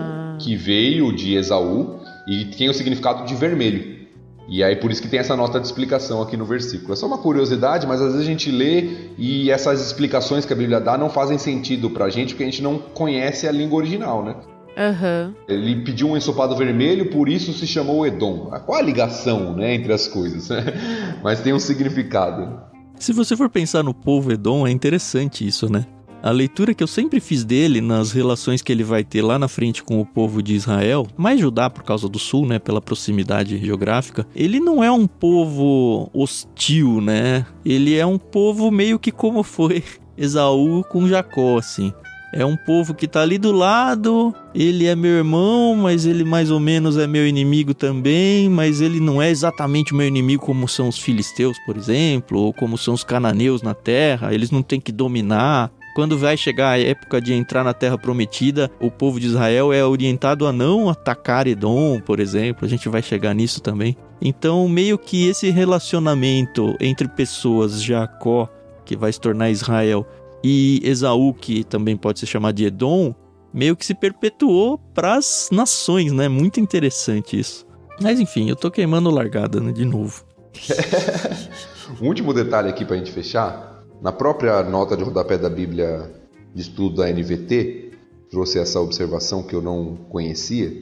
que 0.40 0.56
veio 0.56 1.14
de 1.14 1.36
Esaú 1.36 2.00
e 2.26 2.46
tem 2.46 2.68
o 2.68 2.74
significado 2.74 3.24
de 3.24 3.36
vermelho. 3.36 4.00
E 4.48 4.64
aí 4.64 4.74
por 4.74 4.90
isso 4.90 5.00
que 5.00 5.06
tem 5.06 5.20
essa 5.20 5.36
nota 5.36 5.60
de 5.60 5.66
explicação 5.66 6.20
aqui 6.20 6.36
no 6.36 6.44
versículo. 6.44 6.92
É 6.92 6.96
só 6.96 7.06
uma 7.06 7.18
curiosidade, 7.18 7.86
mas 7.86 8.00
às 8.00 8.14
vezes 8.14 8.26
a 8.26 8.28
gente 8.28 8.50
lê 8.50 9.12
e 9.16 9.48
essas 9.48 9.80
explicações 9.80 10.44
que 10.44 10.52
a 10.52 10.56
Bíblia 10.56 10.80
dá 10.80 10.98
não 10.98 11.08
fazem 11.08 11.38
sentido 11.38 11.88
pra 11.88 12.10
gente 12.10 12.34
porque 12.34 12.42
a 12.42 12.46
gente 12.46 12.60
não 12.60 12.78
conhece 12.78 13.46
a 13.46 13.52
língua 13.52 13.78
original, 13.78 14.24
né? 14.24 14.34
Uhum. 14.76 15.34
Ele 15.46 15.84
pediu 15.84 16.08
um 16.08 16.16
ensopado 16.16 16.56
vermelho, 16.56 17.10
por 17.10 17.28
isso 17.28 17.52
se 17.52 17.68
chamou 17.68 18.04
Edom. 18.04 18.50
Qual 18.66 18.76
a 18.76 18.82
ligação 18.82 19.54
né, 19.54 19.72
entre 19.72 19.92
as 19.92 20.08
coisas? 20.08 20.48
mas 21.22 21.38
tem 21.38 21.52
um 21.52 21.60
significado. 21.60 22.60
Se 22.98 23.12
você 23.12 23.36
for 23.36 23.48
pensar 23.48 23.84
no 23.84 23.94
povo 23.94 24.32
Edom, 24.32 24.66
é 24.66 24.70
interessante 24.72 25.46
isso, 25.46 25.70
né? 25.70 25.86
A 26.22 26.30
leitura 26.30 26.74
que 26.74 26.82
eu 26.82 26.86
sempre 26.86 27.18
fiz 27.18 27.44
dele 27.44 27.80
nas 27.80 28.12
relações 28.12 28.60
que 28.60 28.70
ele 28.70 28.84
vai 28.84 29.02
ter 29.02 29.22
lá 29.22 29.38
na 29.38 29.48
frente 29.48 29.82
com 29.82 29.98
o 30.00 30.04
povo 30.04 30.42
de 30.42 30.54
Israel, 30.54 31.06
mais 31.16 31.40
Judá 31.40 31.70
por 31.70 31.82
causa 31.82 32.10
do 32.10 32.18
sul, 32.18 32.46
né, 32.46 32.58
pela 32.58 32.80
proximidade 32.80 33.56
geográfica, 33.56 34.26
ele 34.36 34.60
não 34.60 34.84
é 34.84 34.90
um 34.90 35.06
povo 35.06 36.10
hostil, 36.12 37.00
né? 37.00 37.46
Ele 37.64 37.96
é 37.96 38.04
um 38.04 38.18
povo 38.18 38.70
meio 38.70 38.98
que 38.98 39.10
como 39.10 39.42
foi 39.42 39.82
Esaú 40.16 40.84
com 40.84 41.08
Jacó, 41.08 41.56
assim. 41.56 41.90
É 42.32 42.44
um 42.44 42.56
povo 42.56 42.94
que 42.94 43.08
tá 43.08 43.22
ali 43.22 43.38
do 43.38 43.50
lado, 43.50 44.32
ele 44.54 44.86
é 44.86 44.94
meu 44.94 45.10
irmão, 45.10 45.74
mas 45.74 46.06
ele 46.06 46.22
mais 46.22 46.50
ou 46.50 46.60
menos 46.60 46.96
é 46.96 47.06
meu 47.06 47.26
inimigo 47.26 47.74
também, 47.74 48.48
mas 48.48 48.80
ele 48.80 49.00
não 49.00 49.20
é 49.20 49.30
exatamente 49.30 49.92
meu 49.92 50.06
inimigo 50.06 50.44
como 50.44 50.68
são 50.68 50.86
os 50.86 50.98
filisteus, 50.98 51.58
por 51.66 51.76
exemplo, 51.76 52.38
ou 52.38 52.52
como 52.52 52.78
são 52.78 52.94
os 52.94 53.02
cananeus 53.02 53.62
na 53.62 53.74
terra, 53.74 54.32
eles 54.32 54.52
não 54.52 54.62
têm 54.62 54.80
que 54.80 54.92
dominar. 54.92 55.72
Quando 56.00 56.16
vai 56.16 56.34
chegar 56.34 56.70
a 56.70 56.78
época 56.78 57.20
de 57.20 57.34
entrar 57.34 57.62
na 57.62 57.74
Terra 57.74 57.98
Prometida, 57.98 58.70
o 58.80 58.90
povo 58.90 59.20
de 59.20 59.26
Israel 59.26 59.70
é 59.70 59.84
orientado 59.84 60.46
a 60.46 60.52
não 60.52 60.88
atacar 60.88 61.46
Edom, 61.46 62.00
por 62.00 62.20
exemplo. 62.20 62.64
A 62.64 62.68
gente 62.68 62.88
vai 62.88 63.02
chegar 63.02 63.34
nisso 63.34 63.60
também. 63.60 63.94
Então, 64.18 64.66
meio 64.66 64.96
que 64.96 65.28
esse 65.28 65.50
relacionamento 65.50 66.74
entre 66.80 67.06
pessoas, 67.06 67.82
Jacó, 67.82 68.48
que 68.82 68.96
vai 68.96 69.12
se 69.12 69.20
tornar 69.20 69.50
Israel, 69.50 70.06
e 70.42 70.80
Esaú, 70.82 71.34
que 71.34 71.64
também 71.64 71.98
pode 71.98 72.20
ser 72.20 72.24
chamado 72.24 72.54
de 72.54 72.64
Edom, 72.64 73.14
meio 73.52 73.76
que 73.76 73.84
se 73.84 73.94
perpetuou 73.94 74.78
para 74.94 75.16
as 75.16 75.50
nações, 75.52 76.12
né? 76.12 76.30
Muito 76.30 76.58
interessante 76.60 77.38
isso. 77.38 77.66
Mas 78.00 78.18
enfim, 78.18 78.48
eu 78.48 78.56
tô 78.56 78.70
queimando 78.70 79.10
largada 79.10 79.60
né, 79.60 79.70
de 79.70 79.84
novo. 79.84 80.24
um 82.00 82.06
último 82.06 82.32
detalhe 82.32 82.70
aqui 82.70 82.86
para 82.86 82.94
a 82.94 82.98
gente 82.98 83.12
fechar 83.12 83.79
na 84.00 84.12
própria 84.12 84.62
nota 84.62 84.96
de 84.96 85.04
rodapé 85.04 85.36
da 85.36 85.50
Bíblia 85.50 86.10
de 86.54 86.62
estudo 86.62 86.96
da 86.96 87.10
NVT, 87.10 87.90
trouxe 88.30 88.58
essa 88.58 88.80
observação 88.80 89.42
que 89.42 89.54
eu 89.54 89.62
não 89.62 89.96
conhecia, 90.08 90.72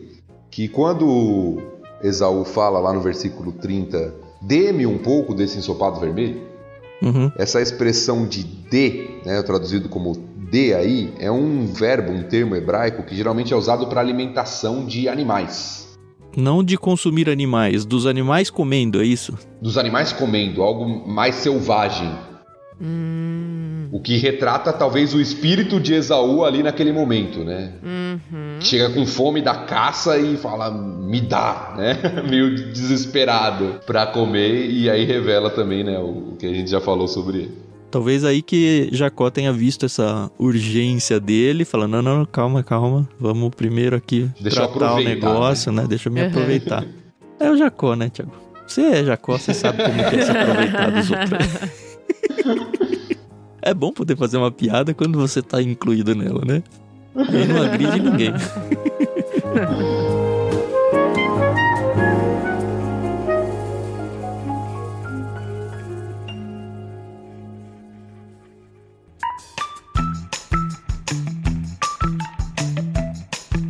que 0.50 0.68
quando 0.68 1.58
Esaú 2.02 2.44
fala 2.44 2.78
lá 2.78 2.92
no 2.92 3.00
versículo 3.00 3.52
30, 3.52 4.14
dê-me 4.40 4.86
um 4.86 4.98
pouco 4.98 5.34
desse 5.34 5.58
ensopado 5.58 5.98
vermelho, 5.98 6.40
uhum. 7.02 7.30
essa 7.36 7.60
expressão 7.60 8.26
de 8.26 8.44
dê, 8.44 9.20
né, 9.24 9.42
traduzido 9.42 9.88
como 9.88 10.12
dê 10.50 10.74
aí, 10.74 11.12
é 11.18 11.30
um 11.30 11.66
verbo, 11.66 12.12
um 12.12 12.22
termo 12.22 12.56
hebraico 12.56 13.02
que 13.02 13.14
geralmente 13.14 13.52
é 13.52 13.56
usado 13.56 13.86
para 13.86 14.00
alimentação 14.00 14.86
de 14.86 15.08
animais. 15.08 15.88
Não 16.36 16.62
de 16.62 16.76
consumir 16.76 17.28
animais, 17.28 17.84
dos 17.84 18.06
animais 18.06 18.48
comendo, 18.48 19.02
é 19.02 19.04
isso? 19.04 19.36
Dos 19.60 19.76
animais 19.76 20.12
comendo, 20.12 20.62
algo 20.62 20.86
mais 21.08 21.34
selvagem. 21.36 22.10
Hum. 22.80 23.88
O 23.90 24.00
que 24.00 24.16
retrata 24.16 24.72
talvez 24.72 25.14
o 25.14 25.20
espírito 25.20 25.80
de 25.80 25.94
Esaú 25.94 26.44
ali 26.44 26.62
naquele 26.62 26.92
momento, 26.92 27.40
né? 27.40 27.72
Uhum. 27.82 28.60
Chega 28.60 28.90
com 28.90 29.04
fome 29.06 29.42
da 29.42 29.54
caça 29.54 30.18
e 30.18 30.36
fala, 30.36 30.70
me 30.70 31.20
dá, 31.20 31.74
né? 31.76 31.98
Meio 32.28 32.54
desesperado 32.72 33.80
para 33.86 34.06
comer 34.06 34.70
e 34.70 34.88
aí 34.88 35.04
revela 35.04 35.50
também, 35.50 35.82
né, 35.82 35.98
o 35.98 36.36
que 36.38 36.46
a 36.46 36.52
gente 36.52 36.70
já 36.70 36.80
falou 36.80 37.08
sobre 37.08 37.38
ele. 37.38 37.68
Talvez 37.90 38.22
aí 38.22 38.42
que 38.42 38.90
Jacó 38.92 39.30
tenha 39.30 39.50
visto 39.50 39.86
essa 39.86 40.30
urgência 40.38 41.18
dele, 41.18 41.64
falando, 41.64 42.02
não, 42.02 42.18
não, 42.18 42.24
calma, 42.26 42.62
calma, 42.62 43.08
vamos 43.18 43.50
primeiro 43.54 43.96
aqui 43.96 44.30
Deixa 44.38 44.68
tratar 44.68 44.94
o 44.94 45.02
negócio, 45.02 45.72
né? 45.72 45.82
né? 45.82 45.88
Deixa 45.88 46.08
eu 46.08 46.12
me 46.12 46.20
uhum. 46.20 46.28
aproveitar. 46.28 46.84
É 47.40 47.50
o 47.50 47.56
Jacó, 47.56 47.94
né, 47.96 48.10
Tiago? 48.10 48.32
Você 48.66 48.82
é 48.82 49.04
Jacó, 49.04 49.38
você 49.38 49.54
sabe 49.54 49.82
como 49.82 50.00
é 50.00 50.22
se 50.22 50.30
aproveitar 50.30 50.90
dos 50.90 51.08
outros. 51.10 51.87
É 53.62 53.74
bom 53.74 53.92
poder 53.92 54.16
fazer 54.16 54.36
uma 54.36 54.50
piada 54.50 54.94
quando 54.94 55.18
você 55.18 55.42
tá 55.42 55.60
incluído 55.62 56.14
nela, 56.14 56.42
né? 56.44 56.62
E 57.14 57.46
não 57.46 57.62
agride 57.62 58.00
ninguém. 58.00 58.32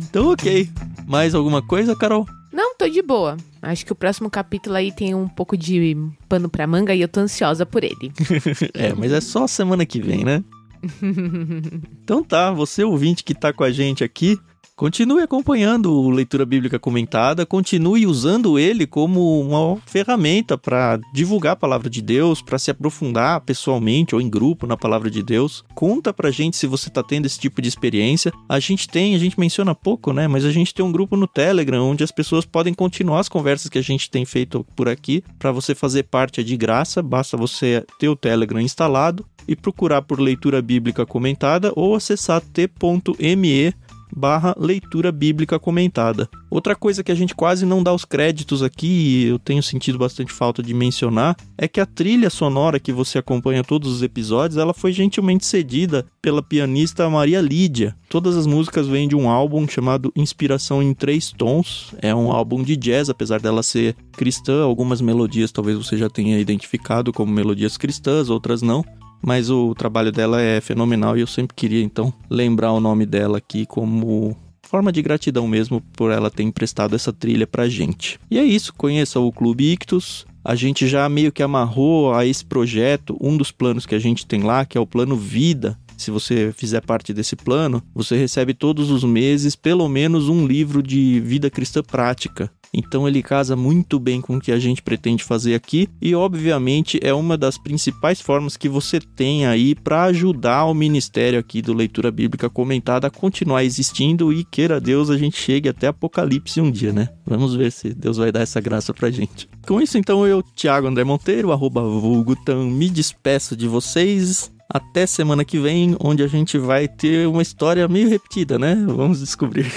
Então, 0.09 0.31
ok. 0.31 0.69
Mais 1.07 1.33
alguma 1.35 1.61
coisa, 1.61 1.95
Carol? 1.95 2.25
Não, 2.51 2.75
tô 2.75 2.87
de 2.87 3.01
boa. 3.01 3.37
Acho 3.61 3.85
que 3.85 3.91
o 3.91 3.95
próximo 3.95 4.29
capítulo 4.29 4.75
aí 4.75 4.91
tem 4.91 5.13
um 5.13 5.27
pouco 5.27 5.55
de 5.55 5.95
pano 6.27 6.49
pra 6.49 6.65
manga 6.65 6.93
e 6.95 7.01
eu 7.01 7.07
tô 7.07 7.19
ansiosa 7.19 7.65
por 7.65 7.83
ele. 7.83 8.11
é, 8.73 8.93
mas 8.93 9.11
é 9.11 9.21
só 9.21 9.45
semana 9.47 9.85
que 9.85 10.01
vem, 10.01 10.23
né? 10.23 10.43
então 12.03 12.23
tá, 12.23 12.51
você 12.51 12.83
ouvinte 12.83 13.23
que 13.23 13.35
tá 13.35 13.51
com 13.51 13.63
a 13.63 13.71
gente 13.71 14.03
aqui, 14.03 14.39
Continue 14.79 15.21
acompanhando 15.21 15.91
o 15.91 16.09
Leitura 16.09 16.45
Bíblica 16.45 16.79
Comentada, 16.79 17.45
continue 17.45 18.07
usando 18.07 18.57
ele 18.57 18.87
como 18.87 19.41
uma 19.41 19.75
ferramenta 19.85 20.57
para 20.57 20.97
divulgar 21.13 21.51
a 21.51 21.57
palavra 21.57 21.89
de 21.89 22.01
Deus, 22.01 22.41
para 22.41 22.57
se 22.57 22.71
aprofundar 22.71 23.41
pessoalmente 23.41 24.15
ou 24.15 24.21
em 24.21 24.29
grupo 24.29 24.65
na 24.65 24.77
palavra 24.77 25.11
de 25.11 25.21
Deus. 25.21 25.65
Conta 25.75 26.13
pra 26.13 26.31
gente 26.31 26.55
se 26.55 26.65
você 26.65 26.89
tá 26.89 27.03
tendo 27.03 27.25
esse 27.25 27.37
tipo 27.37 27.61
de 27.61 27.67
experiência. 27.67 28.31
A 28.47 28.57
gente 28.57 28.87
tem, 28.87 29.15
a 29.15 29.19
gente 29.19 29.37
menciona 29.37 29.75
pouco, 29.75 30.13
né? 30.13 30.29
Mas 30.29 30.45
a 30.45 30.51
gente 30.51 30.73
tem 30.73 30.85
um 30.85 30.93
grupo 30.93 31.17
no 31.17 31.27
Telegram 31.27 31.83
onde 31.83 32.05
as 32.05 32.11
pessoas 32.11 32.45
podem 32.45 32.73
continuar 32.73 33.19
as 33.19 33.27
conversas 33.27 33.67
que 33.67 33.79
a 33.79 33.83
gente 33.83 34.09
tem 34.09 34.23
feito 34.23 34.65
por 34.77 34.87
aqui. 34.87 35.21
Para 35.37 35.51
você 35.51 35.75
fazer 35.75 36.03
parte 36.03 36.39
é 36.39 36.43
de 36.43 36.55
graça, 36.55 37.03
basta 37.03 37.35
você 37.35 37.85
ter 37.99 38.07
o 38.07 38.15
Telegram 38.15 38.61
instalado 38.61 39.25
e 39.45 39.57
procurar 39.57 40.03
por 40.03 40.21
leitura 40.21 40.61
bíblica 40.61 41.05
comentada 41.05 41.73
ou 41.75 41.95
acessar 41.95 42.39
t.me 42.39 43.73
barra 44.15 44.55
leitura 44.57 45.11
bíblica 45.11 45.59
comentada. 45.59 46.29
Outra 46.49 46.75
coisa 46.75 47.03
que 47.03 47.11
a 47.11 47.15
gente 47.15 47.35
quase 47.35 47.65
não 47.65 47.83
dá 47.83 47.93
os 47.93 48.05
créditos 48.05 48.63
aqui, 48.63 48.87
e 48.87 49.25
eu 49.27 49.39
tenho 49.39 49.61
sentido 49.61 49.97
bastante 49.97 50.31
falta 50.31 50.63
de 50.63 50.73
mencionar, 50.73 51.35
é 51.57 51.67
que 51.67 51.79
a 51.79 51.85
trilha 51.85 52.29
sonora 52.29 52.79
que 52.79 52.91
você 52.91 53.19
acompanha 53.19 53.63
todos 53.63 53.91
os 53.91 54.01
episódios, 54.01 54.57
ela 54.57 54.73
foi 54.73 54.91
gentilmente 54.91 55.45
cedida 55.45 56.05
pela 56.21 56.41
pianista 56.41 57.09
Maria 57.09 57.41
Lídia. 57.41 57.95
Todas 58.09 58.35
as 58.35 58.47
músicas 58.47 58.87
vêm 58.87 59.07
de 59.07 59.15
um 59.15 59.29
álbum 59.29 59.67
chamado 59.67 60.11
Inspiração 60.15 60.81
em 60.81 60.93
Três 60.93 61.31
Tons. 61.31 61.93
É 62.01 62.13
um 62.13 62.31
álbum 62.31 62.63
de 62.63 62.75
jazz, 62.75 63.09
apesar 63.09 63.39
dela 63.39 63.61
ser 63.61 63.95
cristã. 64.13 64.63
Algumas 64.63 65.01
melodias 65.01 65.51
talvez 65.51 65.77
você 65.77 65.95
já 65.95 66.09
tenha 66.09 66.39
identificado 66.39 67.13
como 67.13 67.31
melodias 67.31 67.77
cristãs, 67.77 68.29
outras 68.29 68.61
não 68.61 68.83
mas 69.21 69.49
o 69.49 69.73
trabalho 69.75 70.11
dela 70.11 70.41
é 70.41 70.61
fenomenal 70.61 71.17
e 71.17 71.21
eu 71.21 71.27
sempre 71.27 71.55
queria 71.55 71.83
então 71.83 72.13
lembrar 72.29 72.71
o 72.71 72.79
nome 72.79 73.05
dela 73.05 73.37
aqui 73.37 73.65
como 73.65 74.35
forma 74.63 74.91
de 74.91 75.01
gratidão 75.01 75.47
mesmo 75.47 75.81
por 75.93 76.11
ela 76.11 76.29
ter 76.29 76.43
emprestado 76.43 76.95
essa 76.95 77.11
trilha 77.11 77.47
pra 77.47 77.67
gente. 77.67 78.19
E 78.29 78.37
é 78.37 78.43
isso, 78.43 78.73
conheça 78.73 79.19
o 79.19 79.31
Clube 79.31 79.71
Ictus. 79.71 80.27
A 80.45 80.55
gente 80.55 80.87
já 80.87 81.09
meio 81.09 81.31
que 81.31 81.41
amarrou 81.41 82.13
a 82.13 82.25
esse 82.25 82.45
projeto 82.45 83.17
um 83.19 83.35
dos 83.35 83.51
planos 83.51 83.85
que 83.85 83.95
a 83.95 83.99
gente 83.99 84.25
tem 84.25 84.43
lá, 84.43 84.63
que 84.65 84.77
é 84.77 84.81
o 84.81 84.85
plano 84.85 85.15
Vida, 85.15 85.77
se 85.99 86.11
você 86.11 86.53
fizer 86.55 86.81
parte 86.81 87.13
desse 87.13 87.35
plano, 87.35 87.83
você 87.93 88.17
recebe 88.17 88.53
todos 88.53 88.89
os 88.89 89.03
meses 89.03 89.55
pelo 89.55 89.87
menos 89.87 90.29
um 90.29 90.45
livro 90.45 90.81
de 90.81 91.19
vida 91.19 91.49
cristã 91.49 91.83
prática. 91.83 92.51
Então 92.73 93.07
ele 93.07 93.23
casa 93.23 93.55
muito 93.55 93.99
bem 93.99 94.21
com 94.21 94.37
o 94.37 94.39
que 94.39 94.51
a 94.51 94.59
gente 94.59 94.81
pretende 94.81 95.23
fazer 95.23 95.55
aqui 95.55 95.87
e 96.01 96.13
obviamente 96.13 96.99
é 97.01 97.13
uma 97.13 97.37
das 97.37 97.57
principais 97.57 98.21
formas 98.21 98.55
que 98.55 98.69
você 98.69 98.99
tem 98.99 99.45
aí 99.45 99.73
para 99.73 100.03
ajudar 100.03 100.65
o 100.65 100.73
ministério 100.73 101.39
aqui 101.39 101.61
do 101.61 101.73
Leitura 101.73 102.11
Bíblica 102.11 102.49
Comentada 102.49 103.07
a 103.07 103.11
continuar 103.11 103.63
existindo 103.63 104.31
e 104.31 104.43
queira 104.43 104.79
Deus 104.79 105.09
a 105.09 105.17
gente 105.17 105.37
chegue 105.37 105.67
até 105.67 105.87
Apocalipse 105.87 106.61
um 106.61 106.71
dia, 106.71 106.93
né? 106.93 107.09
Vamos 107.25 107.55
ver 107.55 107.71
se 107.71 107.93
Deus 107.93 108.17
vai 108.17 108.31
dar 108.31 108.41
essa 108.41 108.61
graça 108.61 108.93
pra 108.93 109.09
gente. 109.09 109.49
Com 109.67 109.81
isso 109.81 109.97
então 109.97 110.25
eu, 110.25 110.43
Thiago 110.43 110.87
André 110.87 111.03
Monteiro, 111.03 111.51
arroba 111.51 111.81
Vulgutan, 111.81 112.65
me 112.65 112.89
despeço 112.89 113.55
de 113.55 113.67
vocês. 113.67 114.51
Até 114.71 115.07
semana 115.07 115.43
que 115.43 115.59
vem, 115.59 115.95
onde 115.99 116.21
a 116.21 116.27
gente 116.27 116.57
vai 116.57 116.87
ter 116.87 117.27
uma 117.27 117.41
história 117.41 117.87
meio 117.87 118.07
repetida, 118.07 118.59
né? 118.59 118.75
Vamos 118.87 119.19
descobrir. 119.19 119.71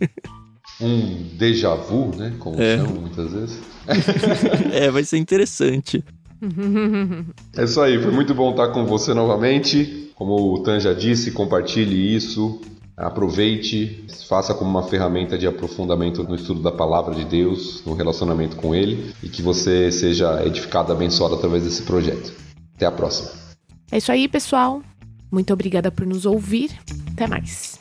um 0.80 1.28
déjà 1.36 1.74
vu, 1.76 2.10
né? 2.16 2.34
Como 2.40 2.60
é. 2.60 2.78
chamam 2.78 3.02
muitas 3.02 3.32
vezes. 3.32 3.60
é, 4.72 4.90
vai 4.90 5.04
ser 5.04 5.18
interessante. 5.18 6.04
É 7.56 7.64
isso 7.64 7.80
aí, 7.80 8.00
foi 8.00 8.12
muito 8.12 8.34
bom 8.34 8.50
estar 8.50 8.68
com 8.68 8.84
você 8.86 9.14
novamente. 9.14 10.10
Como 10.16 10.54
o 10.54 10.62
Tan 10.64 10.80
já 10.80 10.92
disse, 10.92 11.30
compartilhe 11.30 12.14
isso, 12.16 12.60
aproveite, 12.96 14.04
faça 14.28 14.52
como 14.52 14.68
uma 14.68 14.82
ferramenta 14.82 15.38
de 15.38 15.46
aprofundamento 15.46 16.24
no 16.24 16.34
estudo 16.34 16.60
da 16.60 16.72
palavra 16.72 17.14
de 17.14 17.24
Deus, 17.24 17.84
no 17.86 17.94
relacionamento 17.94 18.56
com 18.56 18.74
Ele 18.74 19.14
e 19.22 19.28
que 19.28 19.42
você 19.42 19.92
seja 19.92 20.44
edificado, 20.44 20.92
abençoado 20.92 21.36
através 21.36 21.62
desse 21.62 21.82
projeto. 21.82 22.32
Até 22.74 22.86
a 22.86 22.90
próxima. 22.90 23.47
É 23.90 23.98
isso 23.98 24.12
aí, 24.12 24.28
pessoal. 24.28 24.82
Muito 25.30 25.52
obrigada 25.52 25.90
por 25.90 26.06
nos 26.06 26.26
ouvir. 26.26 26.70
Até 27.12 27.26
mais. 27.26 27.78